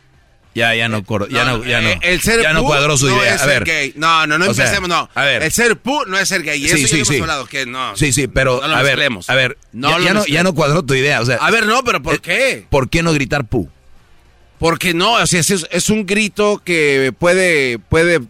[0.55, 1.89] ya, ya no, ya no, ya no.
[1.89, 3.35] eh, el ser ya no cuadró su no idea.
[3.35, 3.65] es a ser ver.
[3.65, 3.93] gay.
[3.97, 5.09] No, no, no O sea, empecemos, no.
[5.15, 5.43] A ver.
[5.43, 6.61] El ser pu no es ser gay.
[6.63, 7.15] Y eso Sí, ya sí, lo sí.
[7.17, 7.97] hemos hablado, que no.
[7.97, 9.29] Sí, sí, pero No lo a ver, mezclemos.
[9.31, 11.67] a ver, No ya, ya no, ya no cuadró tu idea, o sea, A ver,
[11.67, 12.67] no, pero ¿por eh, qué?
[12.71, 13.69] ¿por qué no gritar pu?
[14.59, 18.21] Porque no, o sea, es, es un grito que puede, puede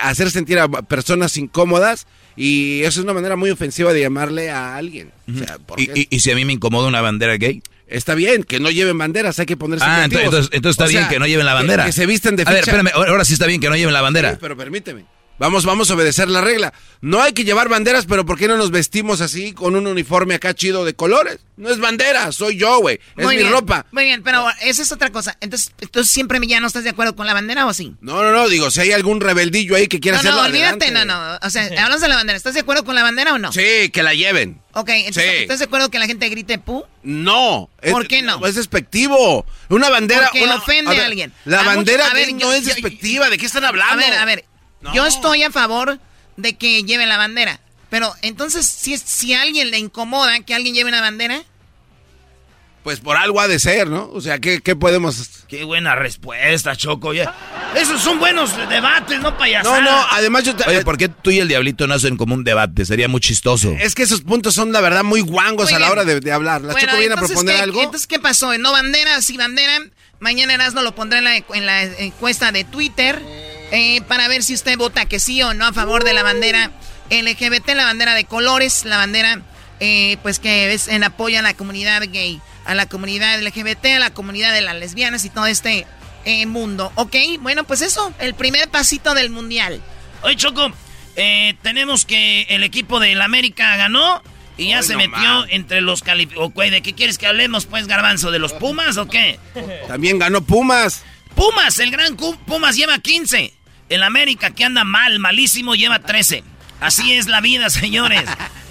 [0.00, 2.06] hacer sentir a personas incómodas
[2.36, 5.10] y eso es una manera muy ofensiva de llamarle a alguien.
[5.28, 6.00] O sea, ¿por ¿Y, qué?
[6.02, 7.60] y- y si a mí me incomoda una bandera gay?
[7.94, 10.98] Está bien, que no lleven banderas, hay que ponerse Ah, entonces, entonces está O sea,
[10.98, 11.84] bien que no lleven la bandera.
[11.84, 12.72] Que, se visten de A ver, ficha.
[12.72, 14.32] espérame, ahora ahora sí está bien que no lleven la bandera.
[14.32, 15.04] Sí, pero permíteme.
[15.38, 16.72] Vamos, vamos a obedecer la regla.
[17.00, 20.34] No hay que llevar banderas, pero ¿por qué no nos vestimos así con un uniforme
[20.34, 21.38] acá chido de colores?
[21.56, 23.00] No es bandera, soy yo, güey.
[23.16, 23.84] Es Muy mi bien, ropa.
[23.90, 25.36] Muy bien, pero esa es otra cosa.
[25.40, 27.94] Entonces, ¿tú siempre ya no estás de acuerdo con la bandera o sí?
[28.00, 30.86] No, no, no, digo, si hay algún rebeldillo ahí que quiera No, hacerlo no, olvídate,
[30.86, 31.04] adelante.
[31.06, 31.38] no, no.
[31.42, 32.36] O sea, hablamos de la bandera.
[32.36, 33.52] ¿Estás de acuerdo con la bandera o no?
[33.52, 34.60] Sí, que la lleven.
[34.72, 35.42] Ok, entonces, Sí.
[35.42, 36.84] ¿estás de acuerdo que la gente grite pu?
[37.02, 37.68] No.
[37.90, 38.44] ¿Por es- qué no?
[38.46, 39.44] Es despectivo.
[39.68, 40.28] Una bandera.
[40.30, 41.32] Porque una- ofende ver, a alguien.
[41.44, 43.28] La A mucho- bandera a ver, gay yo- no es despectiva.
[43.30, 43.92] ¿De qué están hablando?
[43.94, 44.44] A ver, a ver.
[44.84, 44.94] No.
[44.94, 45.98] Yo estoy a favor
[46.36, 47.58] de que lleven la bandera.
[47.90, 51.42] Pero entonces, si, si a alguien le incomoda que alguien lleve una bandera,
[52.82, 54.10] Pues por algo ha de ser, ¿no?
[54.12, 55.30] O sea, ¿qué, qué podemos...?
[55.48, 57.14] Qué buena respuesta, Choco.
[57.14, 57.34] Ya.
[57.74, 59.82] Esos son buenos debates, no No, payasadas.
[59.82, 60.54] no, además yo...
[60.54, 62.84] te- Oye, ¿por qué tú y el diablito no hacen como un debate?
[62.84, 63.74] Sería muy chistoso.
[63.80, 66.32] Es que esos puntos son, la verdad, muy guangos Muy a la hora de, de
[66.32, 66.60] hablar.
[66.62, 67.78] ¿La Bueno, Choco viene a proponer ¿qué, algo?
[67.80, 68.56] Entonces, ¿qué pasó?
[68.58, 69.22] ¿No bandera?
[69.22, 69.78] Sí, bandera.
[70.20, 73.20] Mañana Erasmo lo pondrá en la, en la encuesta de Twitter
[73.70, 76.70] eh, para ver si usted vota que sí o no a favor de la bandera
[77.10, 79.42] LGBT, la bandera de colores, la bandera
[79.80, 82.40] eh, pues que es en apoyo a la comunidad gay.
[82.64, 85.86] a la comunidad LGBT, a la comunidad de las lesbianas y todo este
[86.24, 86.90] eh, mundo.
[86.94, 89.82] Ok, bueno, pues eso, el primer pasito del mundial.
[90.22, 90.72] Oye, Choco,
[91.16, 94.22] eh, tenemos que el equipo del América ganó
[94.56, 96.54] y ya se metió entre los calificados.
[96.54, 98.30] ¿De qué quieres que hablemos, pues, Garbanzo?
[98.30, 99.38] ¿De los Pumas o qué?
[99.88, 101.04] También ganó Pumas.
[101.34, 103.52] Pumas, el gran Pumas lleva 15.
[103.88, 106.42] El América, que anda mal, malísimo, lleva 13.
[106.80, 108.28] Así es la vida, señores.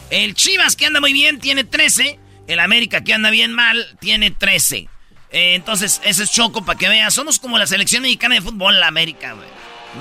[0.09, 2.19] El Chivas, que anda muy bien, tiene 13.
[2.47, 4.89] El América, que anda bien mal, tiene 13.
[5.31, 7.13] Eh, entonces, ese es Choco para que veas.
[7.13, 9.47] Somos como la selección mexicana de fútbol, la América, güey.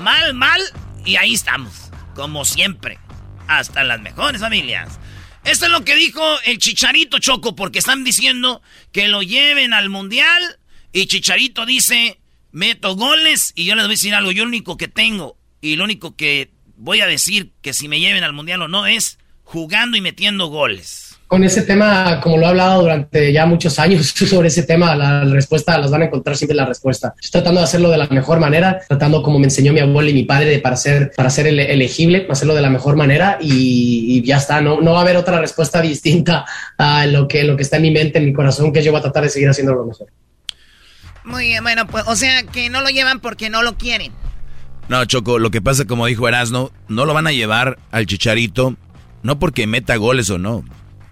[0.01, 0.61] Mal, mal,
[1.05, 1.91] y ahí estamos.
[2.15, 2.99] Como siempre.
[3.47, 4.99] Hasta las mejores familias.
[5.43, 8.61] Esto es lo que dijo el Chicharito Choco, porque están diciendo
[8.91, 10.59] que lo lleven al Mundial.
[10.91, 12.19] Y Chicharito dice,
[12.53, 14.31] meto goles y yo les voy a decir algo.
[14.31, 17.99] Yo lo único que tengo y lo único que voy a decir que si me
[17.99, 22.43] lleven al Mundial o no es jugando y metiendo goles con ese tema, como lo
[22.43, 26.37] he hablado durante ya muchos años sobre ese tema, la respuesta las van a encontrar
[26.37, 27.15] siempre la respuesta.
[27.19, 30.13] Estoy tratando de hacerlo de la mejor manera, tratando como me enseñó mi abuelo y
[30.13, 34.61] mi padre para ser, para ser elegible, hacerlo de la mejor manera y, ya está.
[34.61, 36.45] No, no va a haber otra respuesta distinta
[36.77, 38.99] a lo que, lo que está en mi mente, en mi corazón, que yo voy
[38.99, 40.09] a tratar de seguir haciendo lo mejor.
[41.25, 44.11] Muy bien, bueno, pues, o sea, que no lo llevan porque no lo quieren.
[44.89, 48.75] No, Choco, lo que pasa, como dijo Erasno, no lo van a llevar al Chicharito,
[49.21, 50.65] no porque meta goles o no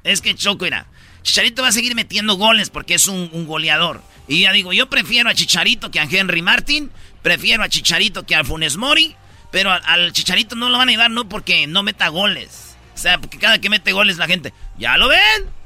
[0.04, 0.88] es que Choco, era.
[1.24, 4.02] Chicharito va a seguir metiendo goles porque es un, goleador.
[4.28, 8.36] Y ya digo, yo prefiero a Chicharito que a Henry Martin, prefiero a Chicharito que
[8.36, 9.16] a Funes Mori,
[9.52, 12.76] pero al Chicharito no lo van a llevar no porque no meta goles.
[12.96, 15.20] O sea, porque cada que mete goles la gente, ¿ya lo ven?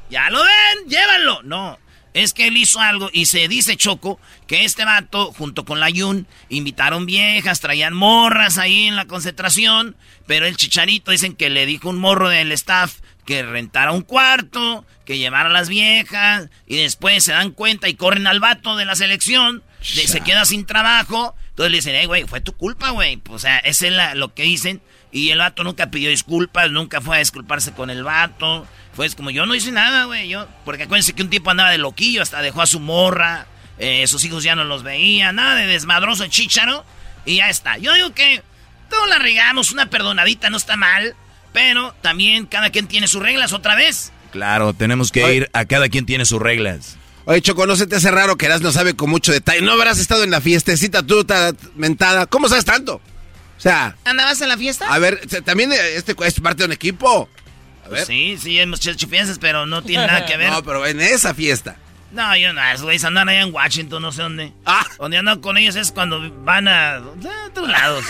[0.10, 0.90] ¿Ya lo ven?
[0.90, 1.42] Llévanlo.
[1.44, 1.80] No,
[2.16, 5.90] es que él hizo algo y se dice Choco que este vato, junto con la
[5.90, 11.66] Yun, invitaron viejas, traían morras ahí en la concentración, pero el chicharito dicen que le
[11.66, 16.78] dijo un morro del staff, que rentara un cuarto, que llevara a las viejas, y
[16.78, 21.36] después se dan cuenta y corren al vato de la selección, se queda sin trabajo,
[21.50, 23.22] entonces le dicen, hey, güey, fue tu culpa, güey.
[23.30, 23.84] O sea, es
[24.14, 24.82] lo que dicen,
[25.12, 29.30] y el vato nunca pidió disculpas, nunca fue a disculparse con el vato, fue como,
[29.30, 32.42] yo no hice nada, güey, yo, porque acuérdense que un tipo andaba de loquillo, hasta
[32.42, 33.46] dejó a su morra,
[33.78, 36.86] eh, sus hijos ya no los veían, nada de desmadroso chicharo,
[37.26, 37.78] y ya está.
[37.78, 38.42] Yo digo que
[38.90, 41.16] todos la regamos, una perdonadita no está mal,
[41.52, 44.14] pero también cada quien tiene sus reglas otra vez.
[44.32, 46.98] Claro, tenemos que ir a cada quien tiene sus reglas.
[47.26, 49.62] Oye, Choco, no se te hace raro que Eras no sabe con mucho detalle.
[49.62, 51.26] No habrás estado en la fiestecita tú,
[51.76, 52.28] mentada.
[52.28, 52.96] ¿Cómo sabes tanto?
[53.58, 53.96] O sea...
[54.04, 54.94] ¿Andabas en la fiesta?
[54.94, 57.30] A ver, también este es parte de un equipo.
[57.86, 58.06] A ver.
[58.06, 60.52] sí, sí, hemos hecho fiestas, pero no tiene nada que ver.
[60.52, 61.78] No, pero en esa fiesta.
[62.12, 64.54] No, yo no, esos güeyes andan allá en Washington, no sé dónde.
[64.66, 64.86] Ah.
[64.98, 67.02] Donde andan con ellos es cuando van a,
[67.48, 68.06] otros lados.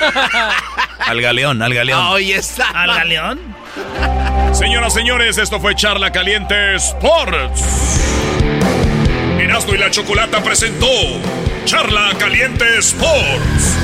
[1.00, 2.00] al galeón, al galeón.
[2.06, 2.68] Oye, está.
[2.70, 3.40] ¿Al galeón?
[4.54, 8.00] Señoras, señores, esto fue Charla Caliente Sports.
[9.40, 10.86] Erasmo y la Chocolata presentó
[11.64, 13.83] Charla Caliente Sports.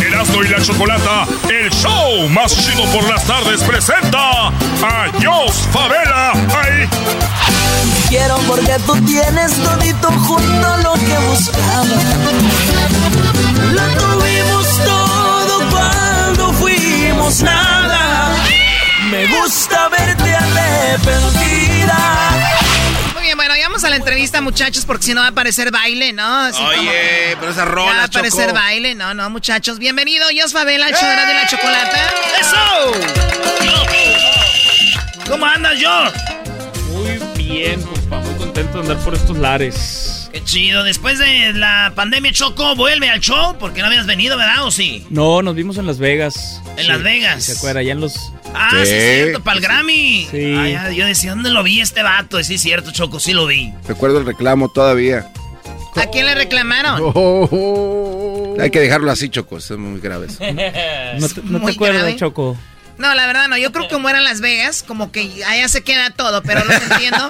[0.00, 6.32] Erasmo y la Chocolata, el show más chido por las tardes, presenta a Jos Favela.
[6.32, 6.88] Ahí.
[8.08, 11.86] Quiero porque tú tienes todito junto lo que buscaba.
[13.72, 18.34] Lo tuvimos todo cuando fuimos nada.
[19.10, 21.48] Me gusta verte arrepentida
[23.38, 26.48] bueno, ya vamos a la entrevista, muchachos, porque si no va a aparecer baile, ¿no?
[26.48, 29.78] Oye, pero esa rola, Va a aparecer baile, no, no, muchachos.
[29.78, 31.98] Bienvenido, Jos Favela, al show de la chocolata.
[32.40, 32.56] ¡Eso!
[35.30, 36.12] ¿Cómo andas, Jos?
[36.90, 38.18] Muy bien, compa.
[38.18, 40.28] Muy contento de andar por estos lares.
[40.32, 40.82] Qué chido.
[40.82, 44.64] Después de la pandemia, Choco, vuelve al show porque no habías venido, ¿verdad?
[44.64, 45.06] ¿O sí?
[45.10, 46.60] No, nos vimos en Las Vegas.
[46.76, 47.44] ¿En Las Vegas?
[47.44, 47.80] ¿Se acuerda?
[47.80, 50.28] Allá en los Ah, sí, es cierto, para el Grammy.
[50.30, 50.54] Sí.
[50.94, 52.42] Yo decía, ¿dónde lo vi este vato?
[52.42, 53.72] Sí, es cierto, Choco, sí lo vi.
[53.86, 55.30] Recuerdo el reclamo todavía.
[55.96, 57.02] ¿A quién le reclamaron?
[58.60, 60.26] Hay que dejarlo así, Choco, es muy grave.
[61.18, 62.56] no te, no te acuerdas, Choco.
[62.98, 63.56] No, la verdad no.
[63.56, 66.72] Yo creo que como era Las Vegas, como que allá se queda todo, pero lo
[66.72, 67.28] entiendo.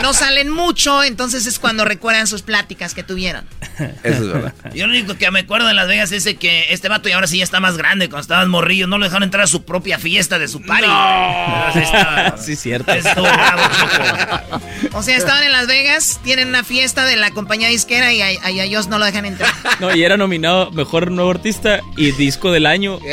[0.00, 3.44] No salen mucho, entonces es cuando recuerdan sus pláticas que tuvieron.
[4.02, 4.54] Eso es verdad.
[4.74, 7.12] Yo lo único que me acuerdo de Las Vegas es de que este vato y
[7.12, 8.08] ahora sí ya está más grande.
[8.08, 10.86] Cuando estaban morrillos, no lo dejaron entrar a su propia fiesta de su party.
[10.86, 11.72] No.
[11.72, 12.92] Sí estaba- Sí, cierto.
[12.92, 14.60] estuvo bravo, Choco.
[14.98, 18.26] O sea, estaban en Las Vegas, tienen una fiesta de la compañía disquera y a,
[18.26, 19.50] a- y a ellos no lo dejan entrar.
[19.80, 22.98] No, y era nominado Mejor Nuevo Artista y Disco del Año.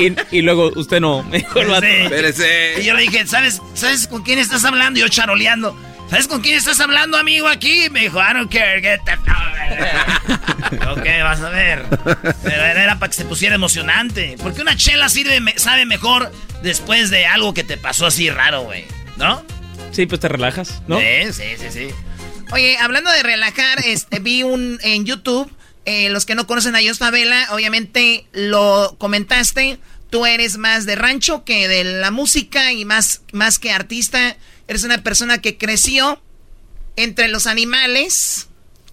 [0.00, 1.86] Y, y luego, usted no, me dijo el vato.
[1.86, 4.98] Y yo le dije, ¿sabes, ¿sabes con quién estás hablando?
[4.98, 5.76] Y yo charoleando.
[6.10, 7.88] ¿Sabes con quién estás hablando, amigo, aquí?
[7.90, 9.12] Me dijo, I don't care, get the...
[10.90, 11.86] ok, vas a ver.
[12.42, 14.36] Pero era para que se pusiera emocionante.
[14.42, 16.30] Porque una chela sirve, sabe mejor
[16.62, 18.84] después de algo que te pasó así raro, güey.
[19.16, 19.42] ¿No?
[19.90, 20.98] Sí, pues te relajas, ¿no?
[20.98, 21.88] Sí, sí, sí, sí.
[22.50, 25.50] Oye, hablando de relajar, este, vi un en YouTube,
[25.86, 29.78] eh, los que no conocen a Jos Favela, obviamente lo comentaste,
[30.12, 34.36] tú eres más de rancho que de la música y más, más que artista,
[34.68, 36.20] eres una persona que creció
[36.96, 38.48] entre los animales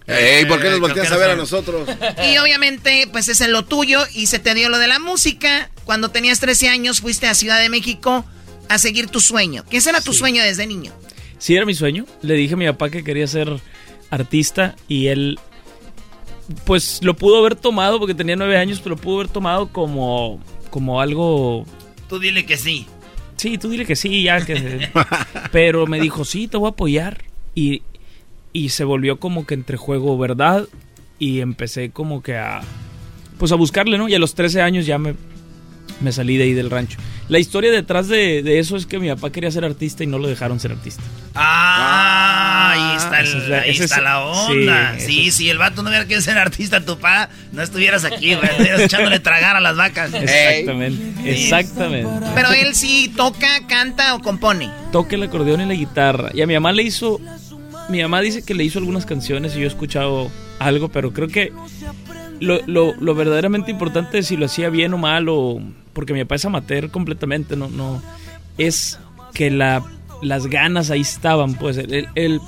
[0.06, 1.86] Ey, ¿por qué nos Eh, volteas creo a ver a no nosotros?
[2.32, 5.70] y obviamente pues es en lo tuyo y se te dio lo de la música.
[5.84, 8.24] Cuando tenías 13 años fuiste a Ciudad de México
[8.70, 9.64] a seguir tu sueño.
[9.68, 10.92] ¿Qué era tu sueño desde niño?
[11.38, 12.06] Sí, era mi sueño.
[12.22, 13.60] Le dije a mi papá que quería ser
[14.10, 15.38] artista y él,
[16.64, 20.40] pues lo pudo haber tomado porque tenía nueve años, pero lo pudo haber tomado como,
[20.70, 21.66] como algo.
[22.08, 22.86] Tú dile que sí.
[23.36, 24.88] Sí, tú dile que sí, ya que.
[25.52, 27.24] pero me dijo, sí, te voy a apoyar.
[27.54, 27.82] Y,
[28.52, 30.68] y se volvió como que entre juego, ¿verdad?
[31.18, 32.60] Y empecé como que a.
[33.38, 34.08] Pues a buscarle, ¿no?
[34.08, 35.14] Y a los 13 años ya me,
[36.00, 36.98] me salí de ahí del rancho.
[37.28, 40.18] La historia detrás de, de eso es que mi papá quería ser artista y no
[40.18, 41.02] lo dejaron ser artista.
[41.34, 44.94] Ah, ahí está, el- esa es la- ahí está es- la onda.
[44.98, 48.34] sí, Sí, si el vato no hubiera querido ser artista, tu pa, no estuvieras aquí,
[48.34, 48.48] güey.
[48.50, 50.12] Estuvieras echándole tragar a las vacas.
[50.14, 51.28] Exactamente, Sí.
[51.44, 52.26] exactamente.
[52.34, 54.70] Pero él sí toca, canta o compone.
[54.92, 56.30] Toca el acordeón y la guitarra.
[56.34, 57.20] Y a mi mamá le hizo.
[57.88, 61.26] Mi mamá dice que le hizo algunas canciones y yo he escuchado algo, pero creo
[61.28, 61.52] que
[62.40, 65.60] lo, lo- lo verdaderamente importante es si lo hacía bien o mal, o.
[65.92, 68.02] Porque mi papá es amateur completamente, no, no.
[68.58, 68.98] Es
[69.34, 69.84] que la,
[70.22, 71.76] las ganas ahí estaban, pues.
[71.76, 72.40] El, el,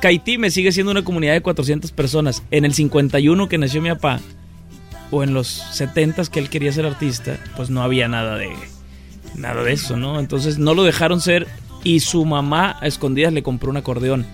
[0.00, 2.42] Caitime sigue siendo una comunidad de 400 personas.
[2.50, 4.20] En el 51 que nació mi papá,
[5.10, 8.50] o en los 70 que él quería ser artista, pues no había nada de
[9.36, 10.20] nada de eso, ¿no?
[10.20, 11.46] Entonces no lo dejaron ser
[11.82, 14.26] y su mamá a escondidas le compró un acordeón.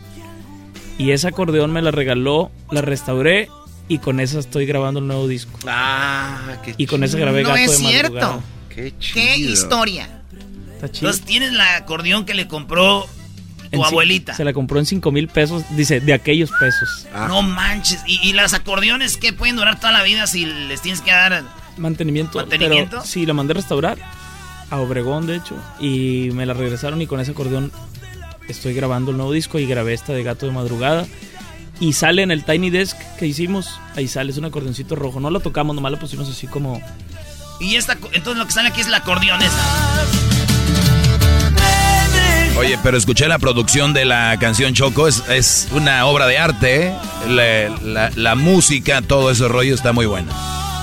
[0.98, 3.48] Y ese acordeón me la regaló, la restauré
[3.90, 5.58] y con esa estoy grabando el nuevo disco.
[5.66, 8.14] Ah, qué Y con esa grabé No Gato es de cierto.
[8.14, 8.42] Madrugada.
[8.68, 10.08] Qué ¿Qué historia?
[10.74, 11.08] Está chido.
[11.08, 13.08] Entonces tienes la acordeón que le compró
[13.72, 14.32] tu En abuelita.
[14.34, 17.08] Se la compró en 5 mil pesos, dice, de aquellos pesos.
[17.26, 18.00] No manches.
[18.06, 21.42] ¿Y, y las acordeones que pueden durar toda la vida si les tienes que dar
[21.76, 22.38] Mantenimiento.
[22.38, 22.90] ¿Mantenimiento?
[22.98, 23.98] Pero sí, la mandé a restaurar.
[24.70, 25.56] A Obregón, de hecho.
[25.80, 27.72] Y me la regresaron y con ese acordeón
[28.46, 31.08] estoy grabando el nuevo disco y grabé esta de Gato de Madrugada.
[31.80, 33.80] Y sale en el Tiny Desk que hicimos.
[33.96, 35.18] Ahí sale, es un acordeoncito rojo.
[35.18, 36.80] No lo tocamos, nomás lo pusimos así como...
[37.58, 39.56] Y esta, entonces lo que sale aquí es la acordeón esa.
[42.58, 46.86] Oye, pero escuché la producción de la canción Choco, es, es una obra de arte,
[46.88, 46.94] ¿eh?
[47.28, 50.30] la, la- la música, todo ese rollo está muy bueno.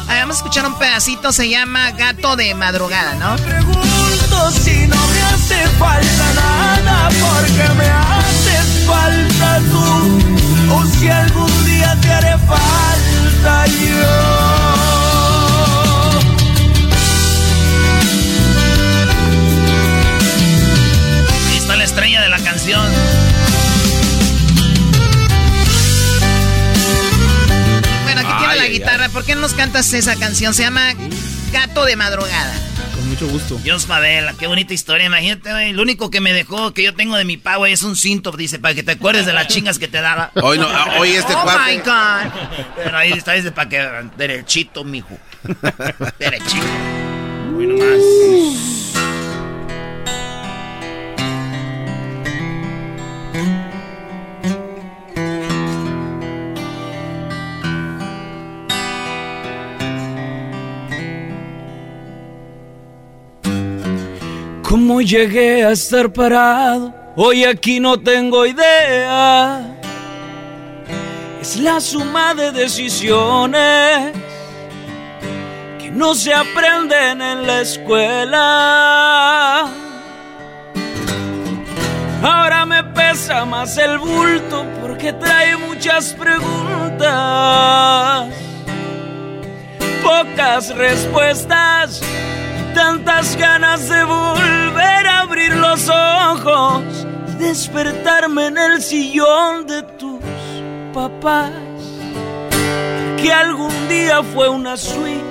[0.07, 3.35] Vamos a escuchar un pedacito, se llama Gato de Madrugada, ¿no?
[3.43, 10.36] pregunto si no me hace falta nada porque me haces falta tú
[10.71, 14.07] o si algún día te haré falta yo.
[21.49, 22.85] Ahí está la estrella de la canción.
[28.03, 29.09] Bueno, aquí tiene la ay, guitarra.
[29.09, 30.53] ¿Por qué no nos cantas esa canción?
[30.53, 30.93] Se llama
[31.51, 32.66] Gato de Madrugada.
[33.07, 33.55] Con mucho gusto.
[33.63, 35.05] Dios Favela, qué bonita historia.
[35.05, 35.71] Imagínate, güey.
[35.71, 38.31] Lo único que me dejó, que yo tengo de mi pa, güey, es un cinto,
[38.33, 40.31] dice, para que te acuerdes de las chingas que te daba.
[40.41, 42.31] Hoy no, ah, hoy este oh cuate- my God.
[42.83, 43.87] Pero ahí está, dice, para que.
[44.17, 45.17] Derechito, mijo.
[46.19, 46.65] Derechito.
[47.51, 48.76] Muy nomás.
[64.67, 66.93] ¿Cómo llegué a estar parado?
[67.15, 69.61] Hoy aquí no tengo idea.
[71.39, 74.11] Es la suma de decisiones
[75.79, 78.49] que no se aprenden en la escuela.
[82.21, 87.07] Ahora me pesa más el bulto porque trae muchas preguntas,
[90.03, 92.01] pocas respuestas
[92.77, 96.83] tantas ganas de volver a abrir los ojos
[97.27, 100.21] y despertarme en el sillón de tus
[100.93, 101.51] papás.
[103.19, 105.23] Que algún día fue una suite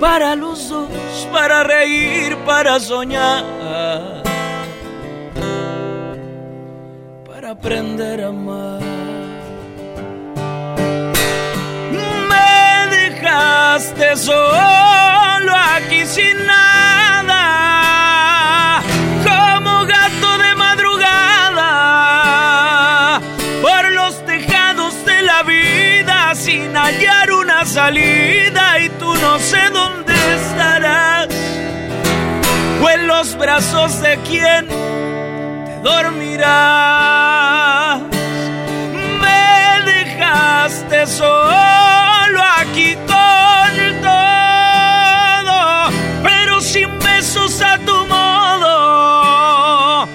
[0.00, 0.88] para los dos,
[1.32, 3.42] para reír, para soñar,
[7.26, 8.80] para aprender a amar.
[12.30, 15.33] Me dejaste solo
[33.44, 36.40] brazos de quien te dormirás.
[39.20, 45.90] Me dejaste solo aquí con todo,
[46.22, 50.08] pero sin besos a tu modo.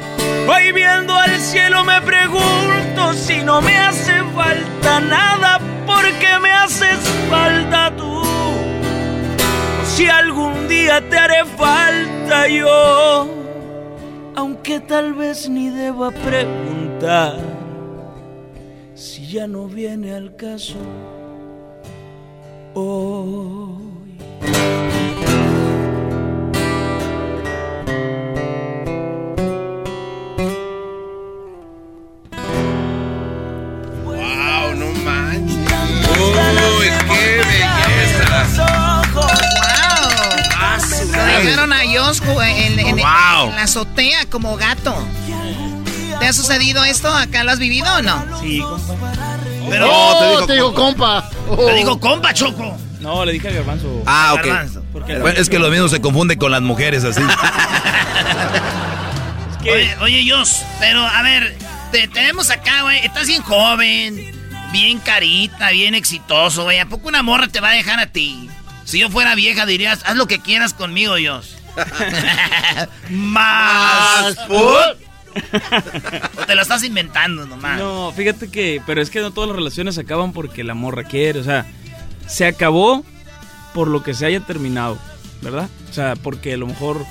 [0.52, 6.98] Hoy viendo al cielo me pregunto si no me hace falta nada, porque me haces
[7.30, 8.24] falta tú.
[9.86, 12.09] Si algún día te haré falta
[14.36, 17.38] aunque tal vez ni deba preguntar
[18.96, 20.78] si ya no viene al caso
[22.74, 23.89] hoy.
[42.18, 43.50] En, en- Wow.
[43.50, 44.96] en la azotea como gato.
[46.20, 47.08] ¿Te ha sucedido esto?
[47.16, 48.26] ¿Acá lo has vivido o no?
[48.42, 49.38] Sí, compa.
[49.70, 51.30] Pero- Oh, te digo compa.
[51.56, 52.76] Te digo compa, Choco.
[53.00, 54.04] No, le dije a Garbanzo.
[54.06, 54.46] Ah, ok.
[54.46, 57.22] Garbanzo, porque- Bueno, es que lo mismo se confunde con las mujeres así.
[59.62, 61.56] Oye, oye, Jos, pero a ver,
[61.92, 63.00] te tenemos acá, güey.
[63.06, 64.32] Estás bien joven,
[64.72, 66.80] bien carita, bien exitoso, güey.
[66.80, 68.50] ¿A poco una morra te va a dejar a ti?
[68.86, 71.56] Si yo fuera vieja, dirías, haz lo que quieras conmigo, Jos.
[73.10, 74.80] Más o
[76.46, 77.80] te lo estás inventando nomás.
[77.80, 81.04] No, fíjate que, pero es que no todas las relaciones se acaban porque la morra
[81.04, 81.66] quiere, o sea,
[82.28, 83.04] se acabó
[83.74, 84.98] por lo que se haya terminado,
[85.42, 85.70] ¿verdad?
[85.90, 87.06] O sea, porque a lo mejor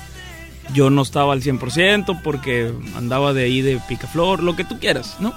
[0.73, 5.17] yo no estaba al 100%, porque andaba de ahí de picaflor, lo que tú quieras,
[5.19, 5.33] ¿no?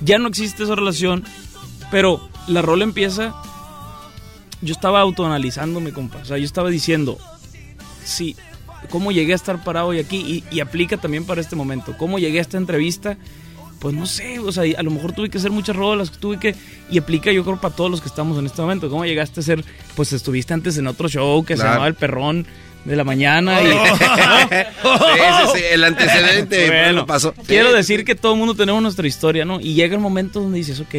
[0.00, 1.24] Ya no existe esa relación,
[1.90, 3.34] pero la rola empieza,
[4.60, 7.18] yo estaba autoanalizándome, compa, o sea, yo estaba diciendo,
[8.04, 8.36] sí,
[8.90, 11.96] cómo llegué a estar parado hoy aquí y, y aplica también para este momento.
[11.98, 13.16] ¿Cómo llegué a esta entrevista?
[13.78, 16.54] Pues no sé, o sea, a lo mejor tuve que hacer muchas rolas, tuve que...
[16.88, 18.88] Y aplica yo creo para todos los que estamos en este momento.
[18.88, 19.64] ¿Cómo llegaste a ser...
[19.96, 21.70] Pues estuviste antes en otro show que se Claro.
[21.72, 22.46] llamaba El Perrón
[22.84, 23.66] de la Mañana y...
[25.54, 27.34] Sí, el antecedente Bueno, pasó.
[27.46, 29.60] Quiero decir que todo el mundo tenemos nuestra historia, ¿no?
[29.60, 30.94] Y llega el momento donde dices, ok,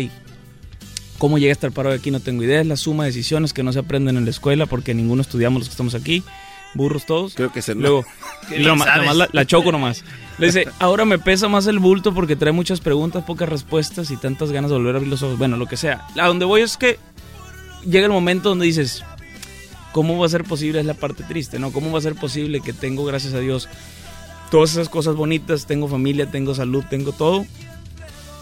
[1.18, 2.12] ¿cómo llegué a estar parado aquí?
[2.12, 2.62] No tengo idea.
[2.62, 5.60] Es la suma de decisiones que no se aprenden en la escuela porque ninguno estudiamos
[5.62, 6.24] los que estamos aquí.
[6.74, 7.36] Burros todos.
[7.36, 8.04] Creo que se Luego,
[8.50, 10.04] nomás- nomás la, la choco nomás.
[10.40, 14.18] Le dice, ahora me pesa más el bulto porque trae muchas preguntas, pocas respuestas y
[14.18, 15.38] tantas ganas de volver a abrir los ojos.
[15.38, 16.08] Bueno, lo que sea.
[16.20, 16.98] A donde voy es que
[17.86, 19.04] llega el momento donde dices,
[19.91, 20.80] ¿cómo va a ser posible?
[20.80, 21.72] Es la parte triste, ¿no?
[21.72, 23.70] ¿Cómo va a ser posible que tengo, gracias a Dios,
[24.50, 25.68] todas esas cosas bonitas?
[25.68, 27.45] Tengo familia, tengo salud, tengo todo.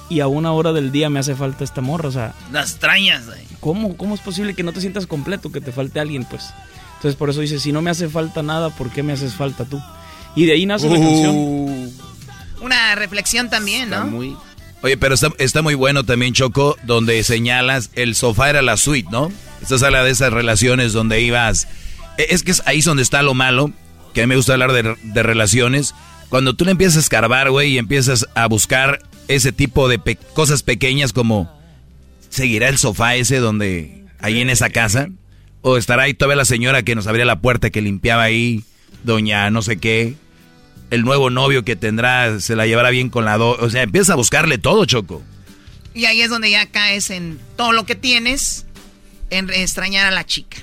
[0.09, 3.25] Y a una hora del día me hace falta esta morra, o sea, Las extrañas,
[3.27, 3.39] güey.
[3.61, 6.53] ¿cómo, ¿cómo es posible que no te sientas completo, que te falte alguien, pues?
[7.01, 9.65] Entonces por eso dice, si no me hace falta nada, ¿por qué me haces falta
[9.65, 9.81] tú?
[10.35, 11.91] Y de ahí nace la canción.
[12.61, 14.05] Una reflexión también, ¿no?
[14.83, 19.09] Oye, pero está, está muy bueno también, Choco, donde señalas el sofá era la suite,
[19.11, 19.31] ¿no?
[19.61, 21.67] Estás habla de esas relaciones donde ibas.
[22.17, 23.71] E- Es que es ahí es donde está lo malo,
[24.13, 25.93] que a mí me gusta hablar de, de relaciones.
[26.29, 30.17] Cuando tú le empiezas a escarbar, güey, y empiezas a buscar ese tipo de pe-
[30.33, 31.51] cosas pequeñas como,
[32.29, 35.09] ¿seguirá el sofá ese donde, ahí en esa casa?
[35.61, 38.63] ¿O estará ahí todavía la señora que nos abría la puerta, que limpiaba ahí,
[39.03, 40.15] doña no sé qué?
[40.89, 43.51] El nuevo novio que tendrá, se la llevará bien con la do...
[43.59, 45.21] O sea, empiezas a buscarle todo, Choco.
[45.93, 48.65] Y ahí es donde ya caes en todo lo que tienes,
[49.29, 50.57] en extrañar a la chica.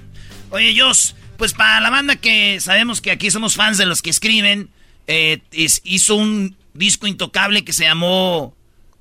[0.51, 4.11] Oye, Jos, pues para la banda que sabemos que aquí somos fans de los que
[4.11, 4.69] escriben,
[5.07, 8.55] eh, es- hizo un disco intocable que se llamó.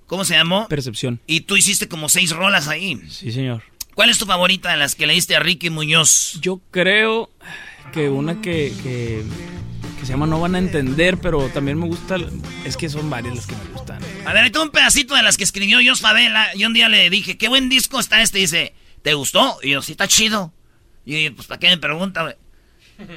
[0.06, 0.68] ¿Cómo se llamó?
[0.70, 1.20] Percepción.
[1.28, 3.02] Y tú hiciste como seis rolas ahí.
[3.10, 3.64] Sí, señor.
[3.98, 6.38] ¿Cuál es tu favorita de las que le diste a Ricky Muñoz?
[6.40, 7.32] Yo creo
[7.92, 9.24] que una que, que,
[10.00, 12.18] que se llama No van a entender, pero también me gusta,
[12.64, 14.00] es que son varias las que me gustan.
[14.24, 16.56] A ver, ahí tengo un pedacito de las que escribió Jos Favela.
[16.56, 18.38] Y un día le dije, qué buen disco está este.
[18.38, 19.58] Y dice, ¿te gustó?
[19.64, 20.54] Y yo, sí, está chido.
[21.04, 22.36] Y yo, pues, ¿para qué me pregunta, güey?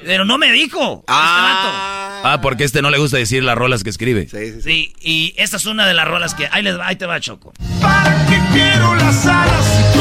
[0.02, 1.05] Pero no me dijo.
[1.09, 2.23] Ah.
[2.24, 4.28] ah, porque este no le gusta decir las rolas que escribe.
[4.31, 4.94] Sí, sí, sí.
[5.02, 6.48] y esta es una de las rolas que.
[6.51, 7.52] Ahí, les va, ahí te va, Choco.
[7.82, 9.99] ¿Para qué quiero las alas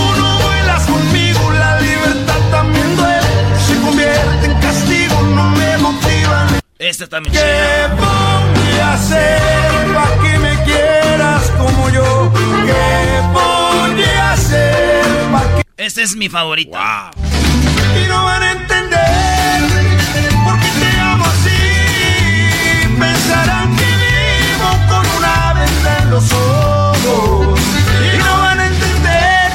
[6.89, 7.87] Esta está muy ¿Qué chida.
[7.89, 12.33] voy a hacer para que me quieras como yo?
[12.65, 15.61] ¿Qué voy a hacer para que...
[15.77, 16.79] Este es mi favorito.
[17.95, 19.61] Y no van a entender
[20.43, 21.59] por qué te amo así.
[22.99, 27.59] Pensarán que vivo con una venda en los ojos.
[28.15, 29.51] Y no van a entender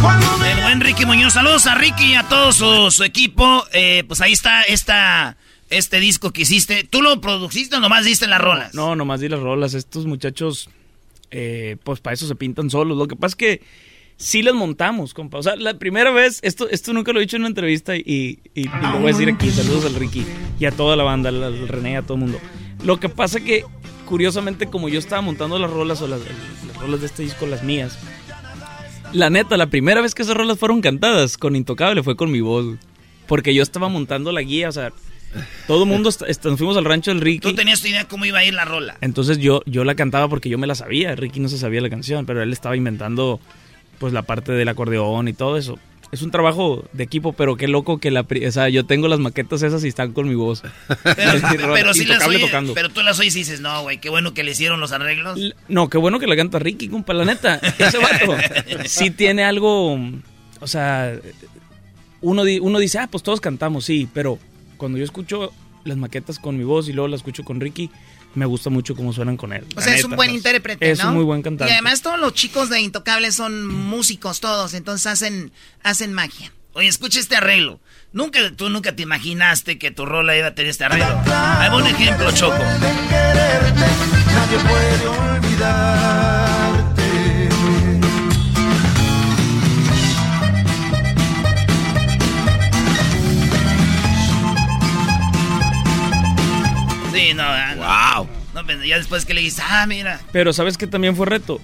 [0.00, 0.52] cuando me...
[0.52, 1.32] El buen Ricky Muñoz.
[1.32, 3.66] Saludos a Ricky y a todo su, su equipo.
[3.72, 5.36] Eh, pues ahí está esta,
[5.70, 6.84] este disco que hiciste.
[6.84, 8.74] ¿Tú lo produciste o nomás diste las rolas?
[8.74, 9.74] No, nomás di las rolas.
[9.74, 10.70] Estos muchachos,
[11.30, 12.96] eh, pues para eso se pintan solos.
[12.98, 13.62] Lo que pasa es que
[14.16, 15.38] sí las montamos, compa.
[15.38, 18.38] O sea, la primera vez, esto, esto nunca lo he dicho en una entrevista y,
[18.54, 19.50] y- y lo voy a decir aquí.
[19.50, 20.24] Saludos al Ricky
[20.58, 22.40] y a toda la banda, al, al René, a todo el mundo.
[22.84, 23.64] Lo que pasa que,
[24.06, 27.62] curiosamente, como yo estaba montando las rolas o las, las rolas de este disco, las
[27.62, 27.98] mías,
[29.12, 32.40] la neta, la primera vez que esas rolas fueron cantadas con Intocable fue con mi
[32.40, 32.76] voz.
[33.26, 34.90] Porque yo estaba montando la guía, o sea,
[35.66, 37.40] todo el mundo, nos fuimos al rancho del Ricky.
[37.40, 38.96] ¿Tú tenías tu idea cómo iba a ir la rola?
[39.00, 41.14] Entonces yo, yo la cantaba porque yo me la sabía.
[41.14, 43.40] Ricky no se sabía la canción, pero él estaba inventando
[43.98, 45.78] pues la parte del acordeón y todo eso.
[46.10, 48.22] Es un trabajo de equipo, pero qué loco que la...
[48.22, 50.62] O sea, yo tengo las maquetas esas y están con mi voz.
[51.04, 51.32] Pero,
[51.90, 52.72] Es sí las tocando.
[52.72, 55.38] pero tú las oyes y dices, no, güey, qué bueno que le hicieron los arreglos.
[55.68, 57.56] No, qué bueno que la canta Ricky, compa, la neta.
[57.78, 58.34] Ese vato
[58.86, 59.98] sí tiene algo...
[60.60, 61.12] O sea,
[62.22, 64.38] uno, di- uno dice, ah, pues todos cantamos, sí, pero
[64.78, 65.52] cuando yo escucho
[65.84, 67.90] las maquetas con mi voz y luego las escucho con Ricky,
[68.34, 69.66] me gusta mucho cómo suenan con él.
[69.76, 71.08] O sea, es un buen intérprete, Es ¿no?
[71.10, 71.70] un muy buen cantante.
[71.72, 75.52] Y además todos los chicos de Intocables son músicos todos, entonces hacen,
[75.82, 76.52] hacen magia.
[76.74, 77.80] Oye, escucha este arreglo.
[78.12, 81.20] Nunca, tú nunca te imaginaste que tu rola iba a tener este arreglo.
[81.28, 82.56] Va un ejemplo, Choco.
[82.56, 86.47] Nadie puede olvidarte.
[97.18, 97.44] Sí, no.
[97.76, 98.28] Wow.
[98.54, 100.20] No, pero ya después que le dices, ah, mira.
[100.32, 101.60] Pero ¿sabes qué también fue reto?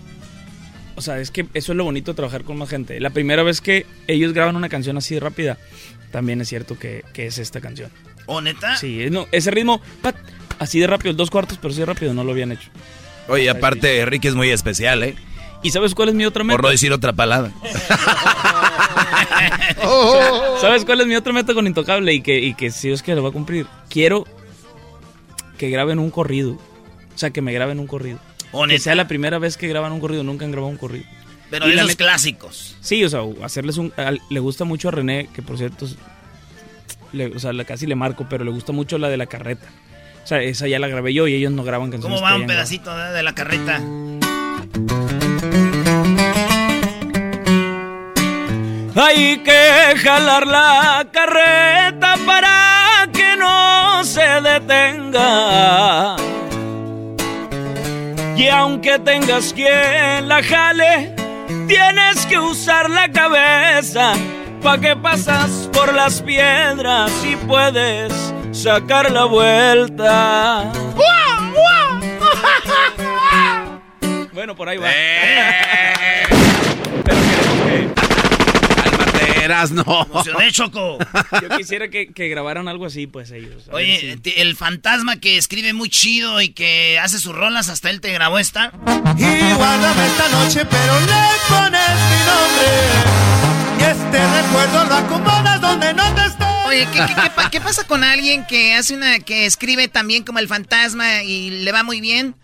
[0.96, 3.00] O sea, es que eso es lo bonito de trabajar con más gente.
[3.00, 5.58] La primera vez que ellos graban una canción así de rápida,
[6.12, 7.90] también es cierto que, que es esta canción.
[8.26, 8.76] ¿O neta?
[8.76, 10.16] Sí, no, ese ritmo, pat,
[10.58, 12.70] así de rápido, dos cuartos, pero así de rápido, no lo habían hecho.
[13.28, 15.16] Oye, aparte, Ricky es muy especial, ¿eh?
[15.62, 16.56] ¿Y sabes cuál es mi otra meta?
[16.56, 17.50] Por no decir otra palabra.
[20.60, 22.12] ¿Sabes cuál es mi otra meta con Intocable?
[22.12, 23.66] Y que, y que si es que lo va a cumplir.
[23.88, 24.26] Quiero
[25.64, 26.52] que graben un corrido.
[26.52, 28.18] O sea, que me graben un corrido.
[28.52, 30.22] ¿O que sea la primera vez que graban un corrido.
[30.24, 31.04] Nunca han grabado un corrido.
[31.50, 32.76] Pero Y de neta- clásicos.
[32.80, 33.92] Sí, o sea, hacerles un...
[33.96, 35.86] al- le gusta mucho a René, que por cierto,
[37.12, 39.66] le- o sea, la- casi le marco, pero le gusta mucho la de la carreta.
[40.22, 42.18] O sea, esa ya la grabé yo y ellos no graban canciones.
[42.20, 42.56] ¿Cómo que va un grabado.
[42.66, 43.80] pedacito de, de la carreta?
[48.96, 56.14] Hay que jalar la carreta para que no se detenga.
[58.36, 61.12] Y aunque tengas quien la jale,
[61.66, 64.12] tienes que usar la cabeza.
[64.62, 68.12] Pa' que pasas por las piedras y puedes
[68.52, 70.72] sacar la vuelta.
[74.32, 74.88] Bueno, por ahí va.
[79.44, 79.82] Eras no.
[80.10, 80.98] Emocioné, Choco.
[81.42, 83.64] Yo quisiera que, que grabaran algo así, pues ellos.
[83.72, 88.00] Oye, si- el fantasma que escribe muy chido y que hace sus rolas, hasta él
[88.00, 88.72] te grabó esta.
[89.16, 93.78] Y guárdame esta noche, pero le pones mi nombre.
[93.78, 96.46] Y este recuerdo lo acomodas donde no te estoy.
[96.68, 100.24] Oye, ¿qué, qué- qué pa- qué pasa con alguien que hace una, que escribe también
[100.24, 102.34] como el fantasma y le va muy bien?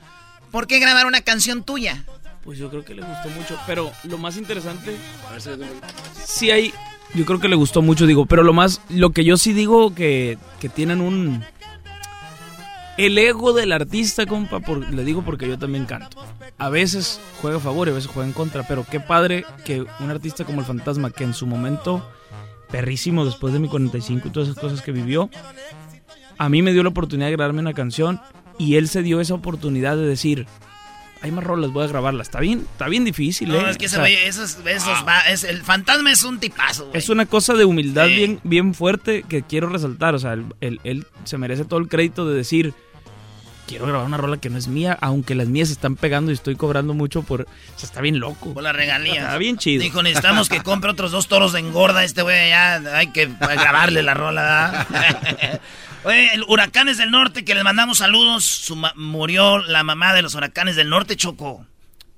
[0.50, 2.04] ¿Por qué grabar una canción tuya?
[2.44, 4.96] Pues yo creo que le gustó mucho, pero lo más interesante,
[6.24, 6.72] sí hay,
[7.14, 9.94] yo creo que le gustó mucho, digo, pero lo más, lo que yo sí digo
[9.94, 11.42] que, que tienen un,
[12.96, 16.22] el ego del artista, compa, por- le digo porque yo también canto.
[16.58, 19.84] A veces juega a favor y a veces juega en contra, pero qué padre que
[20.00, 22.06] un artista como el Fantasma, que en su momento,
[22.70, 25.30] perrísimo después de mi 45 y todas esas cosas que vivió,
[26.38, 28.20] a mí me dio la oportunidad de grabarme una canción
[28.58, 30.46] y él se dio esa oportunidad de decir,
[31.22, 32.28] hay más rolas, voy a grabarlas.
[32.28, 33.70] Está bien, está bien difícil, No, ¿eh?
[33.70, 36.86] es que O ese sea, güey, esos, esos va- es, el fantasma es un tipazo,
[36.86, 36.98] güey.
[36.98, 38.14] es una cosa de humildad Sí.
[38.14, 40.14] bien, bien fuerte que quiero resaltar.
[40.14, 42.72] O sea, él, él- él se merece todo el crédito de decir,
[43.66, 46.56] quiero grabar una rola que no es mía, aunque las mías están pegando y estoy
[46.56, 47.42] cobrando mucho por...
[47.42, 47.46] O
[47.78, 48.52] sea, está bien loco.
[48.52, 49.20] Por la regalía.
[49.22, 49.82] Está bien chido.
[49.82, 52.82] Dijo, necesitamos que compre otros dos toros de engorda este güey ya.
[52.96, 54.86] Hay que grabarle la rola.
[56.02, 58.44] Oye, el Huracanes del Norte, que les mandamos saludos.
[58.44, 61.66] Su murió la mamá de los Huracanes del Norte, Choco.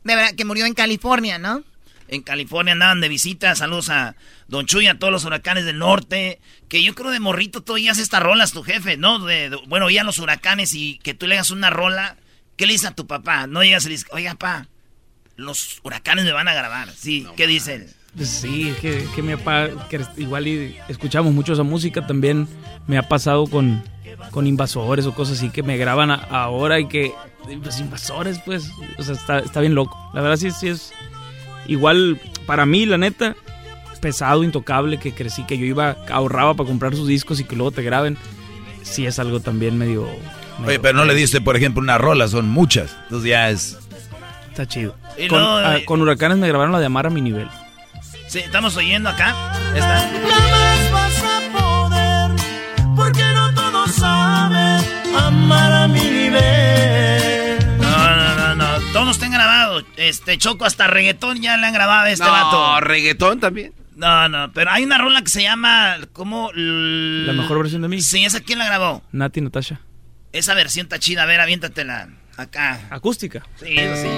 [0.04, 1.64] De verdad, que murió en California, ¿no?
[2.06, 3.56] En California andaban de visita.
[3.56, 4.14] Saludos a
[4.46, 6.40] Don Chuy, a todos los huracanes del norte.
[6.68, 9.18] Que yo creo de morrito tú oías estas rolas, tu jefe, ¿no?
[9.24, 12.16] De, bueno, oían los huracanes y que tú le hagas una rola.
[12.56, 13.46] ¿Qué le dices a tu papá?
[13.46, 14.68] No llegas y le dices, oiga, papá,
[15.36, 16.92] los huracanes me van a grabar.
[16.94, 17.94] Sí, ¿qué dice él?
[18.20, 22.46] Sí, que, que mi papá, que igual y escuchamos mucho esa música, también
[22.86, 23.82] me ha pasado con,
[24.30, 27.12] con invasores o cosas así que me graban ahora y que,
[27.62, 29.96] pues invasores, pues, o sea, está, está bien loco.
[30.12, 30.92] La verdad sí, sí es
[31.66, 33.34] igual para mí, la neta,
[34.00, 37.70] pesado, intocable, que crecí, que yo iba, ahorraba para comprar sus discos y que luego
[37.70, 38.18] te graben,
[38.82, 40.06] sí es algo también medio...
[40.66, 43.78] Oye, pero no le diste, por ejemplo, una rola, son muchas, entonces ya es...
[44.50, 44.94] Está chido.
[45.30, 47.48] Con, ah, con, Huracanes me grabaron la de Amar a mi nivel.
[48.32, 49.52] Sí, estamos oyendo acá.
[49.74, 50.10] Está.
[50.90, 52.30] vas a poder,
[52.96, 54.82] porque no todos saben
[55.14, 57.58] amar a mi nivel.
[57.76, 58.92] No, no, no, no.
[58.94, 59.84] Todos están grabados.
[59.98, 62.52] Este, Choco, hasta reggaetón ya le han grabado a este no, vato.
[62.52, 63.74] No, reggaetón también.
[63.96, 66.50] No, no, pero hay una rola que se llama como...
[66.54, 68.00] La mejor versión de mí.
[68.00, 69.02] Sí, ¿esa quién la grabó?
[69.12, 69.82] Nati Natasha.
[70.32, 72.80] Esa versión está chida, a ver, aviéntatela acá.
[72.88, 73.44] Acústica.
[73.56, 74.08] Sí, eso sí.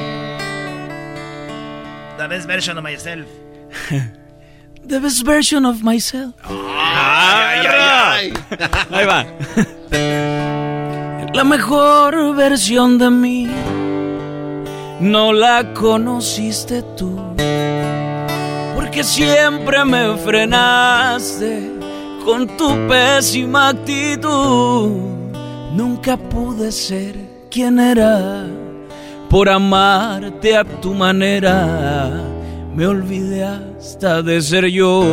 [2.16, 3.27] The best version of myself.
[4.86, 6.34] The best version of myself.
[6.44, 9.24] Ay, ay, ay, Ahí va.
[11.32, 13.48] La mejor versión de mí
[15.01, 17.18] no la conociste tú.
[18.74, 21.70] Porque siempre me frenaste
[22.22, 24.90] con tu pésima actitud.
[25.72, 27.16] Nunca pude ser
[27.51, 28.44] quien era
[29.30, 32.34] por amarte a tu manera.
[32.74, 35.05] Me olvidé hasta de ser yo.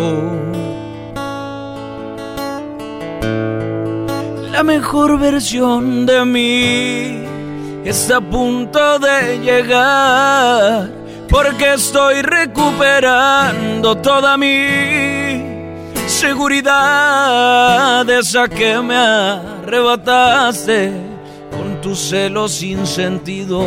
[4.51, 7.19] La mejor versión de mí
[7.85, 10.89] está a punto de llegar.
[11.29, 15.45] Porque estoy recuperando toda mi
[16.07, 18.09] seguridad.
[18.09, 20.91] Esa que me arrebataste
[21.51, 23.61] con tu celo sin sentido,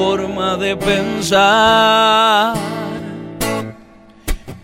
[0.00, 2.54] forma de pensar.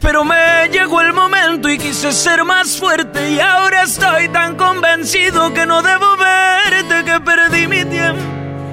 [0.01, 5.53] Pero me llegó el momento y quise ser más fuerte y ahora estoy tan convencido
[5.53, 8.23] que no debo verte que perdí mi tiempo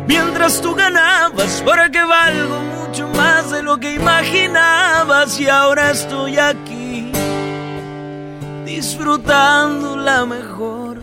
[0.07, 7.11] mientras tú ganabas porque valgo mucho más de lo que imaginabas y ahora estoy aquí
[8.65, 11.01] disfrutando la mejor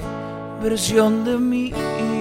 [0.63, 2.20] versión de mí.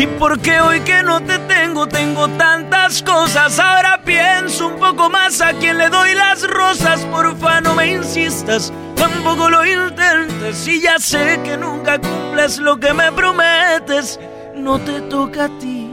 [0.00, 3.58] Y porque hoy que no te tengo, tengo tantas cosas.
[3.58, 7.04] Ahora pienso un poco más a quien le doy las rosas.
[7.10, 10.66] Porfa, no me insistas, tampoco lo intentes.
[10.66, 14.18] Y ya sé que nunca cumples lo que me prometes.
[14.56, 15.90] No te toca a ti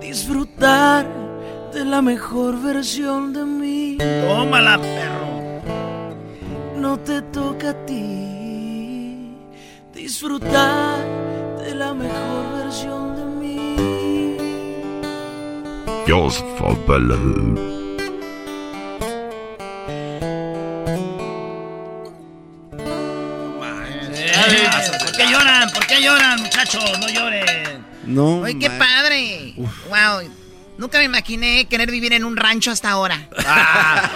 [0.00, 1.06] disfrutar
[1.72, 3.98] de la mejor versión de mí.
[4.26, 5.62] Tómala, perro.
[6.74, 9.36] No te toca a ti
[9.94, 11.39] disfrutar
[11.80, 13.76] la mejor versión de mí.
[16.58, 17.54] Fabelou.
[24.98, 25.70] ¿Por qué lloran?
[25.70, 26.84] ¿Por qué lloran, muchachos?
[27.00, 27.86] No lloren.
[28.04, 28.40] No.
[28.40, 29.54] Oye, qué padre.
[29.56, 30.30] Wow.
[30.76, 33.26] Nunca me imaginé querer vivir en un rancho hasta ahora.
[33.46, 34.10] Ah.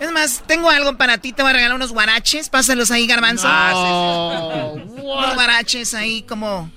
[0.00, 1.32] Es más, tengo algo para ti.
[1.32, 2.48] Te voy a regalar unos guaraches.
[2.48, 3.48] Pásalos ahí, garbanzo.
[4.74, 6.70] Unos guaraches ahí como...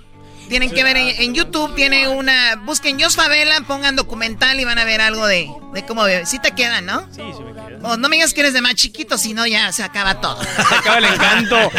[0.49, 2.55] Tienen que ver en, en YouTube, tiene una...
[2.63, 6.25] Busquen Jos Favela, pongan documental y van a ver algo de, de cómo bebe.
[6.25, 7.01] Sí te quedan, ¿no?
[7.11, 7.85] Sí, sí me quedan.
[7.85, 10.41] Oh, no me digas que eres de más chiquito, si no ya se acaba todo.
[10.41, 11.57] Se acaba el encanto.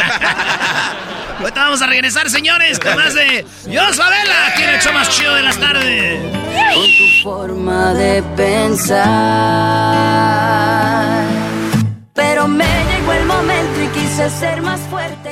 [1.39, 5.09] Ahorita vamos a regresar, señores, con más de Jos Favela, aquí en el show más
[5.09, 6.21] chido de las tardes.
[6.75, 9.07] Con tu forma de pensar.
[12.19, 15.31] Pero me llegó el momento y quise ser más fuerte.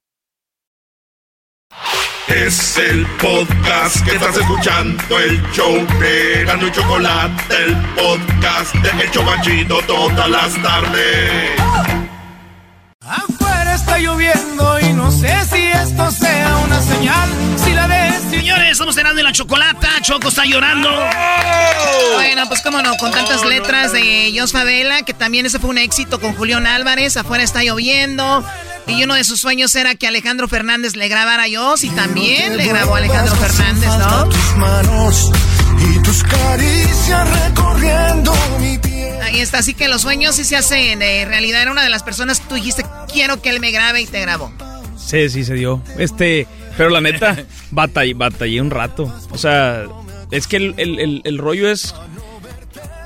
[2.33, 9.03] Es el podcast que estás escuchando, el show de Gano y Chocolate, el podcast de
[9.03, 11.59] El Chobachito todas las tardes.
[13.01, 17.29] Afuera está lloviendo y no sé si esto sea una señal.
[17.57, 18.00] Si la ves.
[18.41, 20.01] Señores, estamos cenando en la chocolata.
[20.01, 20.89] Choco está llorando.
[22.15, 25.77] Bueno, pues cómo no, con tantas letras de Jos Favela, que también ese fue un
[25.77, 27.17] éxito con Julián Álvarez.
[27.17, 28.43] Afuera está lloviendo.
[28.87, 32.57] Y uno de sus sueños era que Alejandro Fernández le grabara a Jos y también
[32.57, 34.29] le grabó a Alejandro Fernández, ¿no?
[34.29, 35.31] Tus manos
[35.77, 39.21] y tus caricias recorriendo mi piel.
[39.21, 41.03] Ahí está, así que los sueños sí se hacen.
[41.03, 44.01] En realidad era una de las personas que tú dijiste, quiero que él me grabe
[44.01, 44.51] y te grabó.
[44.97, 45.81] Sí, sí se dio.
[45.99, 46.47] Este,
[46.77, 47.37] pero la neta,
[47.71, 49.13] batallé, batallé un rato.
[49.31, 49.85] O sea,
[50.31, 51.93] es que el, el- el- el rollo es.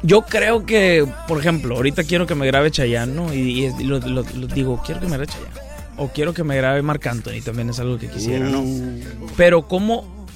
[0.03, 3.33] Yo creo que, por ejemplo, ahorita quiero que me grabe Chayanne, ¿no?
[3.33, 5.65] Y, lo, lo- lo digo, quiero que me grabe Chayanne.
[5.97, 8.63] O quiero que me grabe Marc Anthony, también es algo que quisiera, ¿no?
[9.37, 10.27] Pero como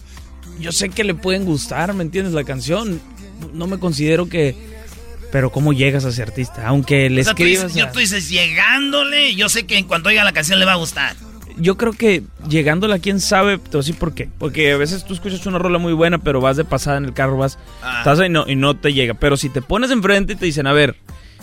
[0.60, 2.34] yo sé que le pueden gustar, ¿me entiendes?
[2.34, 3.00] La canción.
[3.54, 4.56] No me considero que.
[5.32, 6.66] Pero ¿cómo llegas a ese artista?
[6.66, 7.76] Aunque le O sea, tú escribas.
[7.76, 10.78] yo, tú dices, llegándole, yo sé que en cuanto oiga la canción le va a
[10.78, 11.16] gustar.
[11.60, 14.30] Yo creo que llegándola, quién sabe, te voy a decir por qué.
[14.40, 17.14] Porque a veces tú escuchas una rola muy buena, pero vas de pasada en el
[17.14, 18.00] carro, vas, Ah.
[18.00, 19.14] estás ahí y no, y no te llega.
[19.14, 20.96] Pero si te pones enfrente y te dicen, a ver,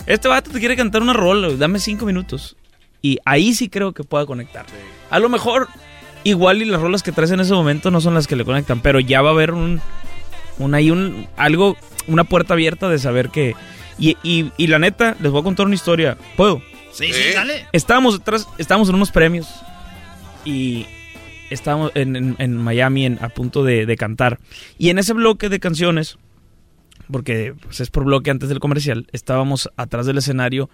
[0.05, 2.55] este vato te quiere cantar una rola, dame cinco minutos.
[3.01, 4.65] Y ahí sí creo que pueda conectar.
[5.09, 5.67] A lo mejor,
[6.23, 8.81] igual y las rolas que traes en ese momento no son las que le conectan,
[8.81, 9.79] pero ya va a haber un,
[10.57, 11.77] un ahí un, algo,
[12.07, 13.55] una puerta abierta de saber que...
[13.99, 16.17] Y, y, y la neta, les voy a contar una historia.
[16.35, 16.61] ¿Puedo?
[16.91, 17.67] Sí, sí, dale.
[17.71, 19.47] Estábamos detrás, estábamos en unos premios
[20.47, 20.85] y
[21.49, 24.39] estábamos en, Miami a punto de, cantar.
[24.77, 26.17] Y en ese bloque de canciones,
[27.11, 30.69] porque pues, es por bloque antes del comercial, estábamos atrás del escenario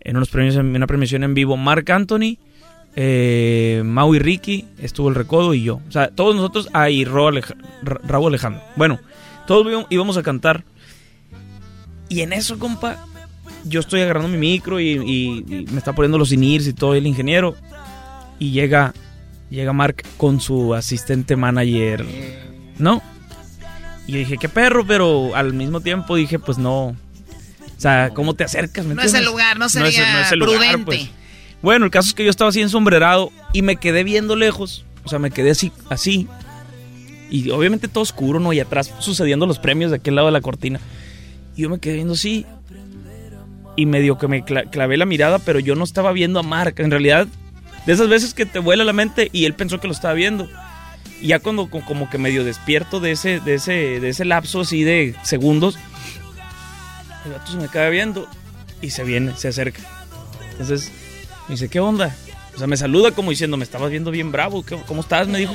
[0.00, 1.56] en unos premios, una premiación en vivo.
[1.56, 2.38] Mark Anthony,
[2.96, 5.80] eh, y Ricky, estuvo el Recodo y yo.
[5.88, 8.62] O sea, todos nosotros, ah, y Ro Aleja- Ra- Raúl Alejandro.
[8.76, 8.98] Bueno,
[9.46, 10.64] todos íbamos- a cantar.
[12.08, 13.06] Y en eso, compa,
[13.64, 14.90] yo estoy agarrando mi micro y-
[15.48, 17.54] y me está poniendo los inirs y todo el ingeniero.
[18.38, 18.92] Y llega,
[19.52, 22.04] llega Mark con su asistente manager,
[22.78, 23.02] ¿no?
[24.06, 26.86] Y dije, qué perro, pero al mismo tiempo dije, pues no.
[26.86, 26.96] O
[27.82, 28.84] sea, ¿cómo te acercas?
[28.84, 30.84] ¿me No es el lugar, no sería el lugar, prudente.
[30.84, 31.10] pues.
[31.62, 34.84] Bueno, el caso es que yo estaba así ensombrerado y me quedé viendo lejos.
[35.04, 36.26] O sea, me quedé así, así.
[37.30, 38.52] Y obviamente todo oscuro, ¿no?
[38.52, 40.80] Y atrás sucediendo los premios de aquel lado de la cortina.
[41.56, 42.44] Y yo me quedé viendo así.
[43.76, 46.74] Y medio que me cla- clavé la mirada, pero yo no estaba viendo a Mark.
[46.78, 47.26] En realidad,
[47.86, 50.48] de esas veces que te vuela la mente y él pensó que lo estaba viendo.
[51.20, 54.60] Y ya cuando co- como que medio despierto de ese, de ese, de ese lapso
[54.62, 55.78] así de segundos,
[57.24, 58.28] el gato se me queda viendo
[58.80, 59.80] y se viene, se acerca.
[60.52, 60.90] Entonces
[61.48, 62.14] me dice, ¿qué onda?
[62.54, 65.28] O sea, me saluda como diciendo, me estabas viendo bien bravo, ¿qué- ¿cómo estás?
[65.28, 65.54] Me dijo.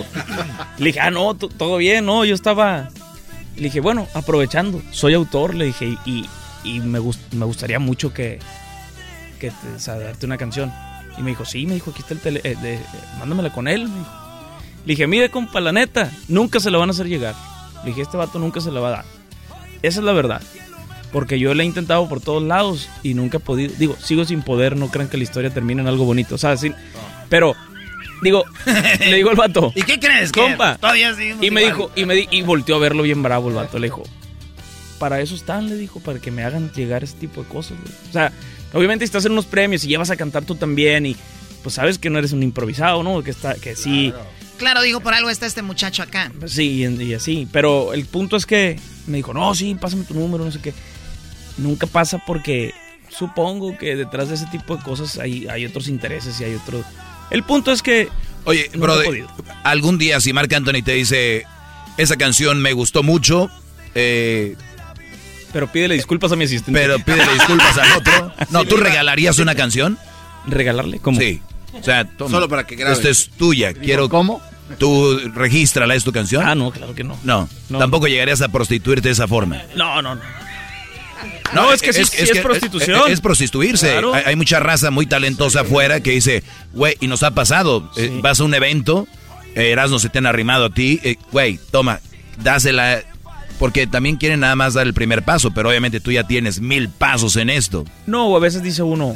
[0.77, 2.89] Le dije, ah, no, to- todo bien, no, yo estaba...
[3.55, 6.25] Le dije, bueno, aprovechando, soy autor, le dije, y,
[6.63, 8.39] y me, gust- me gustaría mucho que,
[9.39, 9.51] que
[9.85, 10.71] darte una canción.
[11.17, 12.79] Y me dijo, sí, me dijo, aquí está el tele, eh, de-
[13.19, 13.87] mándamela con él.
[13.87, 14.11] me dijo.
[14.85, 17.35] Le dije, mire, compa, la neta, nunca se la van a hacer llegar.
[17.83, 19.05] Le dije, este vato nunca se la va a dar.
[19.81, 20.41] Esa es la verdad.
[21.11, 23.73] Porque yo le he intentado por todos lados y nunca he podido.
[23.77, 26.35] Digo, sigo sin poder, no crean que la historia termine en algo bonito.
[26.35, 26.71] O sea, sí.
[27.29, 27.55] Pero,
[28.21, 28.43] digo,
[28.99, 29.71] le digo al vato.
[29.75, 30.31] ¿Y qué crees?
[30.31, 30.77] Compa.
[30.77, 31.11] Todavía
[31.41, 31.65] Y me igual.
[31.65, 33.79] dijo, y me di- y volteó a verlo bien bravo el vato.
[33.79, 34.03] Le dijo,
[34.99, 37.77] para eso están, le dijo, para que me hagan llegar ese tipo de cosas.
[37.81, 37.93] güey".
[38.09, 38.31] O sea,
[38.73, 41.15] obviamente si estás en unos premios y llevas a cantar tú también y
[41.63, 43.23] pues sabes que no eres un improvisado, ¿no?
[43.23, 44.13] Que está, que sí.
[44.57, 46.31] Claro, digo, por algo está este muchacho acá.
[46.45, 47.47] Sí, y, y así.
[47.51, 50.73] Pero el punto es que me dijo, no, sí, pásame tu número, no sé qué.
[51.57, 52.73] Nunca pasa porque
[53.09, 56.85] supongo que detrás de ese tipo de cosas hay, hay otros intereses y hay otros...
[57.29, 58.09] El punto es que...
[58.45, 58.69] Oye,
[59.63, 61.45] algún día si Marc Anthony te dice,
[61.97, 63.49] esa canción me gustó mucho,
[63.93, 64.55] eh,
[65.57, 66.79] Pero pídele disculpas a mi asistente.
[66.79, 68.31] pero pídele disculpas al otro.
[68.51, 69.97] No, ¿tú regalarías una canción?
[70.45, 70.99] ¿Regalarle?
[70.99, 71.19] ¿Cómo?
[71.19, 71.41] Sí.
[71.73, 72.93] O sea, toma, Solo para que grabe.
[72.93, 73.73] Esta es tuya.
[73.73, 74.07] Quiero.
[74.07, 74.39] ¿Cómo?
[74.77, 76.45] ¿Tú regístrala, es tu canción?
[76.47, 77.17] Ah, no, claro que no.
[77.23, 77.79] No, No.
[77.79, 79.63] tampoco llegarías a prostituirte de esa forma.
[79.75, 80.21] No, no, no.
[81.53, 83.01] No, es que sí, sí es prostitución.
[83.07, 83.89] Es, es prostituirse.
[83.93, 84.13] Claro.
[84.13, 86.43] Hay, hay mucha raza muy talentosa afuera que dice,
[86.73, 87.89] güey, y nos ha pasado.
[87.97, 89.07] eh, vas a un evento,
[89.55, 91.99] eh, Erasmo se te han arrimado a ti, eh, güey, toma,
[92.43, 93.01] dásela.
[93.59, 96.89] Porque también quieren nada más dar el primer paso, pero obviamente tú ya tienes mil
[96.89, 97.85] pasos en esto.
[98.05, 99.15] No, a veces dice uno,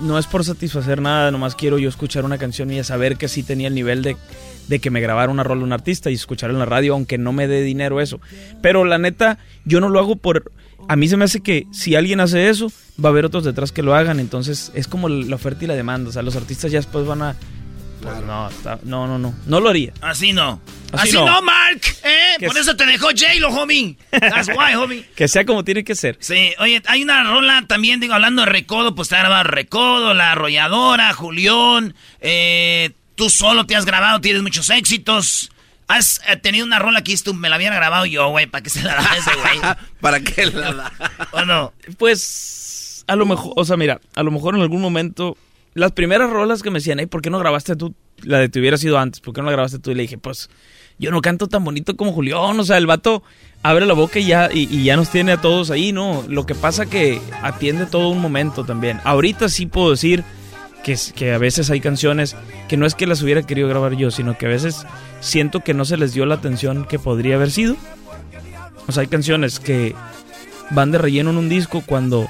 [0.00, 3.42] no es por satisfacer nada, nomás quiero yo escuchar una canción y saber que sí
[3.42, 4.16] tenía el nivel de,
[4.68, 7.32] de que me grabara una rola un artista y escuchar en la radio, aunque no
[7.32, 8.20] me dé dinero eso.
[8.62, 10.52] Pero la neta, yo no lo hago por...
[10.86, 12.70] A mí se me hace que si alguien hace eso,
[13.02, 15.74] va a haber otros detrás que lo hagan, entonces es como la oferta y la
[15.74, 17.36] demanda, o sea, los artistas ya después van a...
[18.02, 19.34] Pues no, está- no, no, no.
[19.46, 19.92] No lo haría.
[20.00, 20.60] Así no.
[20.92, 21.26] Así Así, no.
[21.26, 21.42] no.
[21.42, 21.80] Mark.
[22.04, 22.46] ¿eh?
[22.46, 23.96] Por eso te dejó J-Lo, homie.
[24.10, 25.04] That's why, homie.
[25.16, 26.16] Que sea como tiene que ser.
[26.20, 30.14] Sí, oye, hay una rola también, digo, hablando de Recodo, pues te ha grabado Recodo,
[30.14, 35.50] La Arrolladora, Julián, eh, tú solo te has grabado, tienes muchos éxitos.
[35.88, 38.70] Has eh, tenido una rola que tú me la habían grabado yo, güey, para que
[38.70, 39.74] se la da ese güey.
[40.00, 40.92] ¿Para qué la da?
[41.32, 41.72] ¿O no?
[41.96, 45.36] Pues, a lo mejor, o sea, mira, a lo mejor en algún momento,
[45.74, 48.58] las primeras rolas que me decían, ay, ¿por qué no grabaste tú la de te
[48.60, 49.20] hubiera sido antes?
[49.20, 49.90] ¿Por qué no la grabaste tú?
[49.90, 50.50] Y le dije, pues,
[50.98, 53.22] yo no canto tan bonito como Julián, o sea, el vato
[53.62, 56.24] abre la boca y ya, y, y ya nos tiene a todos ahí, ¿no?
[56.28, 59.00] Lo que pasa que atiende todo un momento también.
[59.04, 60.24] Ahorita sí puedo decir
[60.82, 62.36] que, que a veces hay canciones
[62.68, 64.86] que no es que las hubiera querido grabar yo, sino que a veces
[65.20, 67.76] siento que no se les dio la atención que podría haber sido.
[68.86, 69.94] O sea, hay canciones que
[70.70, 72.26] van de relleno en un disco cuando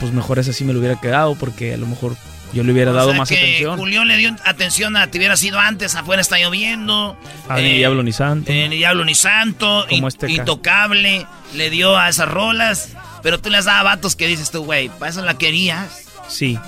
[0.00, 2.16] pues mejor esa sí me lo hubiera quedado porque a lo mejor
[2.52, 3.78] yo le hubiera O dado sea más que atención.
[3.78, 7.16] Julián le dio atención a te hubiera sido antes, afuera está lloviendo.
[7.48, 8.50] A Ni eh, Diablo ni Santo.
[8.50, 12.88] eh, ni Diablo ni Santo, Como in- este ca- Intocable, le dio a esas rolas.
[13.22, 16.06] Pero tú les dabas vatos que dices tú, güey, ¿para eso la querías?
[16.28, 16.58] Sí.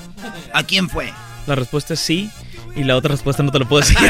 [0.52, 1.12] ¿A quién fue?
[1.46, 2.30] La respuesta es sí
[2.76, 3.98] y la otra respuesta no te lo puedo decir.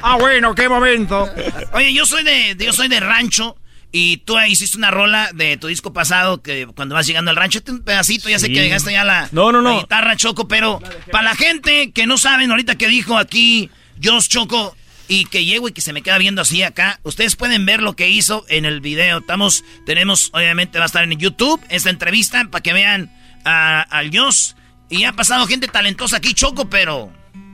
[0.00, 1.28] Ah, bueno, qué momento.
[1.72, 3.56] Oye, yo soy de, yo soy de rancho
[3.90, 7.36] y tú ahí hiciste una rola de tu disco pasado que cuando vas llegando al
[7.36, 9.74] rancho, este un pedacito, ya sé que llegaste ya la, No, no, no.
[9.74, 13.70] la guitarra Choco, pero para la gente que no saben ahorita que dijo aquí
[14.02, 14.76] Josh Choco
[15.08, 17.96] y que llego y que se me queda viendo así acá, ustedes pueden ver lo
[17.96, 19.18] que hizo en el video.
[19.20, 23.10] Estamos, tenemos, obviamente va a estar en YouTube esta entrevista para que vean
[23.46, 24.52] a- al Josh.
[24.90, 27.10] Y ha pasado gente talentosa aquí, Choco, pero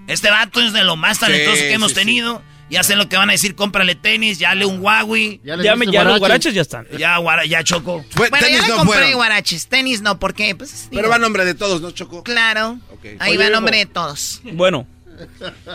[0.08, 2.00] este vato es de lo más talentoso Sí, que hemos sí, sí.
[2.00, 2.42] tenido.
[2.70, 5.40] Ya sé lo que van a decir, cómprale tenis, ya le un Huawei.
[5.44, 6.20] Ya le Ya me- ya los guaraches.
[6.20, 6.86] guaraches ya están.
[6.98, 8.04] Ya, guara- ya Choco.
[8.16, 9.14] Bueno, tenis ya le no compré fueron.
[9.14, 9.66] guaraches.
[9.68, 10.54] Tenis no, ¿por qué?
[10.54, 12.22] Pues, Pero va a nombre de todos, ¿no, Choco?
[12.24, 12.78] Claro.
[13.18, 14.40] Ahí Oye, va a nombre de todos.
[14.54, 14.86] bueno,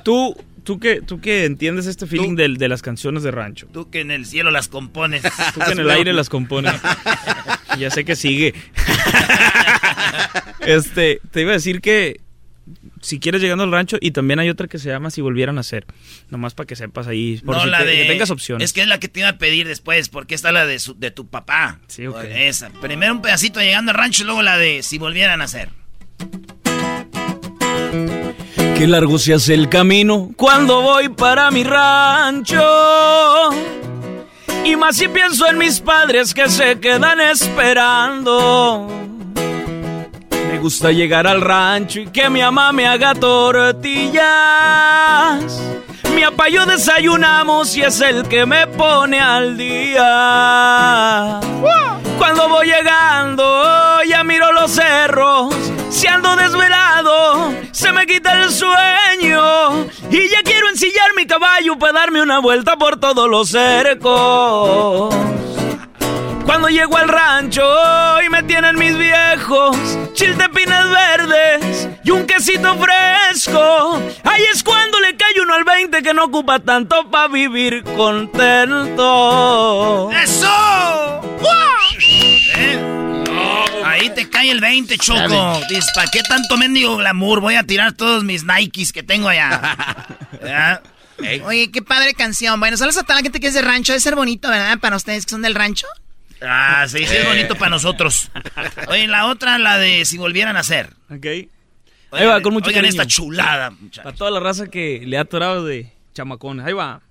[0.03, 3.67] tú, tú que, tú que entiendes este feeling del- de, las canciones de rancho.
[3.71, 5.21] Tú que en el cielo las compones.
[5.53, 6.73] Tú que en el aire las compones.
[7.79, 8.53] ya sé que sigue.
[10.61, 12.19] este, te iba a decir que
[13.01, 15.63] si quieres llegando al rancho y también hay otra que se llama Si volvieran a
[15.63, 15.85] ser.
[16.29, 17.95] Nomás para que sepas ahí, por no, si la te- de.
[17.97, 18.65] que tengas opciones.
[18.65, 20.97] Es que es la que te iba a pedir después, porque está la de, su-
[20.99, 21.79] de tu papá.
[21.87, 22.23] Sí, ok.
[22.29, 22.69] Esa.
[22.81, 25.69] Primero un pedacito llegando al rancho y luego la de si volvieran a hacer.
[28.77, 32.61] Qué largo se hace el camino cuando voy para mi rancho.
[34.65, 38.87] Y más si pienso en mis padres que se quedan esperando.
[40.59, 44.21] Me gusta llegar al rancho y que mi mamá me haga tortillas.
[46.13, 51.39] Mi papá yo desayunamos y es el que me pone al día.
[52.17, 55.55] Cuando voy llegando ya miro los cerros.
[55.89, 59.85] Si ando desvelado, se me quita el sueño.
[60.11, 65.15] Y ya quiero ensillar mi caballo para darme una vuelta por todos los cercos.
[66.49, 67.61] Cuando llego al rancho
[68.25, 69.77] y me tienen mis viejos
[70.15, 74.01] chiltepines verdes y un quesito fresco.
[74.23, 78.99] Ahí es cuando le cae uno al 20 que no ocupa tanto para vivir contento.
[80.11, 81.21] ¡Eso!
[82.57, 82.79] ¿Eh?
[83.85, 85.61] Ahí te cae el 20, Choco.
[85.69, 87.41] Dices, ¿para qué tanto mendigo glamour?
[87.41, 89.77] Voy a tirar todos mis Nikes que tengo allá.
[91.45, 92.59] Oye, qué padre canción.
[92.59, 93.91] Bueno, saludos a toda la gente que es de rancho.
[93.91, 94.79] Debe ser bonito, ¿verdad?
[94.79, 95.85] Para ustedes que son del rancho.
[96.41, 98.31] Ah, sí, sí, es bonito para nosotros.
[98.87, 100.93] Oye, la otra, la de si volvieran a ser.
[101.09, 101.25] Ok.
[102.11, 103.01] Ahí va, con mucho Oigan cariño.
[103.01, 103.71] esta chulada,
[104.03, 106.65] Para toda la raza que le ha atorado de chamacones.
[106.65, 107.01] Ahí va.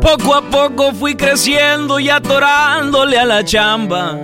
[0.00, 4.18] Poco a poco fui creciendo y atorándole a la chamba.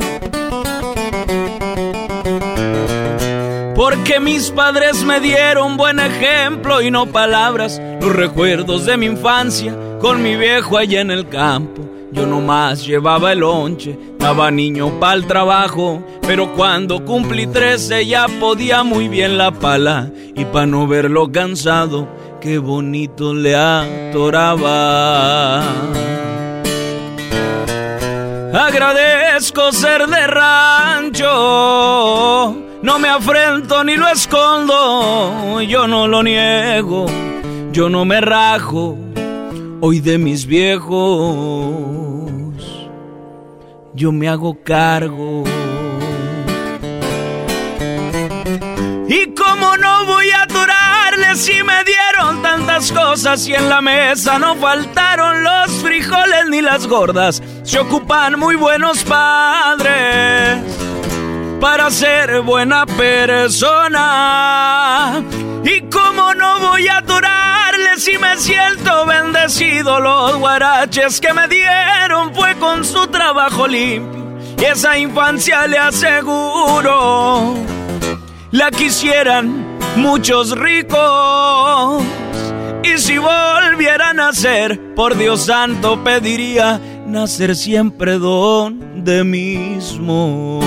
[3.76, 7.78] Porque mis padres me dieron buen ejemplo y no palabras.
[8.00, 11.82] Los recuerdos de mi infancia con mi viejo allá en el campo.
[12.10, 16.02] Yo nomás llevaba el lonche, estaba niño para el trabajo.
[16.26, 20.10] Pero cuando cumplí 13 ya podía muy bien la pala.
[20.34, 22.08] Y para no verlo cansado,
[22.40, 24.86] qué bonito le atoraba.
[28.54, 31.26] Agradezco ser de rancho,
[32.86, 37.06] no me afrento ni lo escondo, yo no lo niego,
[37.72, 38.96] yo no me rajo,
[39.80, 40.94] hoy de mis viejos,
[43.92, 45.42] yo me hago cargo.
[49.08, 54.38] Y como no voy a atorarles si me dieron tantas cosas y en la mesa
[54.38, 60.75] no faltaron los frijoles ni las gordas, se ocupan muy buenos padres.
[61.60, 64.02] Para ser buena persona.
[65.64, 72.34] Y como no voy a durarle si me siento bendecido, los guaraches que me dieron
[72.34, 74.24] fue con su trabajo limpio.
[74.58, 77.56] Y esa infancia le aseguro,
[78.50, 82.02] la quisieran muchos ricos.
[82.82, 90.60] Y si volviera a nacer, por Dios santo pediría nacer siempre donde mismo.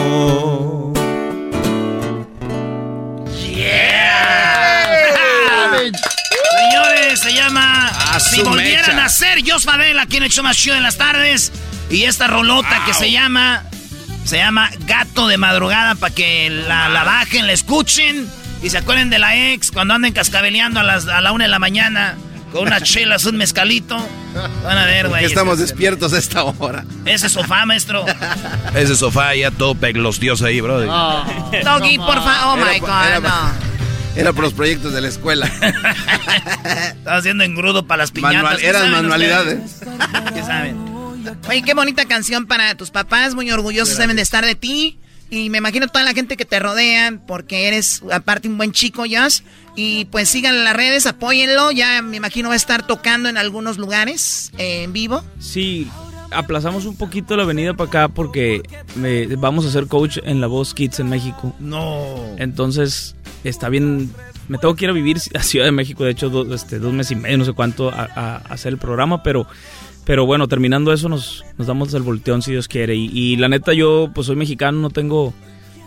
[6.58, 8.92] Señores, se llama A Si su volviera mecha.
[8.92, 11.52] a nacer, Jos Fadel, aquí en el show más chido en las tardes.
[11.90, 13.64] Y esta rolota que se llama,
[14.26, 18.30] se llama Gato de Madrugada, para que la, la bajen, la escuchen.
[18.62, 21.50] Y se acuerden de la ex cuando anden cascabeleando a, las, a la una de
[21.50, 22.18] la mañana
[22.52, 23.98] con unas chelas, un mezcalito.
[24.64, 25.26] Van a ver, güey.
[25.26, 26.86] estamos despiertos a esta hora.
[27.06, 28.06] Ese sofá, maestro.
[28.76, 30.80] Ese sofá ya todo peglostioso ahí, bro.
[31.64, 32.58] Doggy, por favor.
[32.60, 33.70] Oh Era my era God, pa- no.
[34.16, 35.46] Era por los proyectos de la escuela.
[36.98, 38.36] Estaba haciendo engrudo para las piñatas.
[38.44, 39.60] Manual- ¿Qué eran saben manualidades.
[40.34, 40.78] ¿Qué saben?
[41.48, 44.98] Oye, qué bonita canción para tus papás, muy orgullosos deben de estar de ti.
[45.30, 49.04] Y me imagino toda la gente que te rodea, porque eres aparte un buen chico,
[49.10, 49.42] Josh.
[49.82, 51.72] Y pues sigan en las redes, apóyenlo.
[51.72, 55.24] Ya me imagino va a estar tocando en algunos lugares eh, en vivo.
[55.40, 55.88] Sí,
[56.32, 58.62] aplazamos un poquito la venida para acá porque
[58.96, 61.56] me- vamos a ser coach en La Voz Kids en México.
[61.60, 62.16] No.
[62.38, 63.16] Entonces,
[63.46, 64.12] está bien.
[64.50, 66.92] Me tengo que ir a vivir a Ciudad de México, de hecho, do- este, dos
[66.92, 69.48] meses y medio, no sé cuánto, a, a- a hacer el programa, pero,
[70.04, 72.96] pero bueno, terminando eso, nos, nos damos el volteón si Dios quiere.
[72.96, 75.34] Y, y la neta, yo, pues soy mexicano, no tengo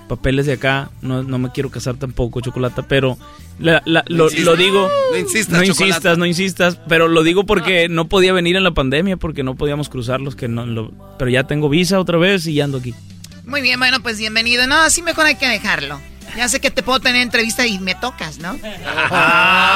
[0.08, 3.16] papeles de acá, no, no me quiero casar tampoco, Chocolata, pero
[3.62, 4.44] la- la- No lo, insistas.
[4.46, 4.90] lo digo.
[5.10, 8.72] No insistas, no insistas, no insistas, pero lo digo porque no podía venir en la
[8.72, 12.54] pandemia, porque no podíamos cruzarlos, que no, lo- pero ya tengo visa otra vez y
[12.54, 12.94] ya ando aquí.
[13.46, 14.66] Muy bien, bueno, pues bienvenido.
[14.66, 16.00] No, así mejor hay que dejarlo.
[16.36, 18.58] Ya sé que te puedo tener entrevista y me tocas, ¿no?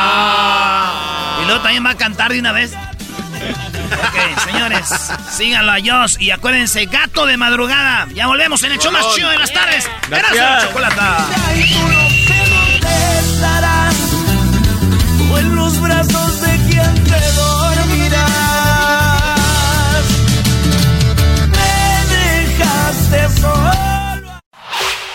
[0.08, 1.40] Ah.
[1.42, 2.72] Y luego también va a cantar de una vez.
[3.92, 4.88] Ok, señores,
[5.30, 8.06] síganlo a Josh y acuérdense, gato de madrugada.
[8.14, 9.88] Ya volvemos en el show más chido de las tardes.
[10.08, 10.32] Gracias.
[10.32, 11.26] Gracias, la chocolata.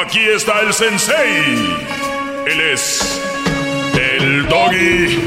[0.00, 1.76] Aquí está el sensei.
[2.46, 3.20] Él es
[3.94, 5.16] el doggy.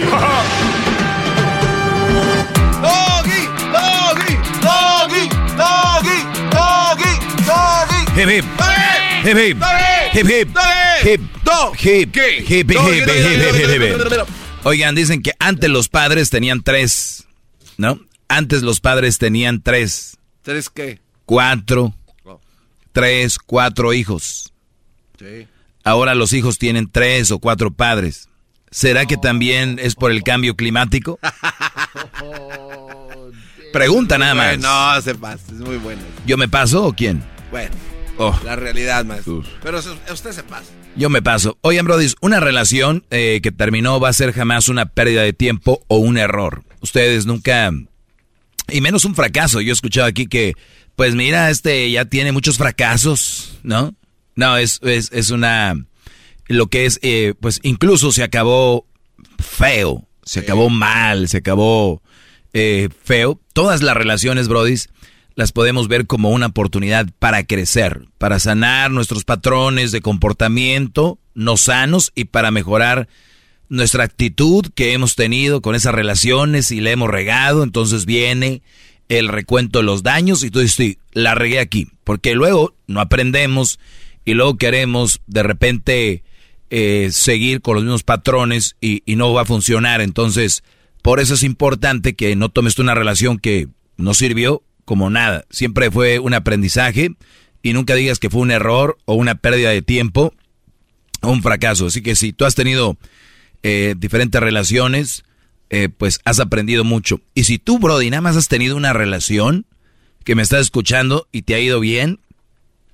[2.81, 5.27] doggy, doggy, doggy,
[5.57, 6.19] doggy,
[6.52, 7.14] doggy,
[7.45, 8.02] doggy.
[8.15, 8.45] Hip hip.
[9.26, 9.57] Hip hip.
[10.14, 10.48] Hip hip.
[11.03, 11.19] Hip
[11.84, 12.15] hip.
[12.48, 12.88] Hip hip.
[13.72, 14.27] Hip
[14.64, 17.27] Oigan, dicen que antes los padres tenían tres,
[17.76, 17.99] ¿no?
[18.30, 20.18] Antes los padres tenían tres.
[20.43, 21.02] ¿Tres qué?
[21.26, 21.93] Cuatro.
[22.23, 22.39] Oh.
[22.93, 24.51] Tres, cuatro hijos.
[25.22, 25.48] Sí.
[25.84, 28.27] Ahora los hijos tienen tres o cuatro padres.
[28.72, 31.19] ¿Será que también es por el cambio climático?
[33.73, 34.60] Pregunta nada más.
[34.60, 36.02] No, se pasa, es muy bueno.
[36.26, 37.23] ¿Yo me paso o quién?
[37.52, 37.73] Bueno,
[38.18, 38.38] Oh.
[38.43, 39.43] la realidad, maestro.
[39.64, 40.65] Pero eso- usted se pasa.
[40.95, 41.57] Yo me paso.
[41.61, 45.84] Oigan, Brody, una relación eh, que terminó va a ser jamás una pérdida de tiempo
[45.88, 46.64] o un error.
[46.81, 47.72] Ustedes nunca...
[48.68, 49.61] Y menos un fracaso.
[49.61, 50.53] Yo he escuchado aquí que,
[50.95, 53.95] pues mira, este ya tiene muchos fracasos, ¿no?
[54.35, 55.75] No, es, es, es una...
[56.47, 58.85] Lo que es, eh, pues incluso se acabó
[59.39, 62.01] feo, se acabó mal, se acabó
[62.53, 63.39] eh, feo.
[63.53, 64.89] Todas las relaciones, Brodis,
[65.35, 71.57] las podemos ver como una oportunidad para crecer, para sanar nuestros patrones de comportamiento no
[71.57, 73.07] sanos y para mejorar
[73.69, 77.63] nuestra actitud que hemos tenido con esas relaciones y le hemos regado.
[77.63, 78.61] Entonces viene
[79.09, 83.01] el recuento de los daños y tú dices, sí, la regué aquí, porque luego no
[83.01, 83.79] aprendemos
[84.26, 86.23] y luego queremos de repente
[86.69, 90.02] eh, seguir con los mismos patrones y, no va a funcionar.
[90.02, 90.64] Entonces,
[91.02, 93.68] por eso es importante que no tomes una relación que
[93.98, 95.45] no sirvió como nada.
[95.49, 97.11] Siempre fue un aprendizaje
[97.61, 100.34] y nunca digas que fue un error o una pérdida de tiempo
[101.22, 101.88] o un fracaso.
[101.88, 102.98] Así que si tú has tenido
[103.64, 105.23] eh, diferentes relaciones,
[105.69, 107.22] eh, pues has aprendido mucho.
[107.34, 109.65] Y si tú, Brody, nada más has tenido una relación
[110.23, 112.19] que me estás escuchando y te ha ido bien,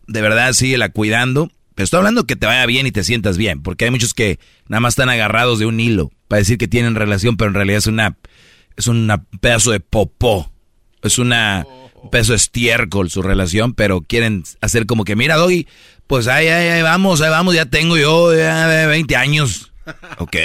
[0.08, 3.62] de verdad síguela cuidando Pero estoy hablando que te vaya bien y te sientas bien,
[3.62, 6.96] porque hay muchos que nada más están agarrados de un hilo para decir que tienen
[6.96, 8.18] relación, pero en realidad es una
[8.76, 9.12] es un
[9.42, 10.52] pedazo de popó,
[11.02, 11.66] es una
[12.02, 15.68] un pedazo de estiércol su relación, pero quieren hacer como que mira, Doggy,
[16.08, 19.72] pues ahí, ahí, ahí vamos, ahí vamos, ya tengo yo ya 20 años.
[20.18, 20.36] Ok,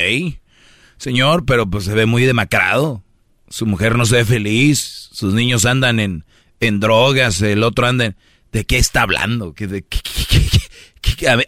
[0.98, 3.02] señor, pero pues se ve muy demacrado.
[3.48, 6.24] Su mujer no se ve feliz, sus niños andan en,
[6.60, 8.16] en drogas, el otro anda en...
[8.52, 9.54] ¿De qué está hablando?
[9.54, 9.84] ¿Qué, de,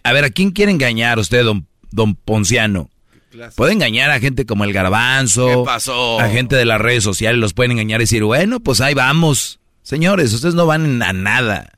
[0.03, 2.91] a, ver, a, quién quiere engañar usted, don, don Ponciano?
[3.57, 7.73] Puede engañar a gente como el garbanzo, a gente de las redes sociales, los pueden
[7.73, 9.59] engañar y decir, bueno, pues ahí vamos.
[9.83, 11.73] Señores, ustedes no van a nada.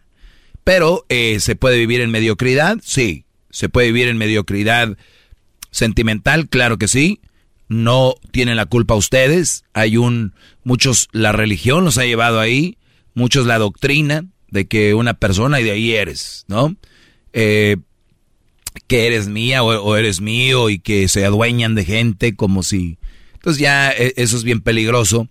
[0.65, 3.25] Pero eh, se puede vivir en mediocridad, sí.
[3.51, 4.97] Se puede vivir en mediocridad
[5.71, 7.21] sentimental, claro que sí.
[7.69, 9.65] No tienen la culpa ustedes.
[9.73, 12.77] Hay un, muchos, la religión los ha llevado ahí,
[13.15, 16.77] muchos la doctrina de que una persona y de ahí eres, ¿no?
[17.33, 17.77] Eh,
[18.87, 22.99] que eres mía o, eres mío y que se adueñan de gente como si...
[23.35, 25.29] Entonces ya e, eso es bien peligroso.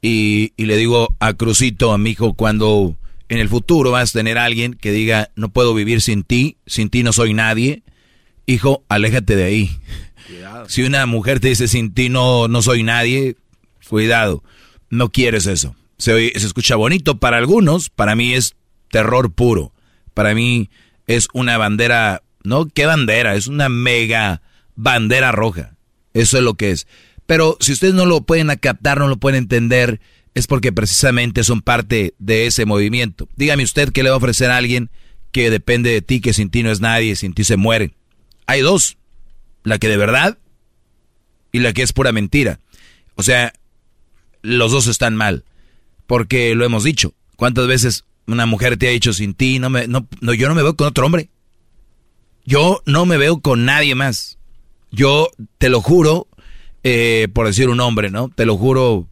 [0.00, 2.96] Y, y le digo a Crucito, a mi hijo, cuando
[3.28, 6.58] en el futuro vas a tener a alguien que diga, no puedo vivir sin ti,
[6.66, 7.82] sin ti no soy nadie,
[8.46, 9.70] hijo, aléjate de ahí.
[10.68, 13.36] Si una mujer te dice, sin ti no, no soy nadie,
[13.88, 14.42] cuidado,
[14.90, 15.74] no quieres eso.
[16.02, 18.56] Se, se escucha bonito para algunos, para mí es
[18.90, 19.72] terror puro.
[20.14, 20.68] Para mí
[21.06, 22.68] es una bandera ¿no?
[22.68, 23.34] ¿Qué bandera?
[23.34, 24.42] Es una mega
[24.74, 25.74] bandera roja.
[26.14, 26.86] Eso es lo que es.
[27.26, 30.00] Pero si ustedes no lo pueden captar, no lo pueden entender,
[30.34, 33.28] es porque precisamente son parte de ese movimiento.
[33.36, 34.90] Dígame usted qué le va a ofrecer a alguien
[35.30, 37.94] que depende de ti, que sin ti no es nadie, sin ti se muere.
[38.46, 38.98] Hay dos.
[39.64, 40.38] La que de verdad
[41.52, 42.58] y la que es pura mentira.
[43.14, 43.52] O sea,
[44.42, 45.44] los dos están mal.
[46.06, 47.14] Porque lo hemos dicho.
[47.36, 50.54] ¿Cuántas veces una mujer te ha dicho sin ti, no me, no, no, yo no
[50.54, 51.30] me veo con otro hombre?
[52.44, 54.38] Yo no me veo con nadie más.
[54.90, 56.28] Yo te lo juro,
[56.82, 58.28] eh, por decir un hombre, ¿no?
[58.28, 59.08] Te lo juro,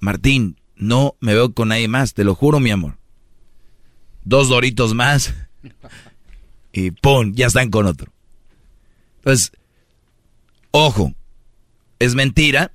[0.00, 2.98] Martín, no me veo con nadie más, te lo juro, mi amor.
[4.24, 5.34] Dos doritos más
[6.72, 7.32] y ¡pum!
[7.34, 8.12] Ya están con otro.
[9.18, 9.52] Entonces,
[10.72, 11.12] ojo,
[12.00, 12.72] es mentira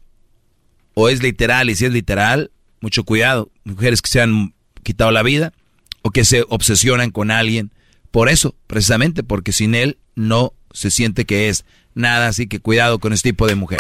[0.94, 2.52] o es literal y si es literal,
[2.82, 3.49] mucho cuidado.
[3.64, 5.54] Mujeres que se han quitado la vida
[6.02, 7.72] o que se obsesionan con alguien
[8.12, 12.99] por eso, precisamente, porque sin él no se siente que es nada, así que cuidado
[12.99, 13.80] con este tipo de mujer.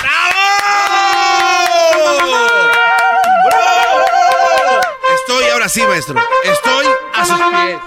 [5.15, 6.15] Estoy ahora sí, maestro.
[6.43, 7.79] Estoy a sus pies.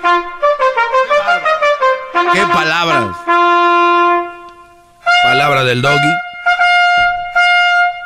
[2.32, 3.16] ¡Qué palabras!
[5.22, 6.14] Palabra del doggy.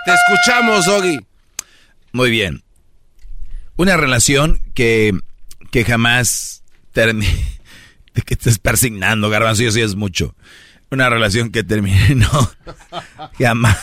[0.05, 1.19] Te escuchamos, doggy.
[2.13, 2.63] Muy bien.
[3.77, 5.13] Una relación que,
[5.71, 7.33] que jamás termina
[8.15, 10.35] de que estés persignando, garbanzo, sí es mucho.
[10.91, 12.51] Una relación que termine, no.
[13.39, 13.79] Jamás.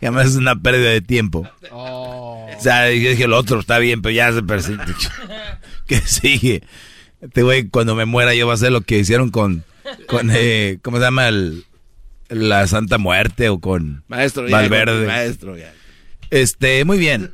[0.00, 1.48] Jamás es una pérdida de tiempo.
[1.72, 2.48] Oh.
[2.56, 4.78] O sea, yo dije, el otro está bien, pero ya se persigue.
[5.88, 6.62] ¿Qué sigue?
[7.20, 9.64] Este güey, cuando me muera, yo voy a hacer lo que hicieron con,
[10.06, 11.28] con eh, ¿cómo se llama?
[11.28, 11.64] El,
[12.28, 15.06] la Santa Muerte o con maestro, Valverde.
[15.06, 15.72] maestro, ya.
[16.30, 17.32] Este, muy bien.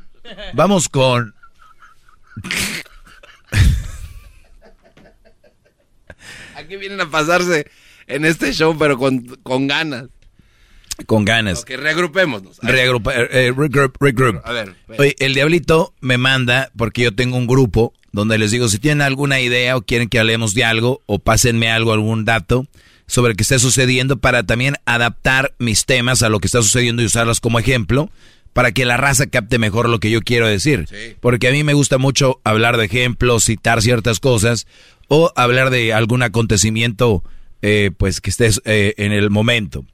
[0.53, 1.35] Vamos con
[6.55, 7.69] Aquí vienen a pasarse
[8.07, 10.05] en este show, pero con, con ganas.
[11.05, 11.61] Con ganas.
[11.61, 12.57] Ok, reagrupémonos.
[12.61, 14.41] Reagrupa, eh, eh, regroup, regroup.
[14.43, 14.75] A ver.
[14.97, 19.01] Oye, el diablito me manda, porque yo tengo un grupo donde les digo, si tienen
[19.01, 22.67] alguna idea o quieren que hablemos de algo, o pásenme algo, algún dato
[23.07, 27.05] sobre qué esté sucediendo para también adaptar mis temas a lo que está sucediendo y
[27.05, 28.11] usarlos como ejemplo
[28.59, 30.85] para que la raza capte mejor lo que yo quiero decir.
[31.21, 34.67] Porque a mí me gusta mucho hablar de ejemplos, citar ciertas cosas
[35.07, 37.23] o hablar de algún acontecimiento
[37.61, 39.85] eh, pues que estés eh, en el momento.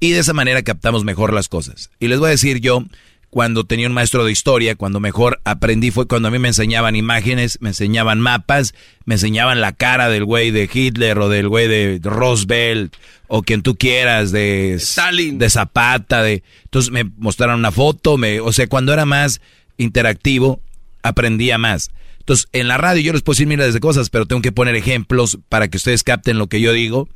[0.00, 1.90] Y de esa manera captamos mejor las cosas.
[2.00, 2.86] Y les voy a decir yo,
[3.34, 6.94] cuando tenía un maestro de historia, cuando mejor aprendí fue cuando a mí me enseñaban
[6.94, 11.66] imágenes, me enseñaban mapas, me enseñaban la cara del güey de Hitler o del güey
[11.66, 12.94] de Roosevelt
[13.26, 18.38] o quien tú quieras, de Stalin, de Zapata, de entonces me mostraron una foto, me,
[18.38, 19.40] o sea, cuando era más
[19.78, 20.60] interactivo
[21.02, 21.90] aprendía más.
[22.20, 24.76] Entonces, en la radio yo les puedo decir miles de cosas, pero tengo que poner
[24.76, 27.08] ejemplos para que ustedes capten lo que yo digo.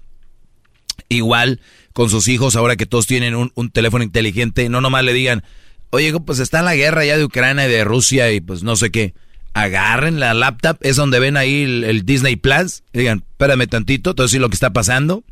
[1.09, 1.61] Igual
[1.93, 5.45] con sus hijos, ahora que todos tienen un, teléfono inteligente, no nomás le digan,
[5.91, 8.91] oye, pues está la guerra ya de Ucrania y de Rusia y pues no sé
[8.91, 9.15] qué.
[9.55, 14.41] Agarren la laptop, es donde ven ahí el, Disney Plus, digan, espérame tantito, todo decir
[14.41, 15.25] lo que está pasando.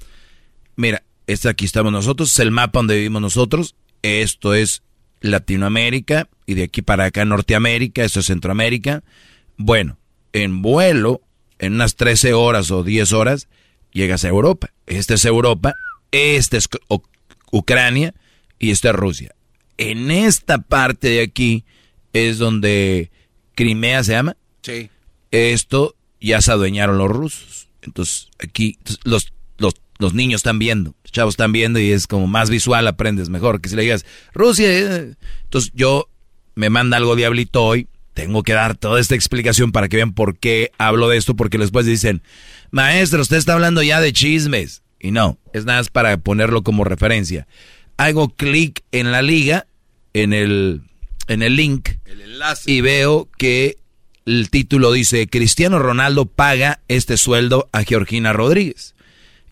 [0.75, 4.83] Mira, este aquí estamos nosotros, es el mapa donde vivimos nosotros, esto es
[5.21, 9.03] Latinoamérica y de aquí para acá Norteamérica, esto es Centroamérica
[9.57, 9.99] bueno,
[10.33, 11.23] en vuelo,
[11.59, 13.49] en unas 13 horas o 10 horas,
[13.93, 14.71] llegas a Europa.
[14.87, 15.75] Esta es Europa,
[16.11, 16.69] esta es
[17.51, 18.15] Ucrania
[18.59, 19.35] y esta es Rusia.
[19.79, 21.65] En esta parte de aquí
[22.13, 23.11] es donde
[23.55, 24.37] Crimea se llama.
[24.63, 24.91] Sí.
[25.31, 27.69] Esto ya se adueñaron los rusos.
[27.83, 32.27] Entonces aquí los, los, los niños están viendo, los chavos están viendo y es como
[32.27, 33.61] más visual, aprendes mejor.
[33.61, 34.05] Que si le digas,
[34.35, 35.15] Rusia, eh".
[35.45, 36.09] entonces yo
[36.55, 40.39] me manda algo diablito hoy, tengo que dar toda esta explicación para que vean por
[40.39, 42.23] qué hablo de esto, porque después dicen,
[42.71, 44.83] maestro, usted está hablando ya de chismes.
[44.99, 47.47] Y no, es nada más para ponerlo como referencia.
[47.97, 49.67] Hago clic en la liga,
[50.13, 50.83] en el,
[51.29, 51.91] en el link,
[52.67, 53.79] y veo que
[54.27, 58.95] el título dice, Cristiano Ronaldo paga este sueldo a Georgina Rodríguez.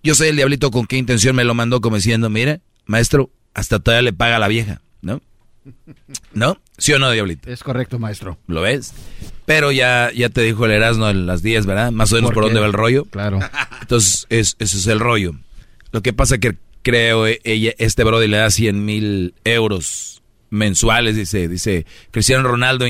[0.02, 3.78] Yo sé el diablito con qué intención me lo mandó como diciendo, mire, maestro, hasta
[3.78, 5.22] todavía le paga a la vieja, ¿no?
[6.34, 6.60] ¿No?
[6.76, 7.50] ¿Sí o no, diablito?
[7.50, 8.36] Es correcto, maestro.
[8.46, 8.92] ¿Lo ves?
[9.46, 11.92] Pero ya, ya te dijo el Erasmo en las 10, ¿verdad?
[11.92, 13.04] Más o menos por, dónde va el rollo.
[13.04, 13.38] Claro.
[13.80, 15.34] Entonces, es, ese es el rollo.
[15.92, 21.16] Lo que pasa que creo eh, ella, este brody le da 100 mil euros mensuales,
[21.16, 22.86] dice, dice, Cristiano Ronaldo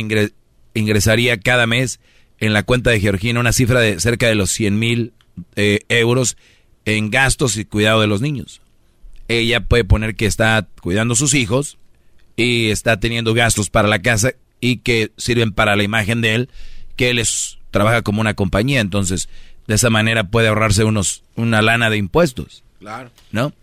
[0.74, 2.00] ingresaría cada mes
[2.38, 5.14] en la cuenta de Georgina una cifra de cerca de los 100 mil
[5.56, 6.36] eh, euros
[6.84, 8.60] en gastos y cuidado de los niños.
[9.28, 11.78] Ella puede poner que está cuidando a sus hijos
[12.36, 16.50] y está teniendo gastos para la casa y que sirven para la imagen de él,
[16.96, 19.28] que él es, trabaja como una compañía, entonces
[19.66, 22.62] de esa manera puede ahorrarse unos una lana de impuestos.
[22.80, 23.10] Claro.
[23.32, 23.54] ¿No?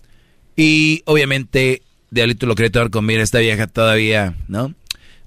[0.56, 4.74] Y obviamente Diablito lo quería tomar con mira esta vieja todavía, ¿no?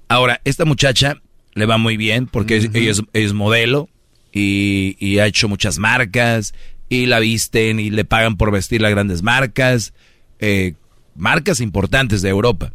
[0.07, 1.19] Ahora, esta muchacha
[1.55, 3.89] le va muy bien porque ella, es, modelo
[4.31, 6.53] y, ha hecho muchas marcas
[6.89, 9.93] y la visten y le pagan por vestir las grandes marcas,
[10.39, 10.73] eh,
[11.15, 12.71] marcas importantes de Europa.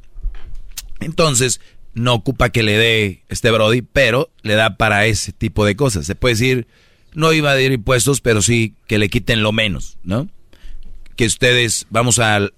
[0.98, 1.60] Entonces,
[1.94, 6.06] no ocupa que le dé este Brody, pero le da para ese tipo de cosas.
[6.06, 6.66] Se puede decir,
[7.14, 10.28] no iba a dar impuestos, pero sí que le quiten lo menos, ¿no?
[11.20, 12.48] Que ustedes vamos a,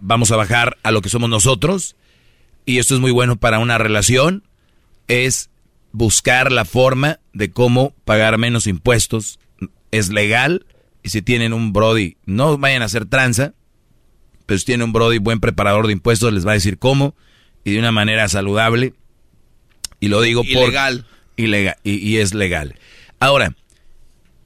[0.00, 1.96] vamos a bajar a lo que somos nosotros,
[2.64, 4.44] y esto es muy bueno para una relación,
[5.08, 5.50] es
[5.90, 9.40] buscar la forma de cómo pagar menos impuestos.
[9.90, 10.66] Es legal,
[11.02, 13.54] y si tienen un Brody, no vayan a hacer tranza,
[14.46, 17.16] pero si tienen un Brody buen preparador de impuestos, les va a decir cómo
[17.64, 18.94] y de una manera saludable.
[19.98, 20.72] Y lo digo por...
[21.34, 21.50] Y,
[21.82, 22.76] y es legal.
[23.18, 23.56] Ahora,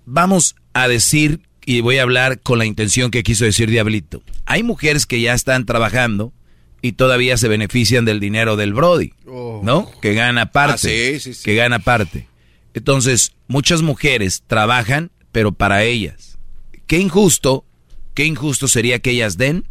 [0.07, 4.23] vamos a decir, y voy a hablar con la intención que quiso decir Diablito.
[4.47, 6.33] Hay mujeres que ya están trabajando
[6.81, 9.61] y todavía se benefician del dinero del Brody, Oh.
[9.65, 9.91] ¿no?
[10.01, 10.75] Que gana parte.
[10.75, 11.43] Ah, sí, sí, sí.
[11.45, 12.29] Que gana parte.
[12.73, 16.39] Entonces, muchas mujeres trabajan, pero para ellas.
[16.87, 17.65] Qué injusto,
[18.15, 19.67] qué injusto sería que ellas den.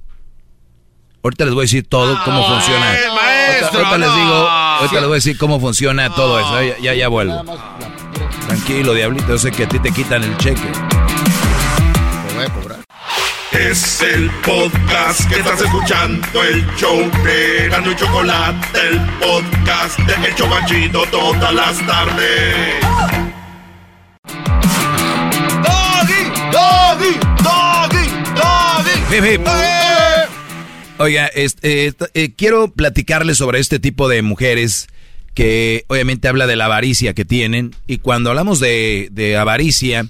[1.23, 2.93] Ahorita les voy a decir todo cómo funciona.
[2.93, 6.61] eh, maestro, ahorita, ahorita les digo, ahorita les voy a decir cómo funciona todo eso.
[6.63, 7.43] Ya, ya, ya vuelvo.
[8.47, 10.61] Tranquilo, diablito, yo sé que a ti te quitan el cheque.
[13.59, 20.27] Es el podcast que estás escuchando, el show de Gano y Chocolate, el podcast de
[20.27, 22.55] El Chobachito todas las tardes.
[25.63, 26.21] Doggy,
[26.51, 29.15] doggy, doggy, doggy.
[29.15, 29.47] Hip, hip.
[30.97, 34.89] Oiga, este, eh, eh, quiero platicarles sobre este tipo de mujeres
[35.33, 37.73] que obviamente habla de la avaricia que tienen.
[37.87, 40.07] Y cuando hablamos de, de avaricia,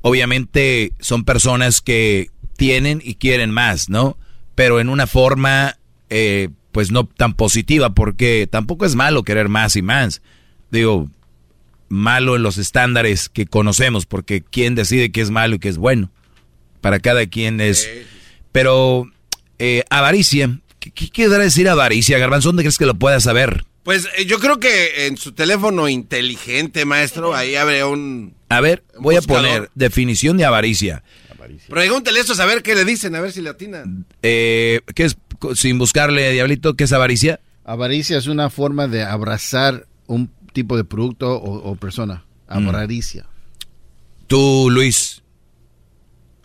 [0.00, 4.16] obviamente son personas que tienen y quieren más, ¿no?
[4.54, 5.78] Pero en una forma,
[6.10, 10.22] eh, pues no tan positiva, porque tampoco es malo querer más y más.
[10.70, 11.08] Digo,
[11.88, 15.78] malo en los estándares que conocemos, porque quién decide qué es malo y qué es
[15.78, 16.10] bueno.
[16.80, 17.88] Para cada quien es...
[18.52, 19.10] Pero
[19.58, 22.48] eh, avaricia, ¿qué, qué quiere decir avaricia, Garbanzo?
[22.48, 23.64] ¿Dónde crees que lo puedas saber?
[23.86, 28.34] Pues eh, yo creo que en su teléfono inteligente, maestro, ahí habría un...
[28.48, 31.04] A ver, voy a poner definición de avaricia.
[31.68, 34.06] Pregúntele eso, a ver qué le dicen, a ver si le atinan.
[34.22, 35.16] Eh, ¿Qué es,
[35.54, 37.40] sin buscarle, Diablito, qué es avaricia?
[37.64, 42.24] Avaricia es una forma de abrazar un tipo de producto o, o persona.
[42.48, 42.68] Mm.
[42.68, 43.26] Avaricia.
[44.26, 45.22] Tú, Luis.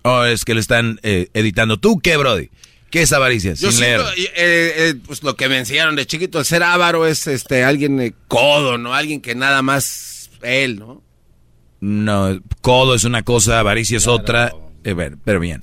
[0.03, 1.77] Oh, es que le están eh, editando.
[1.77, 2.49] ¿Tú qué, Brody?
[2.89, 3.53] ¿Qué es avaricia?
[3.53, 4.01] Yo sin leer.
[4.17, 8.01] eh, eh, pues lo que me enseñaron de chiquito, el ser avaro es este alguien
[8.01, 8.93] eh, codo, ¿no?
[8.93, 11.01] Alguien que nada más él, ¿no?
[11.79, 14.51] No, codo es una cosa, avaricia es otra.
[14.83, 15.59] Eh, ver, pero bien.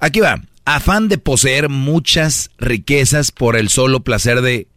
[0.00, 0.42] Aquí va.
[0.64, 4.68] Afán de poseer muchas riquezas por el solo placer de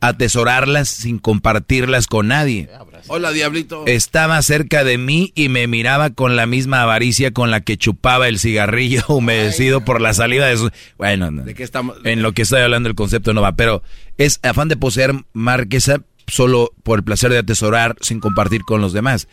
[0.00, 2.68] atesorarlas sin compartirlas con nadie.
[3.06, 3.84] Hola, diablito.
[3.86, 8.28] Estaba cerca de mí y me miraba con la misma avaricia con la que chupaba
[8.28, 10.70] el cigarrillo humedecido por la salida de su...
[10.98, 11.42] Bueno, no.
[11.42, 11.98] ¿De qué estamos?
[12.04, 13.82] en lo que estoy hablando el concepto no va, pero
[14.16, 18.80] es afán de poseer más riqueza solo por el placer de atesorar sin compartir con
[18.80, 19.28] los demás.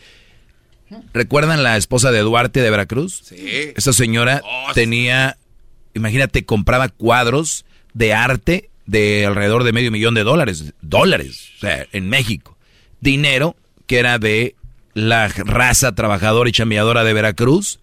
[1.12, 3.22] ¿Recuerdan la esposa de Duarte de Veracruz?
[3.24, 3.72] Sí.
[3.76, 5.36] Esa señora Oh, tenía,
[5.94, 10.72] imagínate, compraba cuadros de arte de alrededor de medio millón de dólares.
[10.80, 12.56] Dólares, o sea, en México.
[13.00, 13.54] Dinero
[13.86, 14.54] que era de
[14.94, 17.80] la raza trabajadora y chambeadora de Veracruz,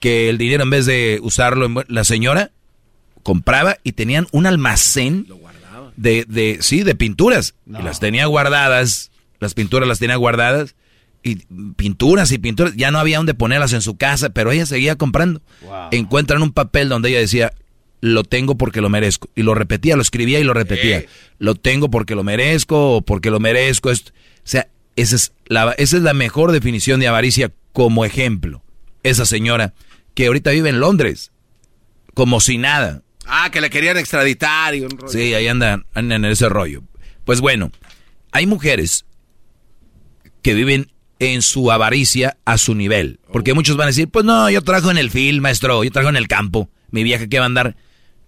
[0.00, 2.50] que el dinero en vez de usarlo, en la señora
[3.22, 5.26] compraba y tenían un almacén
[5.96, 7.54] de, de, sí, de pinturas.
[7.66, 9.10] Y las tenía guardadas,
[9.40, 10.74] las pinturas las tenía guardadas,
[11.26, 11.44] y
[11.74, 15.42] pinturas y pinturas, ya no había donde ponerlas en su casa, pero ella seguía comprando.
[15.90, 17.52] Encuentran un papel donde ella decía,
[18.00, 19.28] lo tengo porque lo merezco.
[19.34, 21.04] Y lo repetía, lo escribía y lo repetía.
[21.38, 23.90] Lo tengo porque lo merezco o porque lo merezco.
[23.90, 24.12] Esto.
[24.12, 28.62] O sea, esa es, la, esa es la mejor definición de avaricia como ejemplo.
[29.02, 29.74] Esa señora
[30.14, 31.32] que ahorita vive en Londres,
[32.14, 33.02] como si nada.
[33.26, 35.12] Ah, que le querían extraditar y un rollo.
[35.12, 36.82] Sí, ahí andan, andan en ese rollo.
[37.24, 37.72] Pues bueno,
[38.30, 39.04] hay mujeres
[40.42, 43.20] que viven en su avaricia a su nivel.
[43.32, 46.10] Porque muchos van a decir, pues no, yo trabajo en el film, maestro, yo trabajo
[46.10, 46.68] en el campo.
[46.90, 47.76] Mi vieja que va a andar.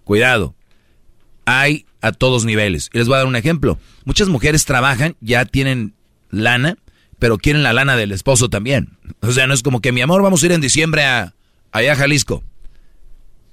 [0.05, 0.55] Cuidado.
[1.44, 2.90] Hay a todos niveles.
[2.93, 3.78] Y les voy a dar un ejemplo.
[4.05, 5.94] Muchas mujeres trabajan, ya tienen
[6.31, 6.77] lana,
[7.19, 8.97] pero quieren la lana del esposo también.
[9.20, 11.35] O sea, no es como que mi amor, vamos a ir en diciembre a
[11.73, 12.43] allá a Jalisco.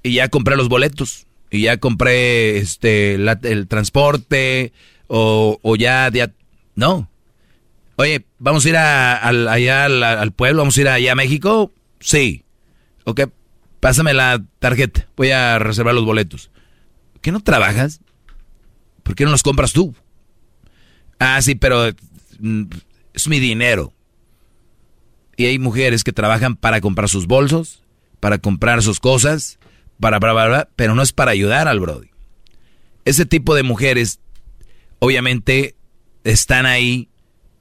[0.02, 1.26] Y ya compré los boletos.
[1.50, 4.72] Y ya compré este la- el transporte.
[5.08, 6.32] O, o ya, ya.
[6.74, 7.08] No.
[7.96, 10.58] Oye, ¿vamos a ir a- al- allá al, pueblo?
[10.62, 11.72] ¿Vamos a ir allá a México?
[12.00, 12.44] Sí.
[13.04, 13.22] Ok,
[13.80, 15.08] pásame la tarjeta.
[15.16, 16.50] Voy a reservar los boletos.
[17.22, 18.00] ¿Qué no trabajas?
[19.02, 19.94] ¿Por qué no los compras tú?
[21.18, 21.90] Ah, sí, pero
[22.38, 22.64] mm,
[23.14, 23.92] es mi dinero.
[25.36, 27.82] Y hay mujeres que trabajan para comprar sus bolsos,
[28.20, 29.58] para comprar sus cosas,
[30.00, 32.10] para bla, bla, pero no es para ayudar al Brody.
[33.04, 34.18] Ese tipo de mujeres,
[34.98, 35.76] obviamente,
[36.24, 37.08] están ahí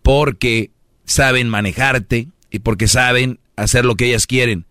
[0.06, 0.69] porque
[1.06, 4.68] saben manejarte y porque saben hacer lo que ellas quieren.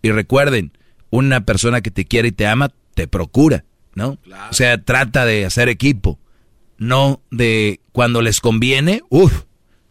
[0.00, 0.70] Y recuerden,
[1.10, 3.64] una persona que te quiere y te ama, te procura,
[3.96, 4.16] ¿no?
[4.48, 6.20] O sea, trata de hacer equipo,
[6.78, 9.42] no de cuando les conviene, uff,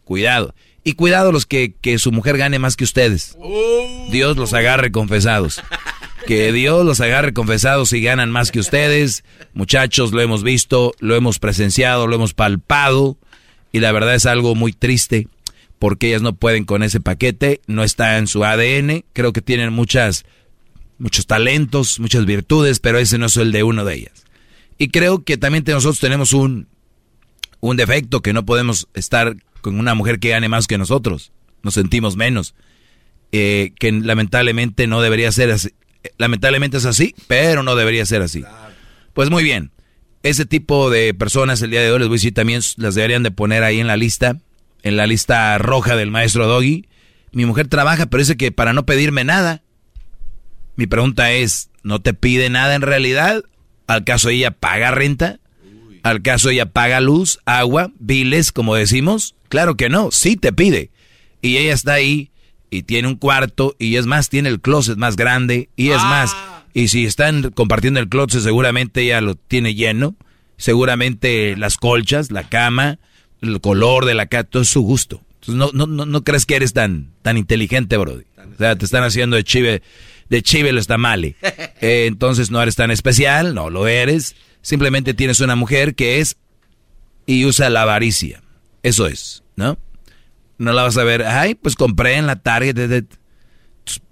[0.04, 0.54] cuidado.
[0.82, 3.36] Y cuidado los que, que su mujer gane más que ustedes.
[4.10, 5.60] Dios los agarre confesados.
[6.26, 9.24] Que Dios los agarre confesados y ganan más que ustedes.
[9.52, 13.18] Muchachos, lo hemos visto, lo hemos presenciado, lo hemos palpado.
[13.76, 15.28] Y la verdad es algo muy triste
[15.78, 19.04] porque ellas no pueden con ese paquete, no está en su ADN.
[19.12, 20.24] Creo que tienen muchas,
[20.96, 24.24] muchos talentos, muchas virtudes, pero ese no es el de uno de ellas.
[24.78, 26.68] Y creo que también nosotros tenemos un,
[27.60, 31.32] un defecto que no podemos estar con una mujer que gane más que nosotros.
[31.62, 32.54] Nos sentimos menos.
[33.30, 35.68] Eh, que lamentablemente no debería ser así.
[36.16, 38.42] Lamentablemente es así, pero no debería ser así.
[39.12, 39.70] Pues muy bien.
[40.26, 43.22] Ese tipo de personas el día de hoy les voy a decir también las deberían
[43.22, 44.40] de poner ahí en la lista,
[44.82, 46.88] en la lista roja del maestro Doggy.
[47.30, 49.62] Mi mujer trabaja, pero dice que para no pedirme nada.
[50.74, 53.44] Mi pregunta es, ¿no te pide nada en realidad?
[53.86, 55.38] ¿Al caso ella paga renta?
[56.02, 59.36] ¿Al caso ella paga luz, agua, biles, como decimos?
[59.48, 60.90] Claro que no, sí te pide.
[61.40, 62.32] Y ella está ahí
[62.68, 66.34] y tiene un cuarto y es más, tiene el closet más grande y es más.
[66.76, 70.14] Y si están compartiendo el closet, seguramente ella lo tiene lleno.
[70.58, 72.98] Seguramente las colchas, la cama,
[73.40, 75.22] el color de la cama, todo es su gusto.
[75.40, 78.24] Entonces no, no, no, no crees que eres tan, tan inteligente, Brody.
[78.36, 79.80] O sea, te están haciendo de chive,
[80.28, 81.36] de chive los tamales.
[81.80, 84.36] Eh, entonces no eres tan especial, no lo eres.
[84.60, 86.36] Simplemente tienes una mujer que es
[87.24, 88.42] y usa la avaricia.
[88.82, 89.78] Eso es, ¿no?
[90.58, 93.04] No la vas a ver, ay, pues compré en la Target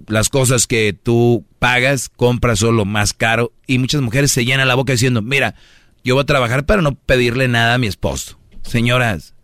[0.07, 3.53] las cosas que tú pagas, compras solo más caro.
[3.67, 5.55] Y muchas mujeres se llenan la boca diciendo, mira,
[6.03, 8.39] yo voy a trabajar para no pedirle nada a mi esposo.
[8.62, 9.35] Señoras,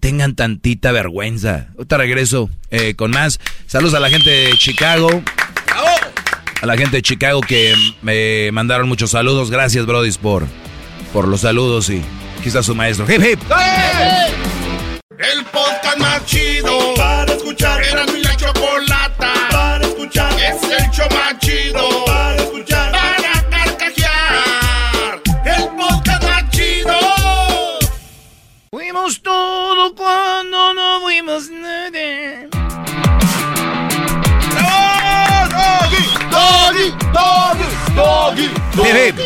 [0.00, 1.68] tengan tantita vergüenza.
[1.76, 3.40] Ahorita regreso eh, con más.
[3.66, 5.08] Saludos a la gente de Chicago.
[6.60, 9.50] A la gente de Chicago que me mandaron muchos saludos.
[9.50, 10.46] Gracias, Brody, por,
[11.12, 12.02] por los saludos y
[12.38, 13.06] aquí está su maestro.
[13.10, 13.40] Hip, hip.
[15.18, 16.83] El podcast más chido
[20.54, 22.92] Es el show más chido para escuchar.
[22.92, 25.22] Para carcajear.
[25.44, 26.92] El podcast más chido.
[28.70, 32.48] Fuimos todo cuando no fuimos nada.
[36.30, 38.44] Doggy, doggy, doggy,
[39.08, 39.16] hip.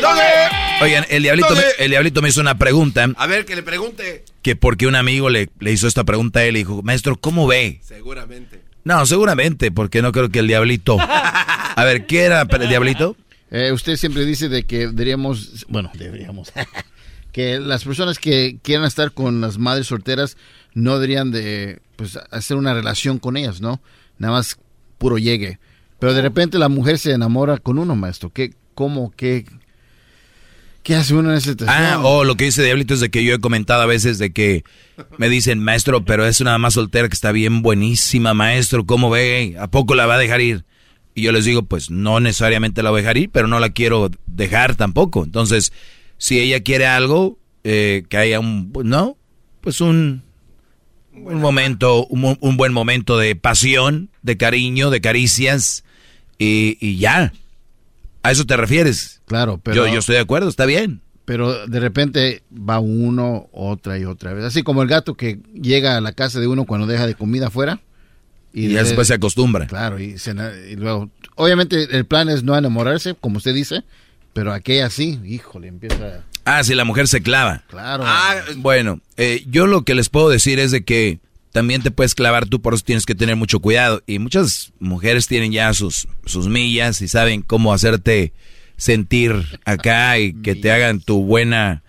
[0.80, 4.24] Oigan, el diablito, me, el diablito me hizo una pregunta A ver, que le pregunte.
[4.42, 7.46] que porque un amigo le, le hizo esta pregunta a él y dijo, maestro, ¿cómo
[7.48, 7.80] ve?
[7.82, 8.60] Seguramente.
[8.88, 10.96] No, seguramente, porque no creo que el diablito...
[10.98, 13.16] A ver, ¿qué era el diablito?
[13.50, 16.50] Eh, usted siempre dice de que deberíamos, bueno, deberíamos,
[17.32, 20.38] que las personas que quieran estar con las madres solteras
[20.72, 23.82] no deberían de pues, hacer una relación con ellas, ¿no?
[24.16, 24.58] nada más
[24.96, 25.58] puro llegue.
[25.98, 28.30] Pero de repente la mujer se enamora con uno, maestro.
[28.30, 29.44] ¿Qué, cómo, qué,
[30.82, 31.84] qué hace uno en esa situación?
[31.84, 34.32] Ah, o lo que dice Diablito es de que yo he comentado a veces de
[34.32, 34.64] que
[35.16, 39.56] me dicen, maestro, pero es una más soltera que está bien buenísima, maestro, ¿cómo ve?
[39.58, 40.64] ¿A poco la va a dejar ir?
[41.14, 43.70] Y yo les digo, pues no necesariamente la voy a dejar ir, pero no la
[43.70, 45.24] quiero dejar tampoco.
[45.24, 45.72] Entonces,
[46.16, 49.16] si ella quiere algo, eh, que haya un, ¿no?
[49.60, 50.22] Pues un,
[51.24, 55.84] un momento, un, buen momento de pasión, de cariño, de caricias
[56.38, 57.32] y, ya.
[58.22, 59.20] ¿A eso te refieres?
[59.26, 59.86] Claro, pero...
[59.86, 61.00] Yo, yo estoy de acuerdo, está bien.
[61.24, 64.44] Pero de repente va uno, otra y otra vez.
[64.44, 67.48] Así como el gato que llega a la casa de uno cuando deja de comida
[67.48, 67.80] afuera.
[68.52, 69.66] Y, y después se acostumbra.
[69.66, 70.34] Claro, y, se,
[70.70, 71.10] y, luego...
[71.34, 73.84] Obviamente el plan es no enamorarse, como usted dice,
[74.32, 76.24] pero aquella sí, híjole, empieza...
[76.44, 77.62] Ah, si la mujer se clava.
[77.68, 78.04] Claro.
[78.06, 81.20] Ah, bueno, eh, yo lo que les puedo decir es de que
[81.52, 84.02] también te puedes clavar tú, por eso tienes que tener mucho cuidado.
[84.06, 88.32] Y muchas mujeres tienen ya sus, sus millas y saben cómo hacerte
[88.76, 91.82] sentir acá y que te hagan tu buena,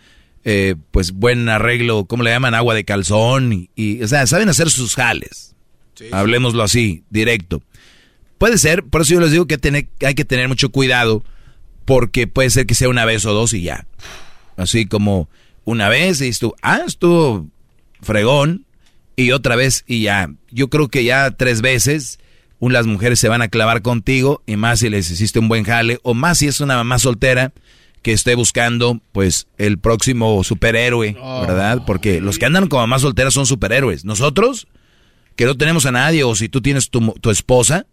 [0.43, 2.55] eh, pues buen arreglo, ¿cómo le llaman?
[2.55, 3.53] Agua de calzón.
[3.53, 5.55] Y, y o sea, saben hacer sus jales.
[5.95, 6.05] Sí.
[6.11, 7.61] Hablemoslo así, directo.
[8.37, 11.25] Puede ser, por eso yo les digo que tener, hay que tener mucho cuidado,
[11.83, 13.85] porque puede ser que sea una vez o dos y ya.
[14.55, 15.27] Así como
[15.65, 17.47] una vez y tú, ah, estuvo
[18.01, 18.65] fregón,
[19.19, 20.31] y otra vez y ya.
[20.49, 22.19] Yo creo que ya tres veces
[22.61, 25.99] las mujeres se van a clavar contigo y más si les hiciste un buen jale
[26.03, 27.51] o más si es una mamá soltera
[28.01, 31.41] que esté buscando pues el próximo superhéroe, oh.
[31.41, 31.83] ¿verdad?
[31.85, 34.05] Porque los que andan como mamás solteras son superhéroes.
[34.05, 34.67] Nosotros,
[35.35, 37.87] que no tenemos a nadie o si tú tienes tu, tu esposa,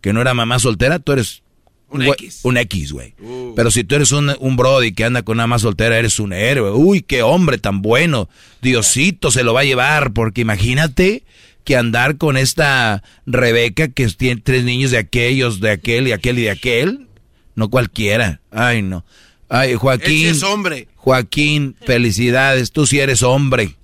[0.00, 1.42] que no era mamá soltera, tú eres
[1.90, 2.40] un X.
[2.42, 3.14] Un X, güey.
[3.20, 3.54] Uh.
[3.56, 6.32] Pero si tú eres un, un brody que anda con una más soltera, eres un
[6.32, 6.72] héroe.
[6.72, 8.28] Uy, qué hombre tan bueno.
[8.60, 11.24] Diosito se lo va a llevar, porque imagínate
[11.64, 16.38] que andar con esta Rebeca que tiene tres niños de aquellos, de aquel y aquel
[16.38, 17.06] y de aquel.
[17.54, 18.40] No cualquiera.
[18.50, 19.04] Ay, no.
[19.48, 20.28] Ay, Joaquín.
[20.28, 20.88] Ese es hombre.
[20.96, 22.70] Joaquín, felicidades.
[22.70, 23.77] Tú sí eres hombre.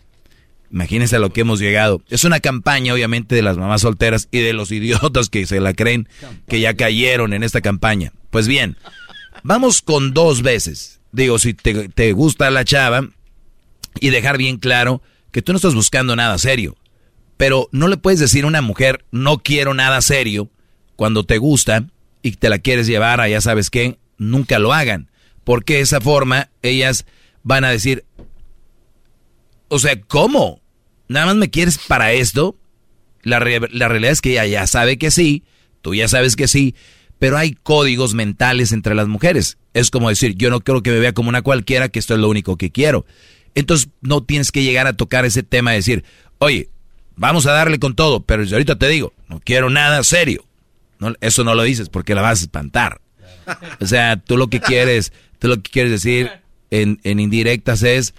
[0.75, 2.03] Imagínense a lo que hemos llegado.
[2.09, 5.73] Es una campaña, obviamente, de las mamás solteras y de los idiotas que se la
[5.73, 6.09] creen
[6.49, 8.13] que ya cayeron en esta campaña.
[8.31, 8.77] Pues bien,
[9.45, 11.01] vamos con dos veces.
[11.13, 13.09] Digo, si te, te gusta la chava
[14.01, 16.77] y dejar bien claro que tú no estás buscando nada serio.
[17.37, 20.51] Pero no le puedes decir a una mujer, no quiero nada serio,
[20.97, 21.87] cuando te gusta
[22.21, 25.09] y te la quieres llevar a ya sabes qué, nunca lo hagan.
[25.45, 27.07] Porque de esa forma ellas
[27.45, 28.05] van a decir,
[29.69, 30.64] o sea, ¿cómo?
[31.09, 32.57] ¿Nada más me quieres para esto?
[33.23, 35.43] La, re la realidad es que ella ya sabe que sí,
[35.83, 36.75] tú ya sabes que sí,
[37.19, 39.59] pero hay códigos mentales entre las mujeres.
[39.73, 42.21] Es como decir, yo no quiero que me vea como una cualquiera, que esto es
[42.21, 43.07] lo único que quiero.
[43.55, 46.05] Entonces no tienes que llegar a tocar ese tema de decir,
[46.39, 46.69] oye,
[47.17, 50.45] vamos a darle con todo, pero ahorita te digo, no quiero nada serio.
[50.99, 53.01] No, eso no lo dices porque la vas a espantar.
[53.81, 56.31] O sea, tú lo que quieres, tú lo que quieres decir
[56.71, 58.15] en, en indirectas es,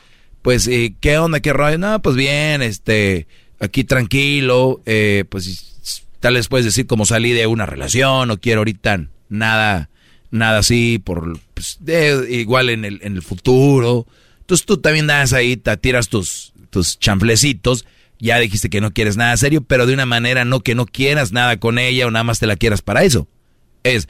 [0.45, 1.80] pues, eh, ¿qué onda, qué rollo?
[1.80, 3.25] No, pues bien, este,
[3.59, 8.59] aquí tranquilo, eh, pues tal vez puedes decir como salí de una relación, no quiero
[8.59, 9.90] ahorita nada,
[10.30, 14.06] nada así, por, pues, de, igual en el, en el futuro.
[14.41, 17.83] Entonces tú también das ahí, te tiras tus, tus chanflecitos,
[18.19, 21.32] ya dijiste que no quieres nada serio, pero de una manera no que no quieras
[21.32, 23.27] nada con ella o nada más te la quieras para eso.
[23.82, 24.07] Es,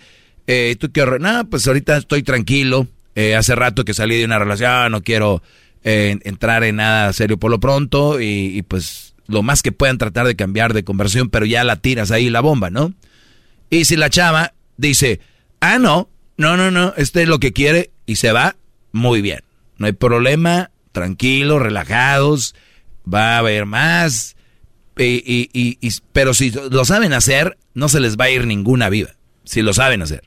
[0.47, 4.37] eh, tú quieres, no, pues ahorita estoy tranquilo, eh, hace rato que salí de una
[4.37, 5.41] relación, no quiero
[5.85, 10.25] entrar en nada serio por lo pronto y, y, pues lo más que puedan tratar
[10.25, 12.93] de cambiar de conversión, pero ya la tiras ahí la bomba, ¿no?
[13.69, 15.19] Y si la chava dice,
[15.59, 18.55] ah, no, no, no, no, este es lo que quiere y se va,
[18.91, 19.41] muy bien,
[19.77, 22.55] no hay problema, tranquilos, relajados,
[23.11, 24.35] va a haber más,
[24.97, 28.89] y, y, y, pero si lo saben hacer, no se les va a ir ninguna
[28.89, 30.23] viva, si lo saben hacer.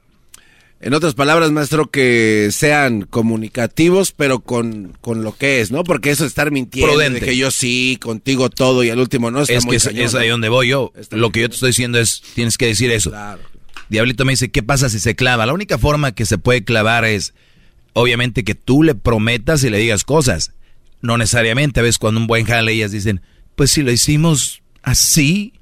[0.81, 5.83] En otras palabras, maestro, que sean comunicativos, pero con, con lo que es, ¿no?
[5.83, 7.19] Porque eso es estar mintiendo, Prudente.
[7.19, 9.85] de que yo sí, contigo todo y al último no está Es muy que es,
[9.85, 10.93] cañón, es donde voy yo.
[11.11, 13.11] Lo que yo te estoy diciendo es, tienes que decir eso.
[13.11, 13.43] Claro.
[13.89, 15.47] Diablito me dice, ¿qué pasa si se clava?
[15.47, 17.35] La única forma que se puede clavar es,
[17.95, 20.53] obviamente, que tú le prometas y le digas cosas.
[21.01, 23.21] No necesariamente, a veces cuando un buen jale ellas dicen,
[23.57, 25.55] pues si lo hicimos así,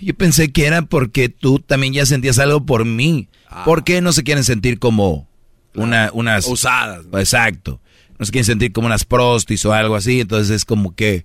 [0.00, 3.28] yo pensé que era porque tú también ya sentías algo por mí.
[3.64, 5.28] ¿Por qué no se quieren sentir como
[5.74, 6.46] una, unas...
[6.46, 7.06] Usadas.
[7.06, 7.18] ¿no?
[7.18, 7.80] Exacto.
[8.18, 11.24] No se quieren sentir como unas prostis o algo así, entonces es como que...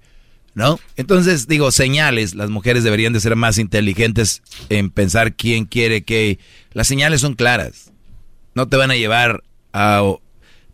[0.54, 0.80] ¿No?
[0.98, 6.40] Entonces, digo, señales, las mujeres deberían de ser más inteligentes en pensar quién quiere que...
[6.74, 7.92] Las señales son claras.
[8.54, 9.44] No te van a llevar
[9.74, 10.04] a...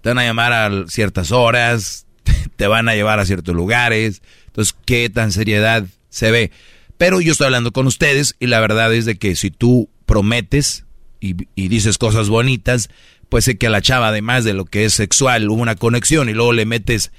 [0.02, 2.06] Te van a llamar a ciertas horas,
[2.56, 4.22] te van a llevar a ciertos lugares.
[4.48, 6.52] Entonces, ¿qué tan seriedad se ve?
[6.98, 10.86] Pero yo estoy hablando con ustedes y la verdad es de que si tú prometes
[11.20, 12.90] y, y dices cosas bonitas,
[13.30, 16.30] pues sé que a la chava, además de lo que es sexual, hubo una conexión
[16.30, 17.12] y luego le metes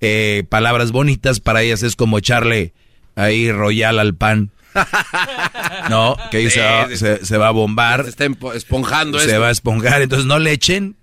[0.00, 2.72] eh, palabras bonitas, para ellas es como echarle
[3.14, 4.50] ahí royal al pan.
[5.90, 8.04] No, que ahí se, va, se- se va a bombar.
[8.04, 9.40] Se está esponjando Se esto.
[9.40, 10.96] va a esponjar, entonces no le echen,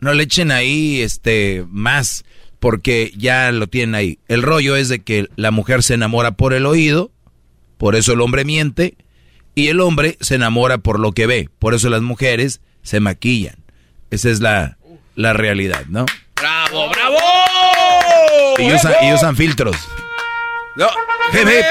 [0.00, 2.24] no le echen ahí este más,
[2.60, 4.18] porque ya lo tienen ahí.
[4.28, 7.10] El rollo es de que la mujer se enamora por el oído,
[7.82, 8.96] por eso el hombre miente,
[9.56, 13.56] y el hombre se enamora por lo que ve, por eso las mujeres se maquillan.
[14.12, 14.78] Esa es la,
[15.16, 16.06] la realidad, ¿no?
[16.36, 17.18] ¡Bravo, bravo!
[18.58, 19.74] Y usan, y usan filtros.
[20.76, 20.86] No.
[21.32, 21.64] Hip, hip.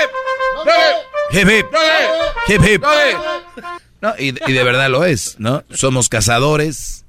[1.31, 1.65] Hip, hip.
[2.49, 2.83] Hip, hip.
[4.01, 5.63] No, y, y de verdad lo es, ¿no?
[5.69, 7.05] Somos cazadores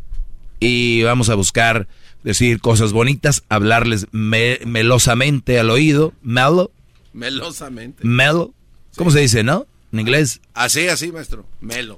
[0.60, 1.88] y vamos a buscar
[2.22, 6.70] decir cosas bonitas, hablarles me- melosamente al oído, mellow,
[7.12, 8.04] Melosamente.
[8.06, 8.54] mellow,
[8.96, 9.66] ¿cómo se dice, no?
[9.92, 10.40] En inglés.
[10.54, 11.46] Así, así, maestro.
[11.60, 11.96] Melo.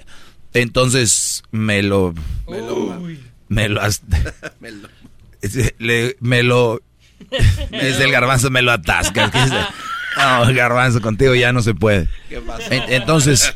[0.52, 2.14] Entonces, me lo...
[3.48, 3.80] Me lo...
[3.80, 4.02] as-
[4.60, 4.88] Melo.
[5.78, 6.80] le- me lo...
[7.70, 9.30] Es el garbanzo, me lo atasca.
[10.16, 12.08] No, garbanzo, contigo ya no se puede.
[12.28, 12.70] ¿Qué pasó?
[12.72, 13.52] En- Entonces,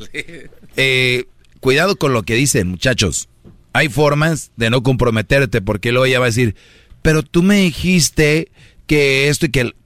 [0.77, 1.27] eh,
[1.61, 3.29] cuidado con lo que dicen, muchachos.
[3.73, 6.57] Hay formas de no comprometerte porque luego ella va a decir,
[7.03, 8.51] pero tú me dijiste
[8.87, 9.61] que esto y que...
[9.61, 9.77] el-".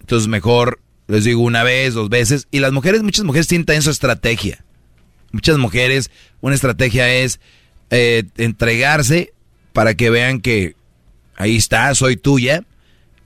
[0.00, 2.46] Entonces mejor les digo una vez, dos veces.
[2.50, 4.64] Y las mujeres, muchas mujeres tienen su estrategia.
[5.32, 7.40] Muchas mujeres, una estrategia es
[7.90, 9.32] eh, entregarse
[9.72, 10.76] para que vean que
[11.36, 12.64] ahí está, soy tuya.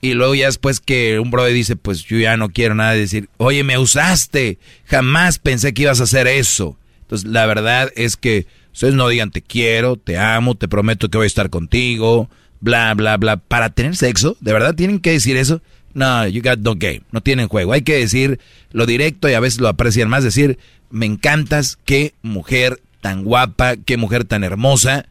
[0.01, 2.99] Y luego ya después que un brother dice, pues yo ya no quiero nada de
[2.99, 6.77] decir, oye, me usaste, jamás pensé que ibas a hacer eso.
[7.01, 11.17] Entonces la verdad es que ustedes no digan te quiero, te amo, te prometo que
[11.17, 12.29] voy a estar contigo,
[12.59, 13.37] bla, bla, bla.
[13.37, 15.61] Para tener sexo, ¿de verdad tienen que decir eso?
[15.93, 17.73] No, you got no game, no tienen juego.
[17.73, 18.39] Hay que decir
[18.71, 20.57] lo directo y a veces lo aprecian más, decir,
[20.89, 25.07] me encantas, qué mujer tan guapa, qué mujer tan hermosa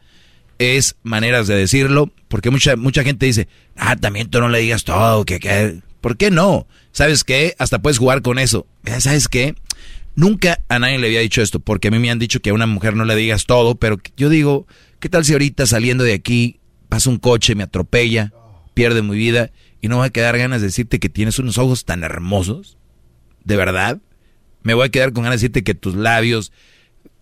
[0.59, 4.83] es maneras de decirlo, porque mucha mucha gente dice, ah, también tú no le digas
[4.83, 6.67] todo, que, que, ¿por qué no?
[6.91, 7.55] ¿Sabes qué?
[7.59, 8.67] Hasta puedes jugar con eso.
[8.99, 9.55] ¿Sabes qué?
[10.15, 12.53] Nunca a nadie le había dicho esto, porque a mí me han dicho que a
[12.53, 14.67] una mujer no le digas todo, pero yo digo,
[14.99, 18.31] ¿qué tal si ahorita saliendo de aquí pasa un coche, me atropella,
[18.75, 19.51] pierde mi vida
[19.83, 22.77] y no me va a quedar ganas de decirte que tienes unos ojos tan hermosos?
[23.43, 23.99] ¿De verdad?
[24.61, 26.53] Me voy a quedar con ganas de decirte que tus labios,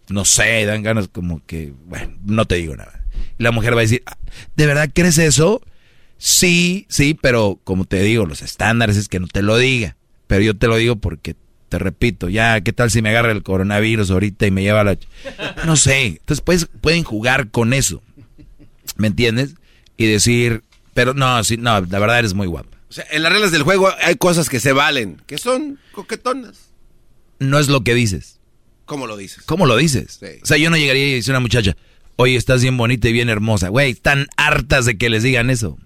[0.10, 3.04] no sé, dan ganas como que, bueno, no te digo nada.
[3.40, 4.16] La mujer va a decir, "Ah,
[4.56, 5.64] ¿de verdad crees eso?
[6.20, 9.98] Sí, sí, pero como te digo, los estándares es que no te lo diga.
[10.28, 11.36] Pero yo te lo digo porque,
[11.68, 14.84] te repito, ya, ¿qué tal si me agarra el coronavirus ahorita y me lleva a
[14.84, 14.94] la...
[15.00, 15.08] ch-?"
[15.66, 18.04] No sé, entonces pues, pueden jugar con eso.
[18.98, 19.56] ¿Me entiendes?
[19.98, 20.64] Y decir,
[20.94, 22.78] pero no, sí, no, la verdad eres muy guapa.
[22.90, 26.72] O sea, en las reglas del juego hay cosas que se valen, que son coquetonas.
[27.40, 28.40] No es lo que dices.
[28.86, 29.44] ¿Cómo lo dices?
[29.46, 30.20] ¿Cómo lo dices?
[30.44, 31.78] O sea, yo no llegaría y dice una muchacha,
[32.18, 33.70] oye, estás bien bonita y bien hermosa.
[33.70, 35.78] Güey, están hartas de que les digan eso.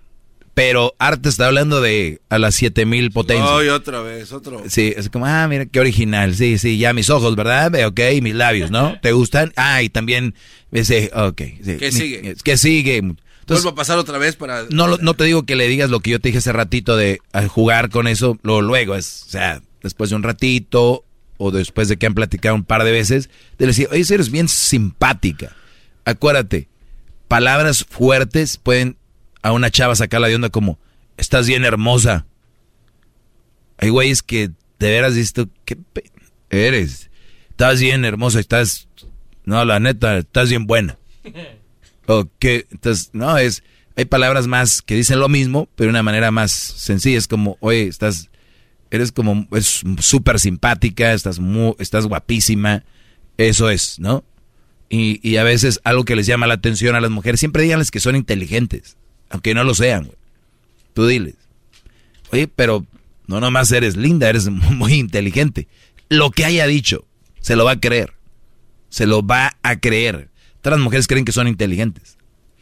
[0.56, 3.50] Pero harta está hablando de a las 7000 potencias.
[3.52, 4.64] Ay, otra vez, otro.
[4.68, 6.34] Sí, es como, ah, mira, qué original.
[6.34, 7.86] Sí, sí, ya mis ojos, ¿verdad?
[7.86, 8.98] Ok, mis labios, ¿no?
[9.04, 9.52] ¿Te gustan?
[9.58, 10.34] Ah, y también,
[10.72, 11.42] ese, ok.
[11.62, 11.78] sí.
[11.78, 12.36] ¿Qué sigue?
[12.42, 13.04] ¿Qué sigue?
[13.46, 14.64] Entonces, Vuelvo a pasar otra vez para...
[14.72, 16.98] no, lo- no te digo que le digas lo que yo te dije hace ratito
[16.98, 21.06] de jugar con eso, lo luego es, o sea, después de un ratito
[21.38, 24.48] o después de que han platicado un par de veces, de decir, oye, eres bien
[24.48, 25.56] simpática.
[26.06, 26.70] Acuérdate,
[27.28, 28.98] palabras fuertes pueden
[29.44, 30.80] a una chava sacarla de onda como,
[31.18, 32.26] estás bien hermosa.
[33.78, 34.48] Hay güeyes que
[34.80, 36.10] de veras dices tú, ¿qué pe-
[36.50, 37.12] eres?
[37.52, 38.88] Estás bien hermosa, estás,
[39.44, 40.98] no, la neta, estás bien buena.
[42.08, 43.64] O entonces, no, es,
[43.96, 47.18] hay palabras más que dicen lo mismo, pero de una manera más sencilla.
[47.18, 48.30] Es como, oye, estás,
[48.92, 52.84] eres como, es súper simpática, estás muy, estás guapísima.
[53.38, 54.24] Eso es, ¿no?
[54.90, 57.92] Y, y a veces algo que les llama la atención a las mujeres, siempre díganles
[57.92, 58.98] que son inteligentes,
[59.30, 60.12] aunque no lo sean.
[60.94, 61.36] Tú diles.
[62.32, 62.86] Oye, pero
[63.28, 65.68] no nomás eres linda, eres muy inteligente.
[66.10, 67.06] Lo que haya dicho,
[67.40, 68.14] se lo va a creer.
[68.90, 70.30] Se lo va a creer.
[70.66, 72.18] Todas las mujeres creen que son inteligentes.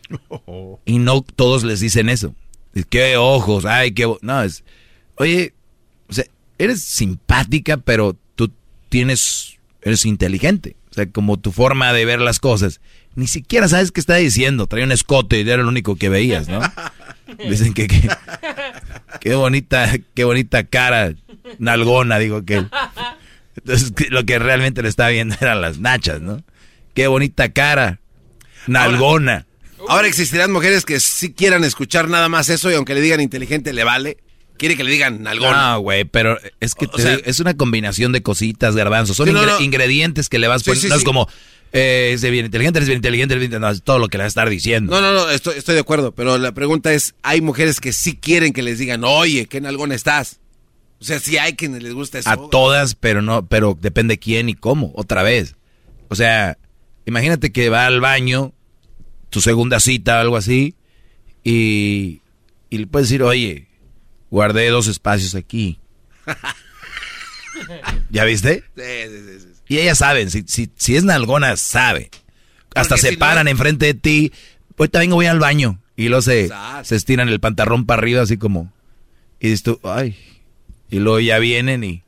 [0.86, 2.36] Y no todos les dicen eso.
[2.74, 4.04] Es, Qué ojos, ay, qué...
[4.04, 4.20] bo-".
[4.22, 4.66] No, es...
[5.16, 5.54] Oye,
[6.10, 6.26] o sea,
[6.58, 8.52] eres simpática, pero tú
[8.90, 9.58] tienes...
[9.82, 10.76] Eres inteligente.
[10.92, 12.82] O sea, como tu forma de ver las cosas.
[13.16, 14.68] Ni siquiera sabes qué está diciendo.
[14.68, 16.60] Traía un escote y era lo único que veías, ¿no?
[17.50, 17.88] Dicen que...
[17.88, 18.10] que
[19.22, 21.14] qué bonita, qué bonita cara.
[21.58, 22.66] Nalgona, digo que...
[23.56, 26.44] Entonces, lo que realmente le estaba viendo eran las nachas, ¿no?
[26.94, 28.00] Qué bonita cara.
[28.68, 29.46] Nalgona.
[29.88, 33.74] Ahora existirán mujeres que sí quieran escuchar nada más eso y aunque le digan inteligente
[33.74, 34.18] le vale.
[34.58, 35.52] quiere que le digan algo.
[35.52, 36.88] No, güey, pero es que
[37.26, 39.18] es una combinación de cositas, garbanzos.
[39.18, 40.90] Son ingredientes que le vas poniendo.
[40.90, 41.28] no es como,
[41.74, 44.26] eh, es bien inteligente, es bien inteligente, bien no, es todo lo que le va
[44.26, 44.94] a estar diciendo.
[44.94, 48.16] No, no, no, estoy, estoy de acuerdo, pero la pregunta es, hay mujeres que sí
[48.16, 50.40] quieren que les digan, oye, qué nalgón estás.
[51.02, 52.30] O sea, sí hay quienes les gusta eso.
[52.30, 55.56] A todas, pero no, pero depende quién y cómo, otra vez.
[56.08, 56.58] O sea,
[57.06, 58.54] imagínate que va al baño,
[59.30, 60.76] tu segunda cita o algo así,
[61.44, 62.22] y,
[62.70, 63.68] y le puedes decir, oye,
[64.30, 65.80] guardé dos espacios aquí.
[68.10, 68.64] ¿Ya viste?
[68.76, 69.48] Sí, sí, sí.
[69.68, 72.10] Y ellas saben, si, si, si es nalgona, sabe.
[72.76, 74.32] Hasta se paran enfrente de ti.
[74.76, 75.80] Pues también voy al baño.
[75.96, 76.50] Y luego se,
[76.84, 78.72] se estiran el pantalón para arriba, así como.
[79.40, 80.18] Y dices tú, ay.
[80.90, 82.04] Y luego ya vienen y.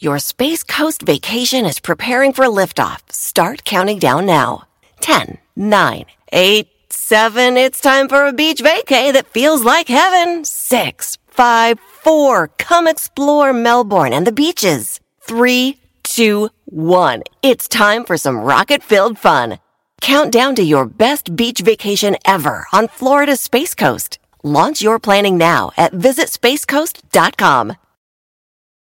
[0.00, 3.00] Your Space Coast vacation is preparing for liftoff.
[3.10, 4.64] Start counting down now.
[5.02, 7.56] 10, 9, 8, 7.
[7.56, 10.44] It's time for a beach vacay that feels like heaven.
[10.44, 12.48] 6, 5, 4.
[12.58, 15.00] Come explore Melbourne and the beaches.
[15.20, 17.22] 3, 2, 1.
[17.42, 19.58] It's time for some rocket filled fun.
[20.00, 24.18] Count down to your best beach vacation ever on Florida's Space Coast.
[24.42, 27.76] Launch your planning now at visitspacecoast.com.